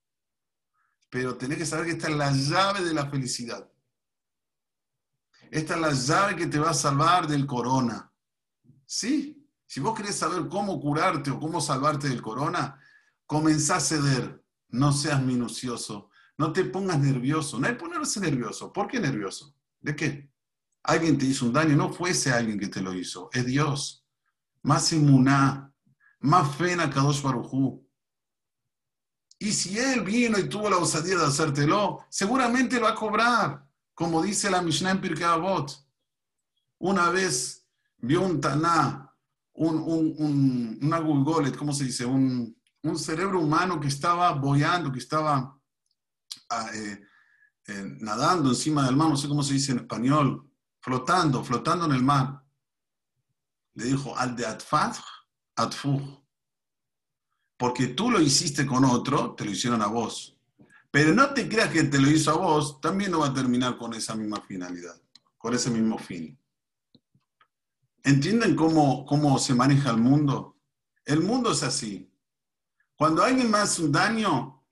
Pero 1.09 1.37
tenés 1.37 1.59
que 1.59 1.67
saber 1.67 1.87
que 1.87 1.93
esta 1.93 2.09
es 2.09 2.17
la 2.17 2.33
llave 2.33 2.83
de 2.83 2.95
la 2.95 3.07
felicidad. 3.07 3.71
Esta 5.51 5.75
es 5.75 5.81
la 5.81 5.93
llave 5.93 6.37
que 6.37 6.49
te 6.49 6.59
va 6.59 6.71
a 6.71 6.75
salvar 6.75 7.29
del 7.29 7.47
corona. 7.47 8.13
¿Sí? 8.85 9.49
Si 9.67 9.79
vos 9.81 9.97
querés 9.97 10.17
saber 10.17 10.49
cómo 10.49 10.81
curarte 10.81 11.31
o 11.31 11.39
cómo 11.39 11.61
salvarte 11.61 12.09
del 12.09 12.23
corona, 12.23 12.81
comenzá 13.27 13.77
a 13.77 13.81
ceder. 13.81 14.45
No 14.69 14.93
seas 14.93 15.23
minucioso. 15.23 16.11
No 16.37 16.53
te 16.53 16.65
pongas 16.65 16.99
nervioso. 16.99 17.61
No 17.61 17.69
hay 17.69 17.75
ponerse 17.75 18.19
nervioso. 18.19 18.73
¿Por 18.73 18.89
qué 18.89 18.99
nervioso? 18.99 19.55
¿De 19.81 19.95
qué? 19.95 20.34
Alguien 20.85 21.19
te 21.19 21.27
hizo 21.27 21.47
un 21.47 21.53
daño, 21.53 21.75
no 21.77 21.93
fuese 21.93 22.31
alguien 22.31 22.59
que 22.59 22.69
te 22.69 22.81
lo 22.81 22.95
hizo, 22.95 23.31
es 23.33 23.45
Dios. 23.47 24.07
Más 24.63 24.93
inmuná, 24.93 25.73
más 26.21 26.57
fe 26.57 26.73
en 26.73 26.81
Akadosh 26.81 27.23
Barujú. 27.23 27.87
Y 29.39 29.53
si 29.53 29.79
él 29.79 30.03
vino 30.03 30.39
y 30.39 30.49
tuvo 30.49 30.71
la 30.71 30.79
osadía 30.79 31.17
de 31.19 31.27
hacértelo, 31.27 32.05
seguramente 32.09 32.77
lo 32.77 32.83
va 32.83 32.91
a 32.91 32.95
cobrar, 32.95 33.67
como 33.95 34.23
dice 34.23 34.51
la 34.51 34.63
Mishnah 34.63 34.93
en 34.93 35.01
Pirkei 35.01 35.25
Avot. 35.25 35.73
Una 36.79 37.11
vez 37.11 37.67
vio 37.99 38.23
un 38.23 38.41
taná, 38.41 39.11
un, 39.55 39.77
un, 39.77 40.15
un, 40.19 40.79
una 40.83 40.99
gulgolet, 40.99 41.57
¿cómo 41.57 41.73
se 41.73 41.85
dice? 41.85 42.05
Un, 42.05 42.57
un 42.83 42.99
cerebro 42.99 43.41
humano 43.41 43.81
que 43.81 43.89
estaba 43.89 44.33
boyando, 44.33 44.93
que 44.93 44.99
estaba 44.99 45.59
ah, 46.51 46.71
eh, 46.75 47.01
eh, 47.67 47.97
nadando 48.01 48.51
encima 48.51 48.85
del 48.85 48.97
mar, 48.97 49.09
no 49.09 49.17
sé 49.17 49.29
cómo 49.29 49.43
se 49.43 49.55
dice 49.55 49.73
en 49.73 49.79
español, 49.79 50.51
flotando, 50.85 51.43
flotando 51.43 51.87
en 51.87 51.93
el 51.93 52.03
mar. 52.03 52.45
Le 53.73 53.87
dijo, 53.87 54.15
al 54.19 54.37
de 54.37 54.45
atfaj, 54.45 54.99
atfuj. 55.57 56.03
Porque 57.57 57.87
tú 57.87 58.11
lo 58.11 58.21
hiciste 58.21 58.67
con 58.67 58.85
otro, 58.85 59.35
te 59.35 59.47
lo 59.47 59.51
hicieron 59.53 59.81
a 59.81 59.87
vos. 59.87 60.39
Pero 60.91 61.15
no 61.15 61.33
te 61.33 61.49
creas 61.49 61.71
que 61.71 61.85
te 61.85 61.99
lo 61.99 62.11
hizo 62.11 62.33
a 62.33 62.37
vos, 62.37 62.83
también 62.83 63.13
no 63.13 63.21
va 63.21 63.29
a 63.29 63.35
terminar 63.35 63.79
con 63.79 63.95
esa 63.95 64.15
misma 64.15 64.43
finalidad, 64.43 65.01
con 65.39 65.55
ese 65.55 65.71
mismo 65.71 65.97
fin. 65.97 66.39
¿Entienden 68.03 68.55
cómo, 68.55 69.07
cómo 69.07 69.39
se 69.39 69.55
maneja 69.55 69.91
el 69.91 69.97
mundo? 69.97 70.59
El 71.07 71.21
mundo 71.21 71.53
es 71.53 71.63
así. 71.63 72.13
Cuando 72.95 73.25
alguien 73.25 73.51
me 73.51 73.57
hace 73.57 73.83
un 73.83 73.91
daño, 73.91 74.63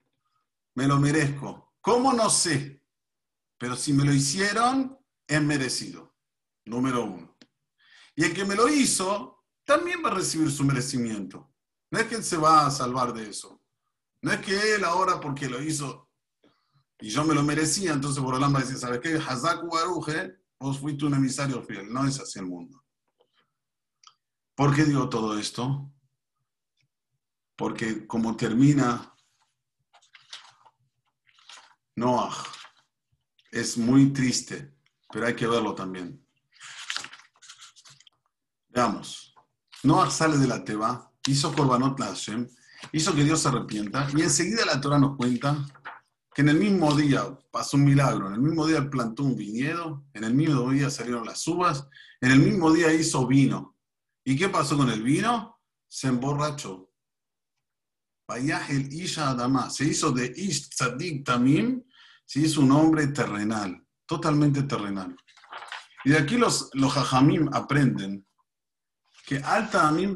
me 0.75 0.85
lo 0.85 0.99
merezco. 0.99 1.73
¿Cómo? 1.81 2.13
No 2.13 2.29
sé. 2.29 2.85
Pero 3.57 3.75
si 3.75 3.93
me 3.93 4.05
lo 4.05 4.13
hicieron, 4.13 5.02
es 5.27 5.41
merecido, 5.41 6.15
número 6.65 7.05
uno. 7.05 7.37
Y 8.15 8.23
el 8.23 8.33
que 8.33 8.45
me 8.45 8.55
lo 8.55 8.67
hizo 8.69 9.45
también 9.65 10.03
va 10.03 10.09
a 10.09 10.15
recibir 10.15 10.51
su 10.51 10.63
merecimiento. 10.63 11.53
No 11.91 11.99
es 11.99 12.07
que 12.07 12.15
él 12.15 12.23
se 12.23 12.37
va 12.37 12.65
a 12.65 12.71
salvar 12.71 13.13
de 13.13 13.29
eso. 13.29 13.61
No 14.21 14.31
es 14.31 14.39
que 14.39 14.75
él 14.75 14.83
ahora 14.83 15.19
porque 15.19 15.49
lo 15.49 15.61
hizo 15.61 16.09
y 16.99 17.09
yo 17.09 17.25
me 17.25 17.33
lo 17.33 17.43
merecía, 17.43 17.91
entonces 17.91 18.23
por 18.23 18.41
va 18.41 18.47
a 18.47 18.61
¿sabes 18.63 19.01
qué? 19.01 19.15
Hazaku 19.15 19.67
Baruje, 19.67 20.37
vos 20.57 20.79
fuiste 20.79 21.05
un 21.05 21.13
emisario 21.15 21.61
fiel. 21.61 21.91
No 21.91 22.07
es 22.07 22.17
así 22.17 22.39
el 22.39 22.45
mundo. 22.45 22.81
¿Por 24.55 24.73
qué 24.73 24.85
digo 24.85 25.09
todo 25.09 25.37
esto? 25.37 25.91
Porque 27.57 28.07
como 28.07 28.37
termina 28.37 29.13
Noah, 31.97 32.33
es 33.51 33.77
muy 33.77 34.13
triste 34.13 34.72
pero 35.13 35.27
hay 35.27 35.35
que 35.35 35.45
verlo 35.45 35.75
también. 35.75 36.19
Veamos. 38.69 39.35
Noah 39.83 40.09
sale 40.09 40.37
de 40.37 40.47
la 40.47 40.63
Teba, 40.63 41.11
hizo 41.27 41.53
Korbanot 41.53 41.99
Hashem, 41.99 42.49
hizo 42.91 43.13
que 43.13 43.23
Dios 43.23 43.41
se 43.41 43.49
arrepienta, 43.49 44.07
y 44.15 44.23
enseguida 44.23 44.65
la 44.65 44.81
Torah 44.81 44.97
nos 44.97 45.15
cuenta 45.15 45.63
que 46.33 46.41
en 46.41 46.49
el 46.49 46.57
mismo 46.57 46.95
día 46.95 47.23
pasó 47.51 47.77
un 47.77 47.83
milagro, 47.83 48.27
en 48.27 48.33
el 48.33 48.39
mismo 48.39 48.65
día 48.65 48.89
plantó 48.89 49.23
un 49.23 49.35
viñedo, 49.35 50.03
en 50.13 50.23
el 50.23 50.33
mismo 50.33 50.71
día 50.71 50.89
salieron 50.89 51.25
las 51.25 51.45
uvas, 51.47 51.87
en 52.19 52.31
el 52.31 52.39
mismo 52.39 52.71
día 52.71 52.91
hizo 52.91 53.27
vino. 53.27 53.77
¿Y 54.25 54.35
qué 54.35 54.49
pasó 54.49 54.77
con 54.77 54.89
el 54.89 55.03
vino? 55.03 55.59
Se 55.87 56.07
emborrachó. 56.07 56.89
El 58.29 58.91
Isha 58.91 59.29
Adama, 59.29 59.69
se 59.69 59.85
hizo 59.85 60.11
de 60.11 60.33
Ish 60.35 60.69
Tzadik 60.69 61.23
Tamim, 61.23 61.83
se 62.25 62.39
hizo 62.39 62.61
un 62.61 62.71
hombre 62.71 63.07
terrenal 63.07 63.82
totalmente 64.15 64.63
terrenal. 64.63 65.15
Y 66.05 66.11
de 66.11 66.17
aquí 66.17 66.37
los, 66.37 66.69
los 66.73 66.93
jajamim 66.93 67.49
aprenden 67.53 68.25
que 69.25 69.37
alta 69.37 69.87
amim 69.87 70.13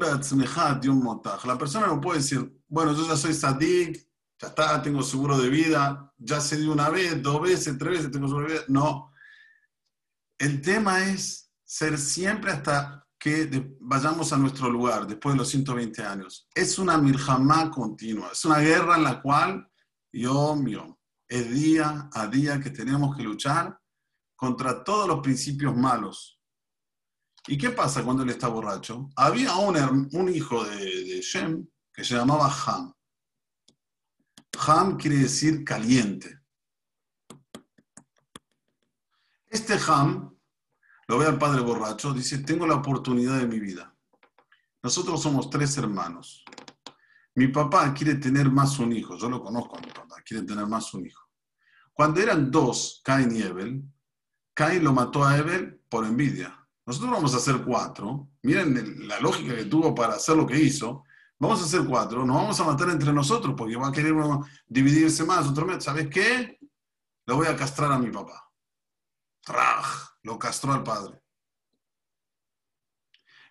un 0.88 1.02
motaj. 1.02 1.44
La 1.46 1.56
persona 1.56 1.86
no 1.86 2.00
puede 2.00 2.18
decir, 2.18 2.40
bueno, 2.68 2.92
yo 2.94 3.06
ya 3.06 3.16
soy 3.16 3.32
sadik, 3.32 3.96
ya 4.40 4.48
está, 4.48 4.82
tengo 4.82 5.02
seguro 5.02 5.38
de 5.38 5.48
vida, 5.48 6.12
ya 6.18 6.40
se 6.40 6.58
dio 6.58 6.72
una 6.72 6.90
vez, 6.90 7.20
dos 7.22 7.40
veces, 7.40 7.76
tres 7.78 7.92
veces, 7.92 8.10
tengo 8.10 8.28
seguro 8.28 8.46
de 8.48 8.52
vida. 8.54 8.64
No. 8.68 9.10
El 10.38 10.60
tema 10.60 11.04
es 11.06 11.50
ser 11.64 11.98
siempre 11.98 12.52
hasta 12.52 13.06
que 13.18 13.76
vayamos 13.80 14.32
a 14.32 14.38
nuestro 14.38 14.70
lugar 14.70 15.06
después 15.06 15.34
de 15.34 15.38
los 15.38 15.48
120 15.48 16.02
años. 16.04 16.46
Es 16.54 16.78
una 16.78 16.98
mirjamá 16.98 17.70
continua, 17.70 18.30
es 18.32 18.44
una 18.44 18.58
guerra 18.58 18.96
en 18.96 19.04
la 19.04 19.20
cual, 19.20 19.68
yo, 20.12 20.54
mío, 20.54 20.98
es 21.26 21.50
día 21.50 22.08
a 22.12 22.26
día 22.26 22.60
que 22.60 22.70
tenemos 22.70 23.16
que 23.16 23.22
luchar 23.22 23.78
contra 24.38 24.84
todos 24.84 25.08
los 25.08 25.18
principios 25.20 25.76
malos. 25.76 26.40
¿Y 27.48 27.58
qué 27.58 27.70
pasa 27.70 28.04
cuando 28.04 28.22
él 28.22 28.30
está 28.30 28.46
borracho? 28.46 29.10
Había 29.16 29.56
un, 29.56 30.28
hijo 30.32 30.62
de, 30.64 30.76
de, 30.76 31.20
Shem 31.20 31.66
que 31.92 32.04
se 32.04 32.14
llamaba 32.14 32.48
Ham. 32.66 32.94
Ham 34.64 34.96
quiere 34.96 35.16
decir 35.16 35.64
caliente. 35.64 36.40
Este 39.48 39.76
Ham 39.88 40.36
lo 41.08 41.18
ve 41.18 41.26
al 41.26 41.38
padre 41.38 41.62
borracho, 41.62 42.12
dice, 42.12 42.38
tengo 42.38 42.64
la 42.66 42.76
oportunidad 42.76 43.38
de 43.38 43.46
mi 43.46 43.58
vida. 43.58 43.92
Nosotros 44.82 45.20
somos 45.20 45.50
tres 45.50 45.76
hermanos. 45.78 46.44
Mi 47.34 47.48
papá 47.48 47.92
quiere 47.92 48.14
tener 48.16 48.50
más 48.50 48.78
un 48.78 48.92
hijo, 48.92 49.16
yo 49.16 49.28
lo 49.28 49.42
conozco 49.42 49.78
quiere 50.24 50.44
tener 50.44 50.66
más 50.66 50.92
un 50.92 51.06
hijo. 51.06 51.26
Cuando 51.92 52.20
eran 52.20 52.50
dos, 52.50 53.00
Cain 53.02 53.34
y 53.34 53.42
Cain 54.58 54.82
lo 54.82 54.92
mató 54.92 55.22
a 55.22 55.34
Abel 55.34 55.84
por 55.88 56.04
envidia. 56.04 56.52
Nosotros 56.84 57.12
vamos 57.12 57.32
a 57.32 57.36
hacer 57.36 57.62
cuatro. 57.64 58.32
Miren 58.42 59.06
la 59.06 59.20
lógica 59.20 59.54
que 59.54 59.66
tuvo 59.66 59.94
para 59.94 60.14
hacer 60.14 60.36
lo 60.36 60.48
que 60.48 60.58
hizo. 60.58 61.04
Vamos 61.38 61.62
a 61.62 61.64
hacer 61.64 61.86
cuatro, 61.86 62.26
nos 62.26 62.34
vamos 62.34 62.58
a 62.58 62.64
matar 62.64 62.90
entre 62.90 63.12
nosotros 63.12 63.54
porque 63.56 63.76
va 63.76 63.86
a 63.86 63.92
querer 63.92 64.14
dividirse 64.66 65.22
más, 65.22 65.46
otro 65.46 65.64
mes. 65.64 65.84
¿Sabes 65.84 66.08
qué? 66.08 66.58
Lo 67.26 67.36
voy 67.36 67.46
a 67.46 67.54
castrar 67.54 67.92
a 67.92 68.00
mi 68.00 68.10
papá. 68.10 68.50
Traj, 69.44 69.86
lo 70.24 70.36
castró 70.36 70.72
al 70.72 70.82
padre. 70.82 71.22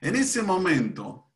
En 0.01 0.17
ese 0.17 0.43
momento 0.43 1.31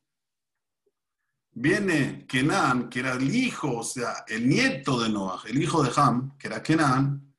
viene 1.51 2.25
Kenan, 2.27 2.89
que 2.89 2.99
era 2.99 3.13
el 3.13 3.33
hijo, 3.33 3.77
o 3.77 3.83
sea, 3.85 4.25
el 4.27 4.49
nieto 4.49 4.99
de 4.99 5.07
Noah, 5.07 5.43
el 5.45 5.63
hijo 5.63 5.81
de 5.81 5.93
Ham, 5.95 6.37
que 6.37 6.47
era 6.47 6.61
Kenan, 6.61 7.33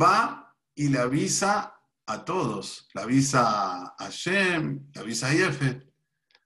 va 0.00 0.49
y 0.74 0.88
le 0.88 0.98
avisa 0.98 1.74
a 2.06 2.24
todos. 2.24 2.88
Le 2.94 3.02
avisa 3.02 3.94
a 3.96 4.08
Shem, 4.10 4.90
le 4.94 5.00
avisa 5.00 5.28
a 5.28 5.34
Yefet. 5.34 5.86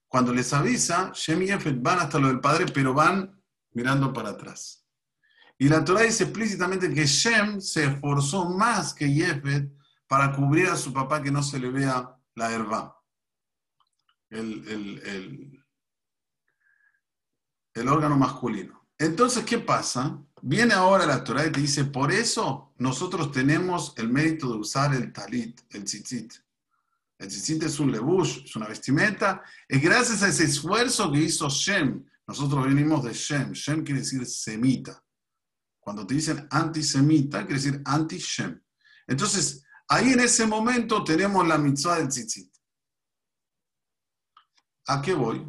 Cuando 0.09 0.33
les 0.33 0.53
avisa, 0.53 1.11
Shem 1.15 1.43
y 1.43 1.47
Yefet 1.47 1.81
van 1.81 2.01
hasta 2.01 2.19
lo 2.19 2.29
del 2.29 2.41
padre, 2.41 2.67
pero 2.73 2.95
van 2.95 3.41
mirando 3.73 4.13
para 4.13 4.31
atrás. 4.31 4.87
Y 5.59 5.69
la 5.69 5.85
Torah 5.85 6.03
dice 6.03 6.25
explícitamente 6.25 6.93
que 6.93 7.07
Shem 7.07 7.61
se 7.61 7.85
esforzó 7.85 8.49
más 8.51 8.93
que 8.95 9.13
Yefet 9.13 9.71
para 10.07 10.33
cubrir 10.35 10.69
a 10.69 10.77
su 10.77 10.93
papá 10.93 11.23
que 11.23 11.31
no 11.31 11.43
se 11.43 11.59
le 11.59 11.71
vea 11.71 12.17
la 12.35 12.53
herba. 12.53 13.01
El, 14.31 14.67
el, 14.69 15.65
el 17.75 17.89
órgano 17.89 18.17
masculino. 18.17 18.89
Entonces, 18.99 19.45
¿qué 19.45 19.59
pasa? 19.59 20.21
Viene 20.47 20.75
ahora 20.75 21.07
la 21.07 21.25
Torah 21.25 21.47
y 21.47 21.53
te 21.53 21.61
dice, 21.61 21.87
por 21.87 22.13
eso 22.13 22.75
nosotros 22.77 23.33
tenemos 23.33 23.95
el 23.97 24.11
mérito 24.11 24.53
de 24.53 24.59
usar 24.59 24.95
el 24.95 25.11
talit, 25.11 25.59
el 25.71 25.85
tzitzit. 25.85 26.35
El 27.17 27.29
tzitzit 27.29 27.63
es 27.63 27.81
un 27.81 27.91
lebush, 27.91 28.45
es 28.45 28.55
una 28.55 28.69
vestimenta. 28.69 29.43
Es 29.67 29.81
gracias 29.81 30.23
a 30.23 30.29
ese 30.29 30.45
esfuerzo 30.45 31.11
que 31.11 31.21
hizo 31.21 31.49
Shem. 31.49 32.05
Nosotros 32.27 32.67
venimos 32.67 33.03
de 33.03 33.15
Shem. 33.15 33.53
Shem 33.53 33.83
quiere 33.83 34.01
decir 34.01 34.27
semita. 34.27 35.03
Cuando 35.81 36.07
te 36.07 36.13
dicen 36.13 36.47
antisemita, 36.51 37.47
quiere 37.47 37.63
decir 37.63 37.81
anti-Shem. 37.83 38.63
Entonces, 39.07 39.65
ahí 39.89 40.13
en 40.13 40.21
ese 40.21 40.47
momento 40.47 41.03
tenemos 41.05 41.49
la 41.49 41.57
mitzvah 41.57 42.01
del 42.01 42.09
tzitzit. 42.09 42.53
¿A 44.89 45.01
qué 45.01 45.15
voy? 45.15 45.43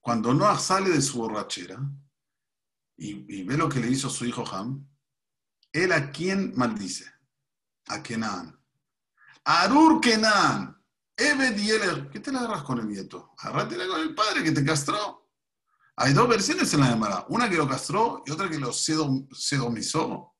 Cuando 0.00 0.32
Noah 0.32 0.60
sale 0.60 0.90
de 0.90 1.02
su 1.02 1.18
borrachera, 1.18 1.80
y, 2.96 3.42
ve 3.42 3.56
lo 3.56 3.68
que 3.68 3.80
le 3.80 3.88
hizo 3.88 4.08
su 4.08 4.24
hijo 4.24 4.44
Ham, 4.50 4.88
él 5.72 5.92
a 5.92 6.10
quién 6.10 6.54
maldice? 6.56 7.04
A 7.88 8.02
Kenan. 8.02 8.58
Arur 9.44 10.00
Kenan. 10.00 10.74
Ebed 11.18 11.56
y 11.56 12.10
¿Qué 12.10 12.20
te 12.20 12.30
la 12.30 12.40
agarras 12.40 12.62
con 12.62 12.78
el 12.78 12.88
nieto? 12.88 13.34
Agárratela 13.38 13.86
con 13.86 14.00
el 14.00 14.14
padre 14.14 14.42
que 14.42 14.52
te 14.52 14.64
castró. 14.64 15.30
Hay 15.96 16.12
dos 16.12 16.28
versiones 16.28 16.72
en 16.74 16.80
la 16.80 16.90
llamada. 16.90 17.24
Una 17.28 17.48
que 17.48 17.56
lo 17.56 17.66
castró 17.66 18.22
y 18.26 18.30
otra 18.30 18.50
que 18.50 18.58
lo 18.58 18.70
sedomizó. 18.72 20.34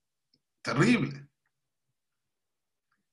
Terrible. 0.61 1.31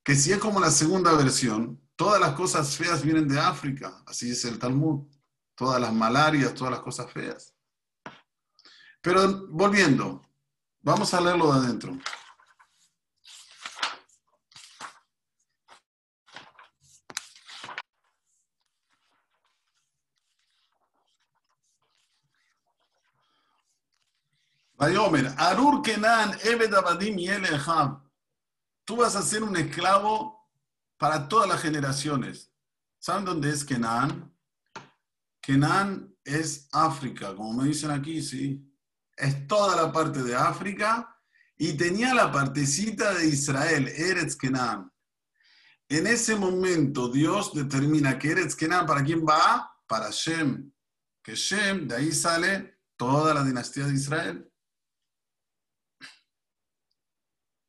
Que 0.03 0.15
si 0.15 0.33
es 0.33 0.39
como 0.39 0.59
la 0.59 0.71
segunda 0.71 1.13
versión, 1.13 1.81
todas 1.95 2.19
las 2.19 2.33
cosas 2.33 2.75
feas 2.75 3.01
vienen 3.01 3.29
de 3.29 3.39
África. 3.39 4.03
Así 4.05 4.27
dice 4.27 4.49
el 4.49 4.59
Talmud. 4.59 5.07
Todas 5.55 5.79
las 5.79 5.93
malarias, 5.93 6.53
todas 6.53 6.71
las 6.71 6.81
cosas 6.81 7.09
feas. 7.11 7.52
Pero 9.03 9.47
volviendo, 9.49 10.21
vamos 10.81 11.13
a 11.13 11.19
leerlo 11.19 11.51
de 11.51 11.59
adentro. 11.59 11.97
Vayomer, 24.75 25.33
Arur 25.37 25.81
Kenan, 25.81 26.37
Ebed 26.41 26.73
Abadim 26.73 27.19
y 27.19 27.27
Tú 28.85 28.95
vas 28.95 29.17
a 29.17 29.21
ser 29.21 29.43
un 29.43 29.57
esclavo 29.57 30.49
para 30.97 31.27
todas 31.27 31.49
las 31.49 31.61
generaciones. 31.61 32.53
¿Saben 32.99 33.25
dónde 33.25 33.49
es 33.49 33.65
Kenan? 33.65 34.33
Kenan 35.41 36.15
es 36.23 36.69
África, 36.71 37.35
como 37.35 37.51
me 37.51 37.67
dicen 37.67 37.91
aquí, 37.91 38.21
sí 38.21 38.69
es 39.15 39.47
toda 39.47 39.75
la 39.75 39.91
parte 39.91 40.23
de 40.23 40.35
África 40.35 41.15
y 41.57 41.73
tenía 41.73 42.13
la 42.13 42.31
partecita 42.31 43.13
de 43.13 43.27
Israel, 43.27 43.87
Eretz 43.87 44.35
Kenan. 44.35 44.91
En 45.87 46.07
ese 46.07 46.35
momento 46.35 47.09
Dios 47.09 47.53
determina 47.53 48.17
que 48.17 48.31
Eretz 48.31 48.55
Kenan, 48.55 48.85
¿para 48.85 49.03
quién 49.03 49.25
va? 49.25 49.71
Para 49.87 50.09
Shem. 50.11 50.71
Que 51.21 51.35
Shem, 51.35 51.87
de 51.87 51.95
ahí 51.95 52.11
sale 52.11 52.79
toda 52.97 53.33
la 53.33 53.43
dinastía 53.43 53.85
de 53.85 53.93
Israel. 53.93 54.49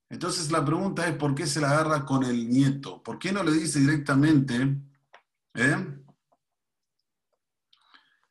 Entonces 0.09 0.51
la 0.51 0.65
pregunta 0.65 1.07
es, 1.09 1.17
¿por 1.17 1.35
qué 1.35 1.47
se 1.47 1.61
la 1.61 1.71
agarra 1.71 2.05
con 2.05 2.25
el 2.25 2.49
nieto? 2.49 3.03
¿Por 3.03 3.19
qué 3.19 3.33
no 3.33 3.43
le 3.43 3.53
dice 3.53 3.81
directamente? 3.81 4.77
Eh? 5.55 6.05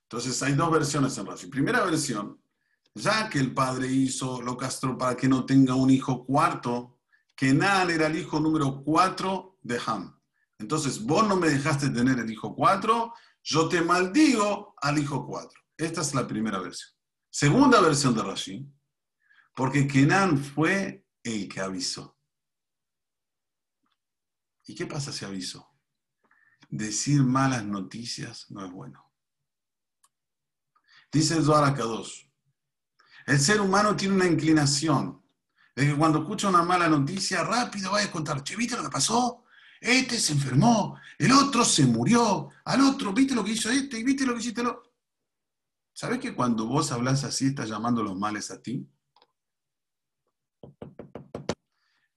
Entonces 0.03 0.43
hay 0.43 0.53
dos 0.53 0.71
versiones 0.71 1.17
en 1.17 1.25
Rashi. 1.25 1.47
Primera 1.47 1.83
versión, 1.83 2.42
ya 2.95 3.29
que 3.29 3.39
el 3.39 3.53
padre 3.53 3.87
hizo, 3.87 4.41
lo 4.41 4.55
castró 4.55 4.97
para 4.97 5.15
que 5.15 5.27
no 5.27 5.45
tenga 5.45 5.75
un 5.75 5.89
hijo 5.89 6.25
cuarto, 6.25 6.99
Kenan 7.35 7.89
era 7.89 8.07
el 8.07 8.17
hijo 8.17 8.39
número 8.39 8.83
cuatro 8.83 9.57
de 9.61 9.79
Ham. 9.85 10.19
Entonces, 10.59 11.03
vos 11.03 11.27
no 11.27 11.35
me 11.35 11.49
dejaste 11.49 11.89
tener 11.89 12.19
el 12.19 12.29
hijo 12.31 12.55
cuatro, 12.55 13.13
yo 13.43 13.67
te 13.67 13.81
maldigo 13.81 14.75
al 14.81 14.99
hijo 14.99 15.25
cuatro. 15.25 15.59
Esta 15.75 16.01
es 16.01 16.13
la 16.13 16.27
primera 16.27 16.59
versión. 16.59 16.91
Segunda 17.29 17.81
versión 17.81 18.13
de 18.13 18.21
Rashi, 18.21 18.71
porque 19.55 19.87
Kenan 19.87 20.37
fue 20.37 21.07
el 21.23 21.49
que 21.49 21.59
avisó. 21.59 22.17
¿Y 24.65 24.75
qué 24.75 24.85
pasa 24.85 25.11
si 25.11 25.25
avisó? 25.25 25.67
Decir 26.69 27.23
malas 27.23 27.65
noticias 27.65 28.49
no 28.51 28.65
es 28.65 28.71
bueno. 28.71 29.11
Dice 31.11 31.41
Zohar 31.41 31.75
2 31.75 32.32
el 33.25 33.39
ser 33.39 33.61
humano 33.61 33.95
tiene 33.95 34.15
una 34.15 34.27
inclinación 34.27 35.21
de 35.75 35.87
que 35.87 35.95
cuando 35.95 36.19
escucha 36.19 36.49
una 36.49 36.63
mala 36.63 36.87
noticia, 36.87 37.43
rápido 37.43 37.91
vaya 37.91 38.07
a 38.07 38.11
contar, 38.11 38.43
che, 38.43 38.55
¿viste 38.55 38.75
lo 38.75 38.83
que 38.83 38.89
pasó? 38.89 39.45
Este 39.79 40.19
se 40.19 40.33
enfermó, 40.33 40.97
el 41.17 41.31
otro 41.31 41.65
se 41.65 41.85
murió, 41.85 42.49
al 42.65 42.81
otro, 42.81 43.11
¿viste 43.11 43.35
lo 43.35 43.43
que 43.43 43.51
hizo 43.51 43.69
este? 43.69 43.99
¿Y 43.99 44.03
viste 44.03 44.25
lo 44.25 44.33
que 44.33 44.39
hiciste 44.39 44.63
lo? 44.63 44.83
¿Sabes 45.93 46.19
que 46.19 46.33
cuando 46.33 46.65
vos 46.65 46.91
hablas 46.91 47.23
así 47.23 47.47
estás 47.47 47.69
llamando 47.69 48.01
los 48.01 48.17
males 48.17 48.49
a 48.51 48.61
ti? 48.61 48.87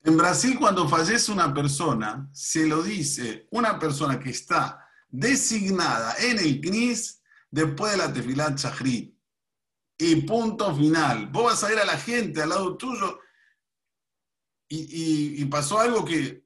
En 0.05 0.17
Brasil, 0.17 0.57
cuando 0.59 0.89
fallece 0.89 1.33
una 1.33 1.53
persona, 1.53 2.29
se 2.33 2.67
lo 2.67 2.83
dice 2.83 3.49
una 3.51 3.79
persona 3.79 4.21
que 4.21 4.31
está 4.31 4.87
designada 5.09 6.15
en 6.21 6.39
el 6.39 6.61
CNIS 6.61 7.21
después 7.51 7.93
de 7.93 7.99
la 7.99 8.13
tefilat 8.13 8.57
Chahrit 8.57 9.16
y 9.99 10.17
punto 10.23 10.75
final. 10.75 11.29
Vos 11.29 11.45
vas 11.45 11.65
a 11.65 11.69
ver 11.69 11.79
a 11.79 11.85
la 11.85 11.97
gente 11.97 12.43
al 12.43 12.51
lado 12.51 12.77
tuyo 12.77 13.21
y, 14.69 15.45
pasó 15.47 15.79
algo 15.79 16.05
que, 16.05 16.45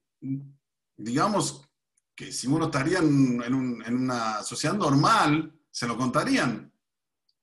digamos, 0.96 1.66
que 2.14 2.30
si 2.32 2.46
uno 2.46 2.66
estaría 2.66 2.98
en, 2.98 3.54
una 3.54 4.42
sociedad 4.42 4.74
normal, 4.74 5.58
se 5.70 5.86
lo 5.86 5.96
contarían. 5.96 6.72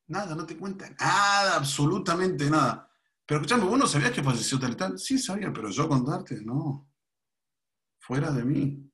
Nada, 0.08 0.36
no 0.36 0.46
te 0.46 0.56
cuentan 0.56 0.96
nada, 1.00 1.56
absolutamente 1.56 2.50
nada. 2.50 2.90
Pero 3.26 3.42
escuchame, 3.42 3.66
¿vos 3.66 3.78
no 3.78 3.88
sabías 3.88 4.12
que 4.12 4.24
falleció 4.24 4.58
tal 4.60 4.72
y 4.72 4.76
tal? 4.76 5.00
Sí, 5.00 5.18
sabía, 5.18 5.52
pero 5.52 5.70
yo 5.70 5.90
contarte, 5.90 6.42
no. 6.42 6.90
Fuera 8.00 8.32
de 8.32 8.46
mí. 8.46 8.90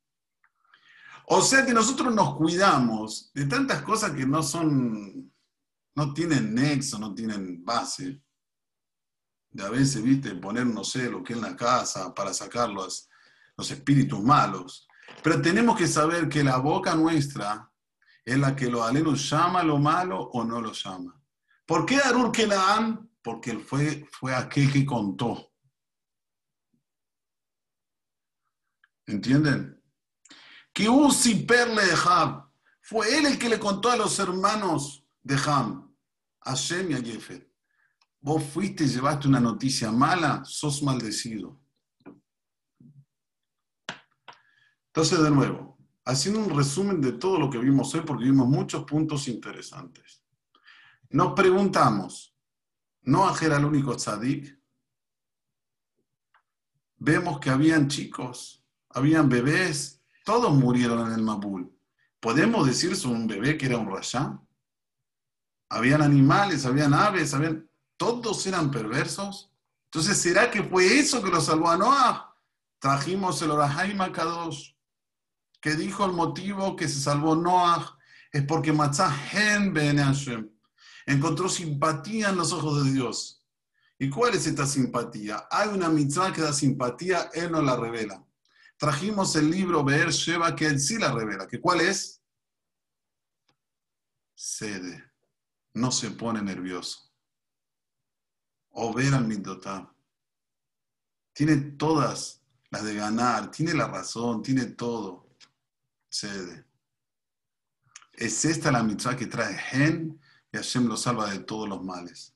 O 1.28 1.42
sea 1.42 1.66
que 1.66 1.74
nosotros 1.74 2.14
nos 2.16 2.36
cuidamos 2.36 3.32
de 3.34 3.46
tantas 3.46 3.84
cosas 3.84 4.12
que 4.12 4.26
no 4.26 4.42
son 4.42 5.33
no 5.96 6.14
tienen 6.14 6.54
nexo, 6.54 6.98
no 7.00 7.14
tienen 7.14 7.64
base. 7.64 8.22
De 9.52 9.64
a 9.64 9.70
veces, 9.70 10.02
viste, 10.02 10.34
poner, 10.36 10.66
no 10.66 10.84
sé, 10.84 11.10
lo 11.10 11.24
que 11.24 11.34
en 11.34 11.42
la 11.42 11.56
casa 11.56 12.14
para 12.14 12.34
sacar 12.34 12.70
los, 12.70 13.10
espíritus 13.58 14.22
malos. 14.22 14.88
Pero 15.22 15.42
tenemos 15.42 15.78
que 15.78 15.88
saber 15.88 16.28
que 16.28 16.44
la 16.44 16.58
boca 16.58 16.96
nuestra 16.96 17.72
es 18.26 18.38
la 18.38 18.56
que 18.56 18.70
los 18.70 18.82
alenos 18.82 19.30
llama 19.30 19.64
lo 19.64 19.78
malo 19.78 20.20
o 20.20 20.44
no 20.44 20.60
lo 20.60 20.72
llama. 20.72 21.22
¿Por 21.66 21.86
qué 21.86 21.98
Arur 21.98 22.32
dan? 22.48 23.10
Porque 23.22 23.52
él 23.52 23.62
fue, 23.62 24.08
fue 24.12 24.34
aquel 24.34 24.72
que 24.72 24.86
contó. 24.86 25.52
¿Entienden? 29.06 29.82
Que 30.74 30.90
Uzi 30.90 31.36
Perle 31.36 31.84
fue 32.82 33.18
él 33.18 33.28
el 33.28 33.38
que 33.38 33.50
le 33.50 33.60
contó 33.60 33.92
a 33.92 33.98
los 33.98 34.18
hermanos 34.20 35.06
de 35.22 35.40
Ham, 35.46 35.83
Hashem 36.46 36.92
y 36.92 36.94
a 36.96 37.02
Jefet. 37.02 37.50
Vos 38.20 38.44
fuiste 38.44 38.86
y 38.86 38.88
llevaste 38.88 39.28
una 39.28 39.40
noticia 39.40 39.92
mala, 39.92 40.44
sos 40.46 40.82
maldecido. 40.82 41.60
Entonces, 44.88 45.22
de 45.22 45.32
nuevo, 45.32 45.78
haciendo 46.06 46.40
un 46.40 46.56
resumen 46.56 47.02
de 47.02 47.14
todo 47.14 47.40
lo 47.40 47.50
que 47.50 47.58
vimos 47.58 47.94
hoy, 47.96 48.02
porque 48.02 48.26
vimos 48.26 48.48
muchos 48.48 48.84
puntos 48.86 49.28
interesantes. 49.28 50.24
nos 51.10 51.34
preguntamos, 51.34 52.36
¿no 53.02 53.36
era 53.38 53.58
el 53.58 53.66
único 53.66 53.96
tzadik? 53.96 54.60
Vemos 56.98 57.40
que 57.40 57.50
habían 57.50 57.88
chicos, 57.88 58.64
habían 58.90 59.28
bebés, 59.28 60.02
todos 60.24 60.54
murieron 60.54 61.08
en 61.08 61.14
el 61.14 61.22
Mabul. 61.22 61.78
¿Podemos 62.20 62.66
decir 62.66 62.96
sobre 62.96 63.18
un 63.18 63.28
bebé 63.28 63.58
que 63.58 63.66
era 63.66 63.78
un 63.78 63.92
rayá? 63.92 64.40
Habían 65.74 66.02
animales, 66.02 66.66
habían 66.66 66.94
aves, 66.94 67.34
habían... 67.34 67.70
todos 67.98 68.46
eran 68.48 68.72
perversos. 68.72 69.52
Entonces, 69.86 70.18
¿será 70.18 70.50
que 70.50 70.64
fue 70.64 71.00
eso 71.00 71.22
que 71.24 71.30
lo 71.30 71.42
salvó 71.42 71.70
a 71.70 71.78
Noah? 71.78 72.36
Trajimos 72.80 73.42
el 73.42 73.52
Orahaim 73.52 74.00
Kadosh, 74.12 74.74
que 75.62 75.76
dijo 75.76 76.06
el 76.06 76.12
motivo 76.12 76.76
que 76.76 76.88
se 76.88 77.00
salvó 77.00 77.36
Noah 77.36 77.98
es 78.32 78.44
porque 78.44 78.74
Matzah 78.74 79.16
Hen 79.32 79.74
Hashem 79.76 80.50
encontró 81.06 81.48
simpatía 81.48 82.30
en 82.30 82.38
los 82.38 82.52
ojos 82.52 82.84
de 82.84 82.92
Dios. 82.92 83.44
¿Y 84.00 84.10
cuál 84.10 84.34
es 84.34 84.48
esta 84.48 84.66
simpatía? 84.66 85.48
Hay 85.52 85.70
una 85.70 85.90
mitzvah 85.90 86.34
que 86.34 86.42
da 86.42 86.52
simpatía, 86.52 87.30
Él 87.34 87.52
no 87.52 87.62
la 87.62 87.76
revela 87.76 88.24
trajimos 88.84 89.34
el 89.38 89.50
libro 89.50 89.82
Beer 89.82 90.10
Sheba 90.10 90.54
que 90.54 90.66
él 90.66 90.78
sí 90.78 90.98
la 90.98 91.10
revela. 91.10 91.48
¿Que 91.48 91.62
¿Cuál 91.62 91.80
es? 91.80 92.22
Cede. 94.36 95.13
No 95.74 95.92
se 95.92 96.12
pone 96.12 96.42
nervioso. 96.42 97.12
O 98.72 98.94
ver 98.94 99.14
al 99.14 99.28
Midotab. 99.28 99.94
Tiene 101.34 101.58
todas 101.58 102.44
las 102.70 102.84
de 102.84 102.96
ganar, 102.96 103.52
tiene 103.52 103.74
la 103.74 103.88
razón, 103.88 104.42
tiene 104.42 104.66
todo. 104.66 105.30
Cede. 106.10 106.66
Es 108.14 108.46
esta 108.46 108.72
la 108.72 108.84
mitzvah 108.84 109.16
que 109.16 109.26
trae 109.26 109.56
Gen 109.56 110.20
y 110.52 110.58
Hashem 110.58 110.88
lo 110.88 110.96
salva 110.96 111.32
de 111.32 111.40
todos 111.40 111.68
los 111.68 111.84
males. 111.84 112.34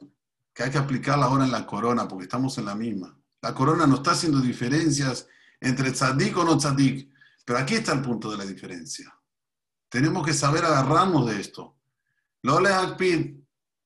Que 0.53 0.63
hay 0.63 0.71
que 0.71 0.79
aplicarla 0.79 1.25
ahora 1.25 1.45
en 1.45 1.51
la 1.51 1.67
corona 1.67 2.07
porque 2.07 2.23
estamos 2.23 2.57
en 2.57 2.65
la 2.65 2.73
misma. 2.73 3.15
La 3.41 3.53
corona 3.53 3.85
no 3.85 3.97
está 3.97 4.11
haciendo 4.11 4.39
diferencias 4.39 5.27
entre 5.59 5.91
tzadik 5.91 6.35
o 6.37 6.43
no 6.43 6.57
tzadik. 6.57 7.13
Pero 7.45 7.59
aquí 7.59 7.75
está 7.75 7.93
el 7.93 8.01
punto 8.01 8.31
de 8.31 8.37
la 8.37 8.45
diferencia. 8.45 9.15
Tenemos 9.89 10.25
que 10.25 10.33
saber 10.33 10.65
agarrarnos 10.65 11.27
de 11.27 11.39
esto. 11.39 11.76
Lole 12.43 12.69
Akpid, 12.69 13.39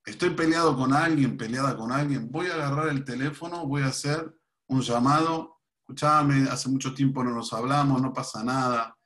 estoy 0.06 0.32
peleado 0.32 0.76
con 0.76 0.94
alguien, 0.94 1.38
peleada 1.38 1.76
con 1.76 1.92
alguien, 1.92 2.30
voy 2.32 2.48
a 2.48 2.56
agarrar 2.56 2.90
el 2.90 3.04
teléfono, 3.04 3.66
voy 3.66 3.84
a 3.84 3.88
hacer 3.88 4.36
un 4.68 4.82
llamado. 4.82 5.62
Escuchame, 5.82 6.50
hace 6.50 6.70
mucho 6.70 6.94
tiempo 6.94 7.24
no 7.24 7.32
nos 7.32 7.52
hablamos, 7.54 8.02
no 8.02 8.14
pasa 8.14 8.44
nada. 8.44 8.98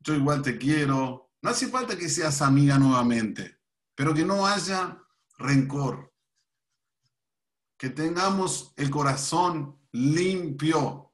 Yo 0.00 0.14
igual 0.14 0.42
te 0.42 0.58
quiero. 0.58 1.30
No 1.42 1.50
hace 1.50 1.68
falta 1.68 1.96
que 1.96 2.08
seas 2.08 2.42
amiga 2.42 2.78
nuevamente, 2.78 3.60
pero 3.94 4.14
que 4.14 4.24
no 4.24 4.46
haya 4.46 5.00
rencor. 5.38 6.12
Que 7.78 7.90
tengamos 7.90 8.72
el 8.76 8.90
corazón 8.90 9.78
limpio 9.92 11.08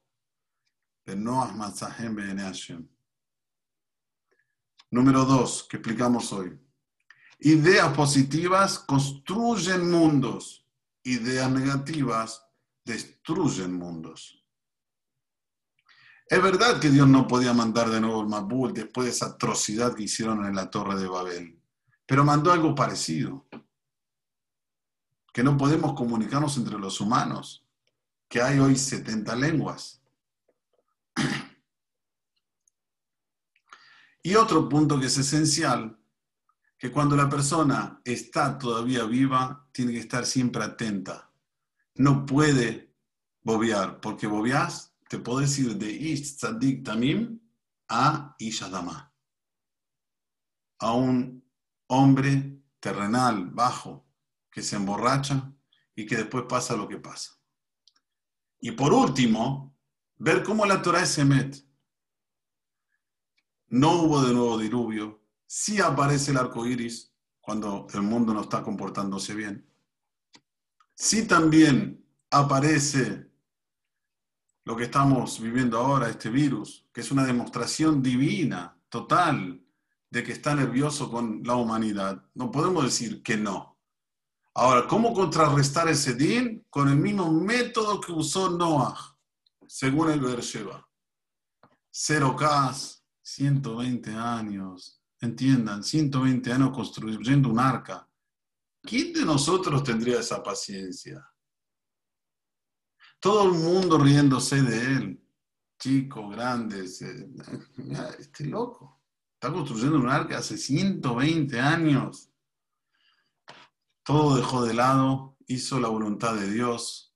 Número 4.89 5.25
dos, 5.25 5.67
que 5.69 5.77
explicamos 5.77 6.33
hoy. 6.33 6.59
Ideas 7.39 7.93
positivas 7.93 8.79
construyen 8.79 9.91
mundos. 9.91 10.65
Ideas 11.03 11.51
negativas 11.51 12.45
destruyen 12.83 13.73
mundos. 13.73 14.45
Es 16.27 16.41
verdad 16.41 16.79
que 16.79 16.89
Dios 16.89 17.07
no 17.07 17.27
podía 17.27 17.53
mandar 17.53 17.89
de 17.89 18.01
nuevo 18.01 18.21
el 18.21 18.27
Mabul 18.27 18.73
después 18.73 19.05
de 19.05 19.11
esa 19.11 19.27
atrocidad 19.27 19.93
que 19.93 20.03
hicieron 20.03 20.43
en 20.45 20.55
la 20.55 20.71
Torre 20.71 20.99
de 20.99 21.07
Babel, 21.07 21.61
pero 22.05 22.25
mandó 22.25 22.51
algo 22.51 22.73
parecido. 22.73 23.45
Que 25.31 25.43
no 25.43 25.57
podemos 25.57 25.93
comunicarnos 25.93 26.57
entre 26.57 26.79
los 26.79 26.99
humanos, 26.99 27.63
que 28.27 28.41
hay 28.41 28.57
hoy 28.57 28.75
70 28.75 29.35
lenguas. 29.35 30.01
Y 34.23 34.33
otro 34.33 34.67
punto 34.67 34.99
que 34.99 35.05
es 35.05 35.15
esencial, 35.19 35.99
que 36.85 36.91
cuando 36.91 37.15
la 37.15 37.27
persona 37.27 37.99
está 38.05 38.59
todavía 38.59 39.05
viva, 39.05 39.67
tiene 39.71 39.93
que 39.93 40.01
estar 40.01 40.23
siempre 40.23 40.63
atenta. 40.63 41.31
No 41.95 42.27
puede 42.27 42.93
bobear, 43.41 43.99
porque 43.99 44.27
bobeás, 44.27 44.95
te 45.09 45.17
puedes 45.17 45.57
ir 45.57 45.77
de 45.77 45.91
Ish 45.91 46.37
Tzadik 46.37 46.83
Tamim 46.85 47.39
a 47.89 48.35
Ishadama. 48.37 49.11
A 50.77 50.91
un 50.93 51.43
hombre 51.87 52.61
terrenal, 52.79 53.47
bajo, 53.47 54.05
que 54.51 54.61
se 54.61 54.75
emborracha 54.75 55.51
y 55.95 56.05
que 56.05 56.17
después 56.17 56.43
pasa 56.47 56.77
lo 56.77 56.87
que 56.87 56.97
pasa. 56.97 57.31
Y 58.59 58.73
por 58.73 58.93
último, 58.93 59.75
ver 60.17 60.43
cómo 60.43 60.67
la 60.67 60.83
Torah 60.83 61.01
es. 61.01 61.17
No 63.69 64.03
hubo 64.03 64.21
de 64.21 64.33
nuevo 64.35 64.59
diluvio. 64.59 65.24
Sí 65.57 65.79
aparece 65.79 66.31
el 66.31 66.37
arco 66.37 66.65
iris 66.65 67.13
cuando 67.39 67.87
el 67.93 68.01
mundo 68.01 68.33
no 68.33 68.41
está 68.41 68.61
comportándose 68.61 69.33
bien. 69.33 69.65
Sí 70.93 71.25
también 71.25 72.05
aparece 72.29 73.31
lo 74.65 74.75
que 74.75 74.83
estamos 74.83 75.39
viviendo 75.39 75.77
ahora, 75.77 76.09
este 76.09 76.29
virus, 76.29 76.85
que 76.91 76.99
es 76.99 77.09
una 77.09 77.23
demostración 77.23 78.03
divina, 78.03 78.77
total, 78.89 79.65
de 80.09 80.23
que 80.25 80.33
está 80.33 80.53
nervioso 80.55 81.09
con 81.09 81.41
la 81.45 81.55
humanidad. 81.55 82.21
No 82.33 82.51
podemos 82.51 82.83
decir 82.83 83.23
que 83.23 83.37
no. 83.37 83.79
Ahora, 84.55 84.85
¿cómo 84.85 85.13
contrarrestar 85.13 85.87
ese 85.87 86.15
din? 86.15 86.65
Con 86.69 86.89
el 86.89 86.97
mismo 86.97 87.31
método 87.31 88.01
que 88.01 88.11
usó 88.11 88.49
Noah 88.49 89.17
según 89.67 90.11
el 90.11 90.19
Bersheba. 90.19 90.85
Cero 91.89 92.35
Kas, 92.35 93.05
120 93.21 94.11
años, 94.11 95.01
entiendan, 95.25 95.83
120 95.83 96.51
años 96.51 96.71
construyendo 96.71 97.49
un 97.49 97.59
arca. 97.59 98.07
¿Quién 98.81 99.13
de 99.13 99.25
nosotros 99.25 99.83
tendría 99.83 100.19
esa 100.19 100.41
paciencia? 100.41 101.27
Todo 103.19 103.43
el 103.45 103.51
mundo 103.51 103.97
riéndose 103.97 104.61
de 104.61 104.85
él, 104.93 105.23
chico, 105.79 106.29
grande, 106.29 106.85
este 108.19 108.45
loco. 108.45 109.01
Está 109.33 109.51
construyendo 109.51 109.97
un 109.97 110.09
arca 110.09 110.37
hace 110.37 110.57
120 110.57 111.59
años. 111.59 112.31
Todo 114.03 114.37
dejó 114.37 114.63
de 114.63 114.73
lado, 114.73 115.37
hizo 115.47 115.79
la 115.79 115.87
voluntad 115.87 116.35
de 116.35 116.51
Dios, 116.51 117.15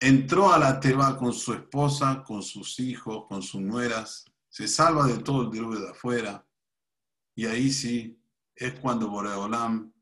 entró 0.00 0.52
a 0.52 0.58
la 0.58 0.80
Teba 0.80 1.16
con 1.16 1.32
su 1.32 1.54
esposa, 1.54 2.22
con 2.22 2.42
sus 2.42 2.78
hijos, 2.80 3.26
con 3.26 3.42
sus 3.42 3.62
nueras, 3.62 4.26
se 4.48 4.68
salva 4.68 5.06
de 5.06 5.18
todo 5.18 5.42
el 5.42 5.50
diluvio 5.50 5.80
de 5.80 5.90
afuera, 5.90 6.43
y 7.34 7.46
ahí 7.46 7.70
sí 7.70 8.20
es 8.54 8.78
cuando 8.80 9.08
Boreolam 9.08 9.92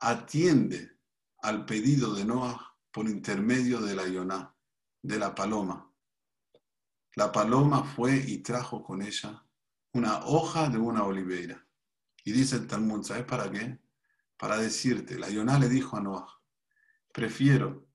atiende 0.00 0.98
al 1.42 1.64
pedido 1.64 2.14
de 2.14 2.24
Noah 2.24 2.76
por 2.90 3.08
intermedio 3.08 3.80
de 3.80 3.94
la 3.94 4.08
Yoná, 4.08 4.54
de 5.02 5.18
la 5.18 5.34
paloma. 5.34 5.90
La 7.14 7.30
paloma 7.30 7.84
fue 7.84 8.16
y 8.16 8.38
trajo 8.38 8.82
con 8.82 9.02
ella 9.02 9.44
una 9.92 10.24
hoja 10.24 10.68
de 10.68 10.78
una 10.78 11.04
oliveira. 11.04 11.66
Y 12.24 12.32
dice 12.32 12.56
el 12.56 12.66
Talmud, 12.66 13.04
¿sabes 13.04 13.24
para 13.24 13.50
qué? 13.50 13.78
Para 14.36 14.56
decirte, 14.56 15.18
la 15.18 15.28
Yoná 15.30 15.58
le 15.58 15.68
dijo 15.68 15.96
a 15.96 16.00
Noah, 16.00 16.40
prefiero 17.12 17.86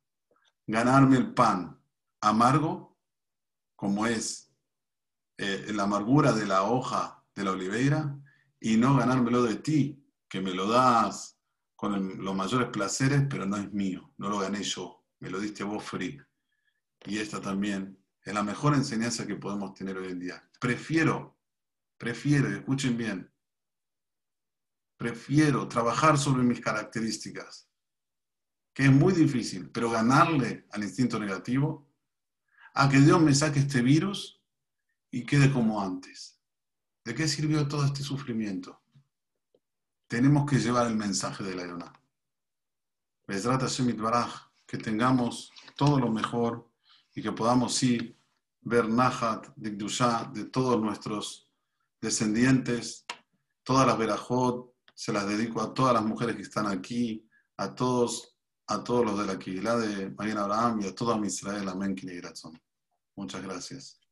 ganarme 0.67 1.17
el 1.17 1.33
pan 1.33 1.79
amargo, 2.21 2.97
como 3.75 4.07
es 4.07 4.51
eh, 5.37 5.67
la 5.73 5.83
amargura 5.83 6.31
de 6.31 6.45
la 6.45 6.63
hoja 6.63 7.23
de 7.35 7.43
la 7.43 7.51
oliveira, 7.51 8.17
y 8.59 8.77
no 8.77 8.95
ganármelo 8.95 9.43
de 9.43 9.55
ti, 9.55 10.03
que 10.27 10.41
me 10.41 10.53
lo 10.53 10.67
das 10.67 11.37
con 11.75 12.23
los 12.23 12.35
mayores 12.35 12.69
placeres, 12.69 13.23
pero 13.29 13.45
no 13.45 13.57
es 13.57 13.71
mío, 13.71 14.13
no 14.17 14.29
lo 14.29 14.39
gané 14.39 14.63
yo, 14.63 15.05
me 15.19 15.29
lo 15.29 15.39
diste 15.39 15.63
vos 15.63 15.83
free. 15.83 16.19
Y 17.05 17.17
esta 17.17 17.41
también 17.41 17.97
es 18.23 18.33
la 18.33 18.43
mejor 18.43 18.73
enseñanza 18.73 19.27
que 19.27 19.35
podemos 19.35 19.73
tener 19.73 19.97
hoy 19.97 20.11
en 20.11 20.19
día. 20.19 20.49
Prefiero, 20.59 21.37
prefiero, 21.97 22.49
escuchen 22.49 22.97
bien, 22.97 23.31
prefiero 24.97 25.67
trabajar 25.67 26.17
sobre 26.17 26.43
mis 26.43 26.61
características 26.61 27.69
que 28.75 28.83
es 28.83 28.91
muy 28.91 29.13
difícil, 29.13 29.69
pero 29.71 29.89
ganarle 29.89 30.67
al 30.71 30.83
instinto 30.83 31.17
negativo, 31.17 31.89
a 32.73 32.89
que 32.89 32.99
Dios 32.99 33.21
me 33.21 33.33
saque 33.33 33.59
este 33.59 33.81
virus 33.81 34.43
y 35.09 35.25
quede 35.25 35.49
como 35.49 35.81
antes. 35.81 36.34
¿De 37.05 37.13
qué 37.13 37.27
sirvió 37.27 37.67
todo 37.67 37.85
este 37.85 38.01
sufrimiento? 38.01 38.81
Tenemos 40.07 40.49
que 40.49 40.57
llevar 40.57 40.87
el 40.87 40.95
mensaje 40.95 41.43
de 41.43 41.55
la 41.55 41.67
Yonah. 41.67 41.93
que 44.65 44.77
tengamos 44.79 45.51
todo 45.75 45.99
lo 45.99 46.11
mejor 46.11 46.67
y 47.13 47.21
que 47.21 47.31
podamos 47.31 47.75
sí 47.75 48.17
ver 48.61 48.89
Nahat, 48.89 49.49
Dikdusha 49.55 50.31
de 50.33 50.45
todos 50.45 50.81
nuestros 50.81 51.47
descendientes, 52.01 53.05
todas 53.63 53.85
las 53.85 53.97
Berajot, 53.99 54.73
se 54.95 55.13
las 55.13 55.27
dedico 55.27 55.61
a 55.61 55.73
todas 55.75 55.93
las 55.93 56.03
mujeres 56.03 56.35
que 56.35 56.41
están 56.41 56.65
aquí, 56.65 57.29
a 57.57 57.75
todos, 57.75 58.35
a 58.65 58.83
todos 58.83 59.05
los 59.05 59.19
de 59.19 59.25
la 59.25 59.37
Kihilá 59.37 59.77
de 59.77 60.09
María 60.09 60.39
Abraham 60.41 60.81
y 60.81 60.87
a 60.87 60.95
toda 60.95 61.17
mi 61.17 61.27
Israel. 61.27 61.69
Amén. 61.69 61.95
Muchas 63.15 63.43
gracias. 63.43 64.04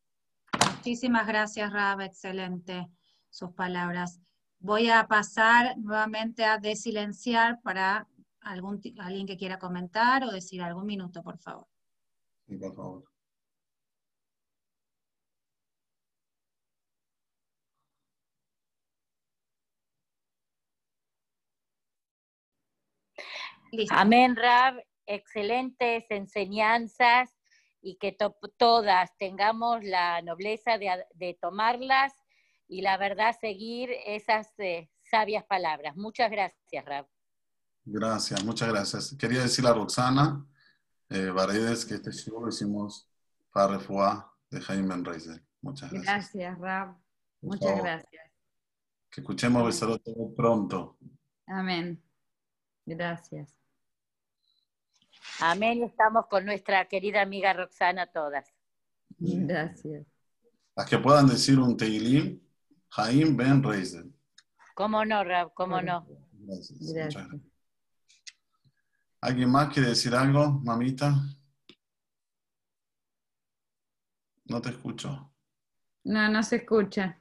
Muchísimas 0.71 1.27
gracias, 1.27 1.71
Rab. 1.71 2.01
Excelente 2.01 2.89
sus 3.29 3.51
palabras. 3.51 4.21
Voy 4.59 4.89
a 4.89 5.07
pasar 5.07 5.77
nuevamente 5.77 6.45
a 6.45 6.57
desilenciar 6.57 7.61
para 7.61 8.07
algún, 8.41 8.81
alguien 8.99 9.25
que 9.25 9.37
quiera 9.37 9.59
comentar 9.59 10.23
o 10.23 10.31
decir 10.31 10.61
algún 10.61 10.85
minuto, 10.85 11.23
por 11.23 11.37
favor. 11.39 11.67
Sí, 12.47 12.57
por 12.57 12.75
favor. 12.75 13.03
Amén, 23.89 24.35
Rab. 24.35 24.83
Excelentes 25.05 26.05
enseñanzas 26.09 27.33
y 27.83 27.97
que 27.97 28.17
todas 28.57 29.15
tengamos 29.17 29.83
la 29.83 30.21
nobleza 30.21 30.77
de, 30.77 31.37
tomarlas 31.39 32.13
y 32.67 32.81
la 32.81 32.97
verdad 32.97 33.35
seguir 33.39 33.91
esas 34.05 34.47
eh, 34.57 34.89
sabias 35.03 35.43
palabras. 35.43 35.95
Muchas 35.97 36.31
gracias, 36.31 36.85
Rab. 36.85 37.05
Gracias, 37.85 38.43
muchas 38.45 38.69
gracias. 38.69 39.15
Quería 39.19 39.41
decirle 39.41 39.69
a 39.69 39.73
Roxana 39.73 40.45
eh, 41.09 41.31
que 41.87 41.95
este 41.95 42.11
show 42.11 42.41
lo 42.41 42.49
hicimos 42.49 43.09
para 43.51 43.73
refuá 43.73 44.33
de 44.49 44.61
Jaime 44.61 44.95
Reiser. 45.03 45.43
Muchas 45.61 45.91
gracias. 45.91 46.13
Gracias, 46.13 46.59
Rab. 46.59 46.97
Muchas 47.41 47.77
gracias. 47.77 48.31
Que 49.11 49.21
escuchemos 49.21 49.65
besarlo 49.65 49.99
todo 49.99 50.33
pronto. 50.33 50.97
Amén. 51.45 52.01
Gracias. 52.85 53.62
Amén. 55.45 55.83
Estamos 55.83 56.27
con 56.27 56.45
nuestra 56.45 56.87
querida 56.87 57.21
amiga 57.21 57.51
Roxana 57.51 58.07
todas. 58.07 58.47
Gracias. 59.19 60.07
Las 60.73 60.89
que 60.89 60.97
puedan 60.97 61.27
decir 61.27 61.59
un 61.59 61.75
Teilim, 61.75 62.39
Jaime 62.91 63.31
Ben 63.35 63.61
Reiser. 63.61 64.05
¿Cómo 64.73 65.03
no, 65.03 65.21
Rab? 65.21 65.53
¿Cómo 65.53 65.81
no? 65.81 66.07
Gracias. 66.39 67.27
¿Alguien 69.19 69.51
más 69.51 69.73
quiere 69.73 69.89
decir 69.89 70.15
algo, 70.15 70.61
mamita? 70.63 71.13
No 74.45 74.61
te 74.61 74.69
escucho. 74.69 75.29
No, 76.05 76.29
no 76.29 76.41
se 76.41 76.55
escucha. 76.55 77.19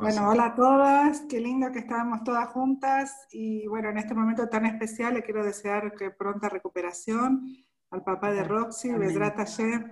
Bueno, 0.00 0.28
hola 0.28 0.46
a 0.46 0.54
todas, 0.54 1.22
qué 1.28 1.40
lindo 1.40 1.72
que 1.72 1.78
estábamos 1.78 2.22
todas 2.22 2.48
juntas 2.48 3.26
y 3.32 3.66
bueno, 3.66 3.88
en 3.88 3.98
este 3.98 4.14
momento 4.14 4.48
tan 4.48 4.66
especial 4.66 5.14
le 5.14 5.22
quiero 5.22 5.44
desear 5.44 5.94
que 5.94 6.10
pronta 6.10 6.48
recuperación 6.48 7.46
al 7.90 8.02
papá 8.02 8.32
de 8.32 8.44
Roxy, 8.44 8.92
Bedrat 8.92 9.38
ayer. 9.38 9.90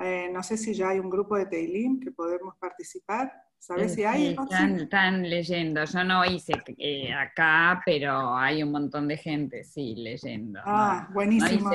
Eh, 0.00 0.30
no 0.32 0.42
sé 0.42 0.56
si 0.56 0.74
ya 0.74 0.90
hay 0.90 0.98
un 0.98 1.10
grupo 1.10 1.36
de 1.36 1.46
Teilim 1.46 1.98
que 1.98 2.12
podemos 2.12 2.54
participar. 2.56 3.32
¿Sabes 3.58 3.94
si 3.94 4.04
hay? 4.04 4.36
están, 4.76 5.28
leyendo. 5.28 5.84
Yo 5.84 6.04
no 6.04 6.24
hice 6.24 6.52
eh, 6.78 7.12
acá, 7.12 7.82
pero 7.84 8.36
hay 8.36 8.62
un 8.62 8.70
montón 8.70 9.08
de 9.08 9.16
gente, 9.16 9.64
sí, 9.64 9.96
leyendo. 9.96 10.60
Ah, 10.64 11.08
buenísimo. 11.12 11.68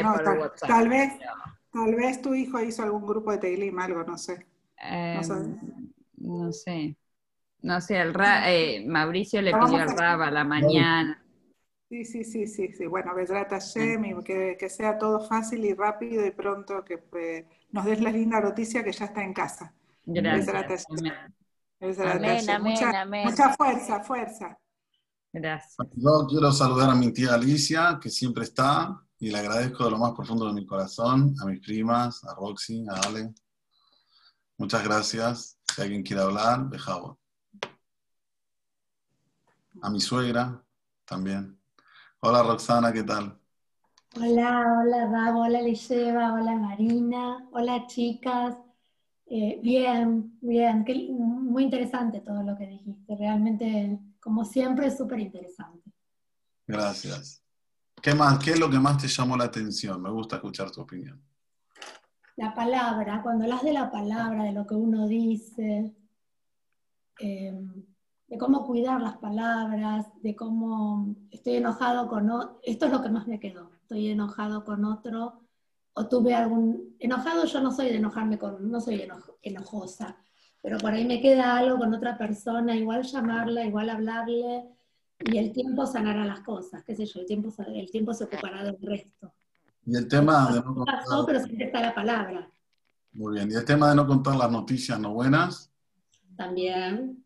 tal, 0.65 0.88
vez, 0.88 1.13
tal 1.71 1.95
vez 1.95 2.21
tu 2.21 2.34
hijo 2.34 2.61
hizo 2.61 2.84
algún 2.84 3.05
grupo 3.05 3.32
de 3.32 3.39
Teilim, 3.39 3.78
algo, 3.80 4.03
no 4.05 4.17
sé. 4.17 4.45
no, 4.78 6.45
em, 6.45 6.53
sé. 6.53 6.95
No 7.64 7.80
sé, 7.80 7.99
el 7.99 8.14
eh, 8.45 8.86
Mauricio 8.86 9.41
le 9.41 9.53
pidió 9.53 9.78
al 9.78 9.97
Rab 9.97 10.22
a 10.22 10.32
la 10.32 10.43
mañana. 10.43 11.24
Sí, 11.89 12.03
sí, 12.03 12.26
sí, 12.26 12.45
sí, 12.45 12.74
sí. 12.74 12.88
Bueno, 12.88 13.16
Vedrata 13.16 13.57
Shem, 13.59 14.22
que, 14.22 14.57
que 14.59 14.70
sea 14.70 14.97
todo 14.97 15.22
fácil 15.22 15.64
y 15.64 15.74
rápido 15.74 16.26
y 16.26 16.32
pronto 16.32 16.84
que 16.84 16.97
pues, 16.97 17.45
nos 17.72 17.86
des 17.86 18.01
la 18.01 18.11
linda 18.11 18.41
noticia 18.41 18.84
que 18.84 18.91
ya 18.91 19.05
está 19.05 19.24
en 19.24 19.34
casa. 19.34 19.74
Gracias. 20.03 20.86
Amén, 21.80 22.49
amén, 22.49 23.26
mucha, 23.26 23.53
fuerza, 23.53 24.03
fuerza. 24.03 24.59
Gracias. 25.32 25.76
Yo 25.95 26.28
quiero 26.28 26.51
saludar 26.51 26.89
a 26.89 26.95
mi 26.95 27.14
tía 27.14 27.34
Alicia, 27.34 27.97
que 28.01 28.09
siempre 28.09 28.43
está, 28.43 29.01
y 29.20 29.32
le 29.32 29.38
agradezco 29.38 29.86
de 29.86 29.91
lo 29.91 29.99
más 29.99 30.11
profundo 30.11 30.47
de 30.47 30.53
mi 30.53 30.66
corazón, 30.66 31.34
a 31.41 31.45
mis 31.45 31.61
primas, 31.61 32.24
a 32.26 32.36
Roxy, 32.36 32.86
a 32.89 33.07
Ale. 33.07 33.34
Muchas 34.57 34.84
gracias. 34.84 35.57
Si 35.74 35.82
alguien 35.82 36.03
quiere 36.03 36.24
hablar, 36.24 36.70
dejado. 36.70 37.20
A 39.82 39.89
mi 39.89 39.99
suegra 39.99 40.63
también. 41.05 41.59
Hola 42.19 42.43
Roxana, 42.43 42.93
¿qué 42.93 43.03
tal? 43.03 43.38
Hola, 44.15 44.80
hola 44.80 45.07
Rabo, 45.11 45.41
hola 45.41 45.61
Lisheva, 45.61 46.34
hola 46.34 46.55
Marina, 46.55 47.47
hola 47.51 47.88
chicas. 47.88 48.55
Eh, 49.26 49.59
bien, 49.63 50.38
bien, 50.41 50.86
muy 51.17 51.63
interesante 51.63 52.19
todo 52.21 52.43
lo 52.43 52.55
que 52.55 52.67
dijiste, 52.67 53.15
realmente, 53.15 53.99
como 54.19 54.45
siempre, 54.45 54.88
es 54.88 54.97
súper 54.97 55.19
interesante. 55.19 55.91
Gracias. 56.67 57.43
¿Qué 58.01 58.13
más? 58.13 58.38
¿Qué 58.38 58.51
es 58.51 58.59
lo 58.59 58.69
que 58.69 58.80
más 58.80 59.01
te 59.01 59.07
llamó 59.07 59.36
la 59.36 59.45
atención? 59.45 60.01
Me 60.01 60.11
gusta 60.11 60.36
escuchar 60.36 60.69
tu 60.69 60.82
opinión. 60.82 61.21
La 62.36 62.53
palabra, 62.53 63.21
cuando 63.24 63.45
hablas 63.45 63.63
de 63.63 63.74
la 63.74 63.89
palabra, 63.89 64.43
de 64.43 64.51
lo 64.51 64.67
que 64.67 64.76
uno 64.76 65.07
dice, 65.07 65.95
em, 67.19 67.86
de 68.34 68.39
cómo 68.39 68.65
cuidar 68.65 68.99
las 68.99 69.17
palabras, 69.17 70.07
de 70.23 70.36
cómo 70.36 71.15
estoy 71.29 71.57
enojado 71.57 72.07
con 72.07 72.31
otro, 72.31 72.59
esto 72.63 72.88
es 72.88 72.91
lo 72.91 73.03
que 73.03 73.09
más 73.09 73.27
me 73.27 73.39
quedó, 73.39 73.69
estoy 73.75 74.07
enojado 74.07 74.65
con 74.65 74.86
otro 74.86 75.41
o 75.93 76.07
tuve 76.07 76.34
algún... 76.34 76.95
Enojado 76.97 77.45
yo 77.45 77.61
no 77.61 77.71
soy 77.71 77.89
de 77.89 77.97
enojarme 77.97 78.39
con... 78.39 78.71
no 78.71 78.81
soy 78.81 79.07
enojosa, 79.43 80.17
pero 80.63 80.79
por 80.79 80.93
ahí 80.93 81.05
me 81.05 81.21
queda 81.21 81.55
algo 81.55 81.77
con 81.77 81.93
otra 81.93 82.17
persona, 82.17 82.75
igual 82.75 83.03
llamarla, 83.03 83.65
igual 83.65 83.91
hablarle, 83.91 84.65
y 85.19 85.38
el 85.38 85.51
tiempo 85.51 85.86
sanará 85.86 86.25
las 86.25 86.39
cosas, 86.39 86.84
qué 86.84 86.95
sé 86.95 87.05
yo, 87.05 87.19
el 87.19 87.27
tiempo, 87.27 87.53
el 87.67 87.91
tiempo 87.91 88.15
se 88.15 88.23
ocupará 88.23 88.63
del 88.63 88.79
resto. 88.81 89.31
Y 89.86 89.95
el 89.95 90.07
tema 90.07 90.49
de 90.51 90.55
no 90.55 90.73
contar... 90.73 91.03
Pasó, 91.03 91.23
pero 91.23 91.39
siempre 91.39 91.67
está 91.67 91.81
la 91.81 91.93
palabra. 91.93 92.49
Muy 93.11 93.36
bien, 93.36 93.51
y 93.51 93.53
el 93.53 93.63
tema 93.63 93.91
de 93.91 93.95
no 93.95 94.07
contar 94.07 94.36
las 94.38 94.49
noticias 94.49 94.99
no 94.99 95.13
buenas. 95.13 95.71
También. 96.36 97.22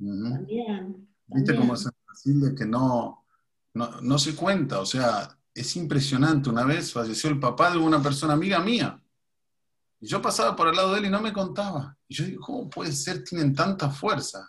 También. 0.00 1.08
¿Viste 1.26 1.54
cómo 1.54 1.74
es 1.74 1.88
fácil 2.06 2.54
que 2.56 2.66
no, 2.66 3.24
no, 3.74 4.00
no 4.00 4.18
se 4.18 4.34
cuenta? 4.34 4.80
O 4.80 4.86
sea, 4.86 5.38
es 5.54 5.76
impresionante. 5.76 6.48
Una 6.50 6.64
vez 6.64 6.92
falleció 6.92 7.30
el 7.30 7.38
papá 7.38 7.70
de 7.70 7.78
una 7.78 8.02
persona 8.02 8.32
amiga 8.32 8.60
mía. 8.60 9.00
Y 10.00 10.06
yo 10.06 10.22
pasaba 10.22 10.56
por 10.56 10.68
el 10.68 10.76
lado 10.76 10.92
de 10.92 11.00
él 11.00 11.06
y 11.06 11.10
no 11.10 11.20
me 11.20 11.32
contaba. 11.32 11.96
Y 12.08 12.14
yo 12.14 12.24
digo, 12.24 12.42
¿cómo 12.44 12.70
puede 12.70 12.92
ser? 12.92 13.22
Tienen 13.22 13.54
tanta 13.54 13.90
fuerza. 13.90 14.48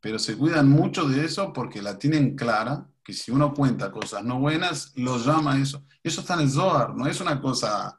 Pero 0.00 0.18
se 0.18 0.36
cuidan 0.36 0.68
mucho 0.68 1.08
de 1.08 1.24
eso 1.24 1.52
porque 1.52 1.82
la 1.82 1.98
tienen 1.98 2.36
clara, 2.36 2.86
que 3.02 3.12
si 3.12 3.30
uno 3.30 3.54
cuenta 3.54 3.90
cosas 3.90 4.22
no 4.24 4.38
buenas, 4.38 4.92
lo 4.96 5.18
llama 5.18 5.60
eso. 5.60 5.84
Eso 6.02 6.20
está 6.20 6.34
en 6.34 6.40
el 6.40 6.50
Zohar, 6.50 6.94
no 6.94 7.06
es 7.06 7.20
una 7.20 7.40
cosa 7.40 7.98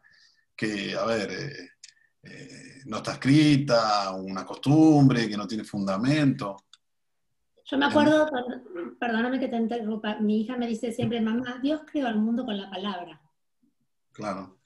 que, 0.56 0.96
a 0.96 1.06
ver, 1.06 1.32
eh, 1.32 1.70
eh, 2.24 2.82
no 2.86 2.98
está 2.98 3.14
escrita, 3.14 4.12
una 4.12 4.46
costumbre 4.46 5.28
que 5.30 5.38
no 5.38 5.48
tiene 5.48 5.64
fundamento. 5.64 6.58
Yo 7.66 7.78
me 7.78 7.86
acuerdo, 7.86 8.30
perdóname 9.00 9.40
que 9.40 9.48
te 9.48 9.56
interrumpa, 9.56 10.20
mi 10.20 10.42
hija 10.42 10.58
me 10.58 10.68
dice 10.68 10.92
siempre, 10.92 11.22
mamá, 11.22 11.60
Dios 11.62 11.82
creó 11.90 12.08
al 12.08 12.20
mundo 12.20 12.44
con 12.46 12.58
la 12.58 12.70
palabra. 12.70 13.22
Claro. 14.12 14.58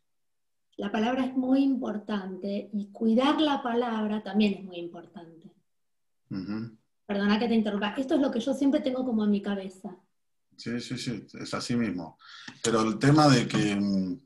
La 0.77 0.91
palabra 0.91 1.23
es 1.23 1.35
muy 1.35 1.63
importante 1.63 2.69
y 2.73 2.91
cuidar 2.91 3.39
la 3.39 3.61
palabra 3.61 4.23
también 4.23 4.55
es 4.55 4.63
muy 4.63 4.77
importante. 4.77 5.51
Perdona 7.05 7.39
que 7.39 7.47
te 7.47 7.53
interrumpa. 7.53 7.93
Esto 7.95 8.15
es 8.15 8.21
lo 8.21 8.31
que 8.31 8.39
yo 8.39 8.53
siempre 8.53 8.81
tengo 8.81 9.05
como 9.05 9.23
en 9.23 9.31
mi 9.31 9.41
cabeza. 9.41 9.95
Sí, 10.57 10.79
sí, 10.79 10.97
sí, 10.97 11.25
es 11.39 11.53
así 11.53 11.75
mismo. 11.75 12.17
Pero 12.63 12.81
el 12.81 12.97
tema 12.97 13.27
de 13.27 13.47
que 13.47 13.75
mm, 13.75 14.19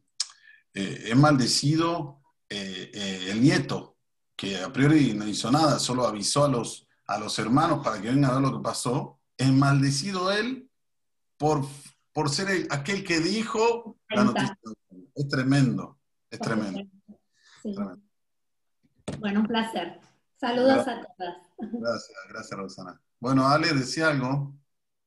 eh, 0.73 1.03
es 1.07 1.15
maldecido 1.17 2.18
eh, 2.50 2.91
eh, 2.93 3.28
el 3.32 3.41
nieto, 3.41 3.97
que 4.36 4.58
a 4.62 4.72
priori 4.72 5.14
no 5.14 5.28
hizo 5.28 5.52
nada, 5.52 5.80
solo 5.80 6.06
avisó 6.06 6.45
a 6.45 6.47
los, 6.47 6.88
a 7.08 7.20
los 7.20 7.38
hermanos 7.39 7.84
para 7.84 8.02
que 8.02 8.10
vengan 8.10 8.32
a 8.32 8.34
ver 8.36 8.41
lo 8.41 8.58
que 8.58 8.64
pasó, 8.64 9.20
es 9.38 9.52
maldecido 9.52 10.32
él 10.32 10.70
por, 11.38 11.66
por 12.12 12.30
ser 12.30 12.68
aquel 12.72 13.04
que 13.04 13.20
dijo 13.20 13.97
la 14.10 14.24
noticia. 14.24 14.58
Es 15.16 15.28
tremendo, 15.28 16.00
es 16.30 16.39
tremendo. 16.39 16.82
Bueno, 19.20 19.41
un 19.41 19.47
placer. 19.47 20.00
Saludos 20.39 20.88
a 20.88 21.02
todas. 21.02 21.38
Gracias, 21.58 22.18
gracias 22.30 22.60
Rosana. 22.60 23.02
Bueno, 23.20 23.47
Ale, 23.47 23.74
decía 23.74 24.10
algo. 24.10 24.54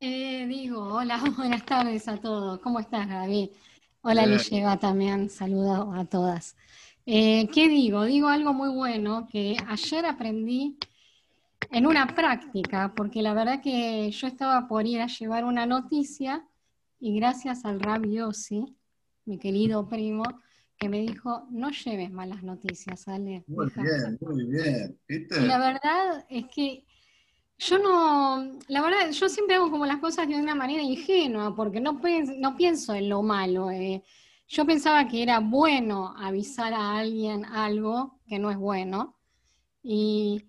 Eh, 0.00 0.46
digo, 0.46 0.82
hola, 0.94 1.18
buenas 1.36 1.64
tardes 1.64 2.08
a 2.08 2.18
todos. 2.18 2.60
¿Cómo 2.60 2.80
estás, 2.80 3.08
Gaby? 3.08 3.52
Hola, 4.02 4.26
le 4.26 4.38
lleva 4.38 4.78
también. 4.78 5.30
Saludos 5.30 5.88
a 5.96 6.04
todas. 6.04 6.56
Eh, 7.04 7.48
¿Qué 7.52 7.68
digo? 7.68 8.04
Digo 8.04 8.28
algo 8.28 8.52
muy 8.52 8.70
bueno, 8.70 9.26
que 9.30 9.56
ayer 9.66 10.06
aprendí 10.06 10.76
en 11.70 11.86
una 11.86 12.06
práctica, 12.06 12.92
porque 12.94 13.22
la 13.22 13.34
verdad 13.34 13.60
que 13.60 14.10
yo 14.10 14.26
estaba 14.26 14.68
por 14.68 14.86
ir 14.86 15.00
a 15.00 15.06
llevar 15.06 15.44
una 15.44 15.66
noticia 15.66 16.46
y 17.00 17.16
gracias 17.16 17.64
al 17.64 17.80
Rabbi 17.80 18.14
Yossi, 18.14 18.76
mi 19.24 19.38
querido 19.38 19.88
primo, 19.88 20.22
que 20.76 20.88
me 20.88 21.00
dijo, 21.00 21.46
no 21.50 21.70
lleves 21.70 22.10
malas 22.12 22.42
noticias, 22.42 23.08
Ale. 23.08 23.44
Muy 23.46 23.66
bien, 23.76 24.18
muy 24.20 24.44
bien. 24.44 24.98
Y 25.08 25.46
la 25.46 25.58
verdad 25.58 26.24
es 26.28 26.46
que 26.46 26.84
yo 27.58 27.78
no, 27.78 28.58
la 28.68 28.82
verdad, 28.82 29.10
yo 29.10 29.28
siempre 29.28 29.56
hago 29.56 29.70
como 29.70 29.86
las 29.86 29.98
cosas 29.98 30.28
de 30.28 30.36
una 30.36 30.54
manera 30.54 30.82
ingenua, 30.82 31.54
porque 31.54 31.80
no, 31.80 32.00
no 32.38 32.56
pienso 32.56 32.94
en 32.94 33.08
lo 33.08 33.22
malo. 33.22 33.70
Eh. 33.70 34.02
Yo 34.48 34.66
pensaba 34.66 35.08
que 35.08 35.22
era 35.22 35.40
bueno 35.40 36.14
avisar 36.16 36.74
a 36.74 36.98
alguien 36.98 37.44
algo 37.44 38.20
que 38.26 38.38
no 38.38 38.50
es 38.50 38.56
bueno. 38.56 39.18
Y, 39.82 40.44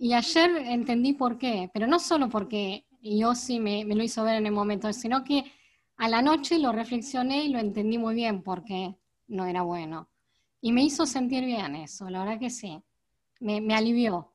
ayer 0.00 0.50
entendí 0.66 1.12
por 1.12 1.38
qué, 1.38 1.70
pero 1.72 1.86
no 1.86 1.98
solo 1.98 2.28
porque 2.28 2.86
Yossi 3.02 3.60
me, 3.60 3.84
me 3.84 3.94
lo 3.94 4.02
hizo 4.02 4.24
ver 4.24 4.36
en 4.36 4.46
el 4.46 4.52
momento, 4.52 4.92
sino 4.92 5.24
que 5.24 5.44
a 5.96 6.08
la 6.08 6.22
noche 6.22 6.58
lo 6.58 6.72
reflexioné 6.72 7.44
y 7.44 7.48
lo 7.50 7.58
entendí 7.58 7.98
muy 7.98 8.14
bien 8.14 8.42
porque 8.42 8.96
no 9.28 9.46
era 9.46 9.62
bueno. 9.62 10.08
Y 10.60 10.72
me 10.72 10.84
hizo 10.84 11.06
sentir 11.06 11.44
bien 11.44 11.74
eso, 11.76 12.08
la 12.08 12.20
verdad 12.20 12.38
que 12.38 12.50
sí. 12.50 12.82
Me, 13.40 13.60
me 13.60 13.74
alivió. 13.74 14.32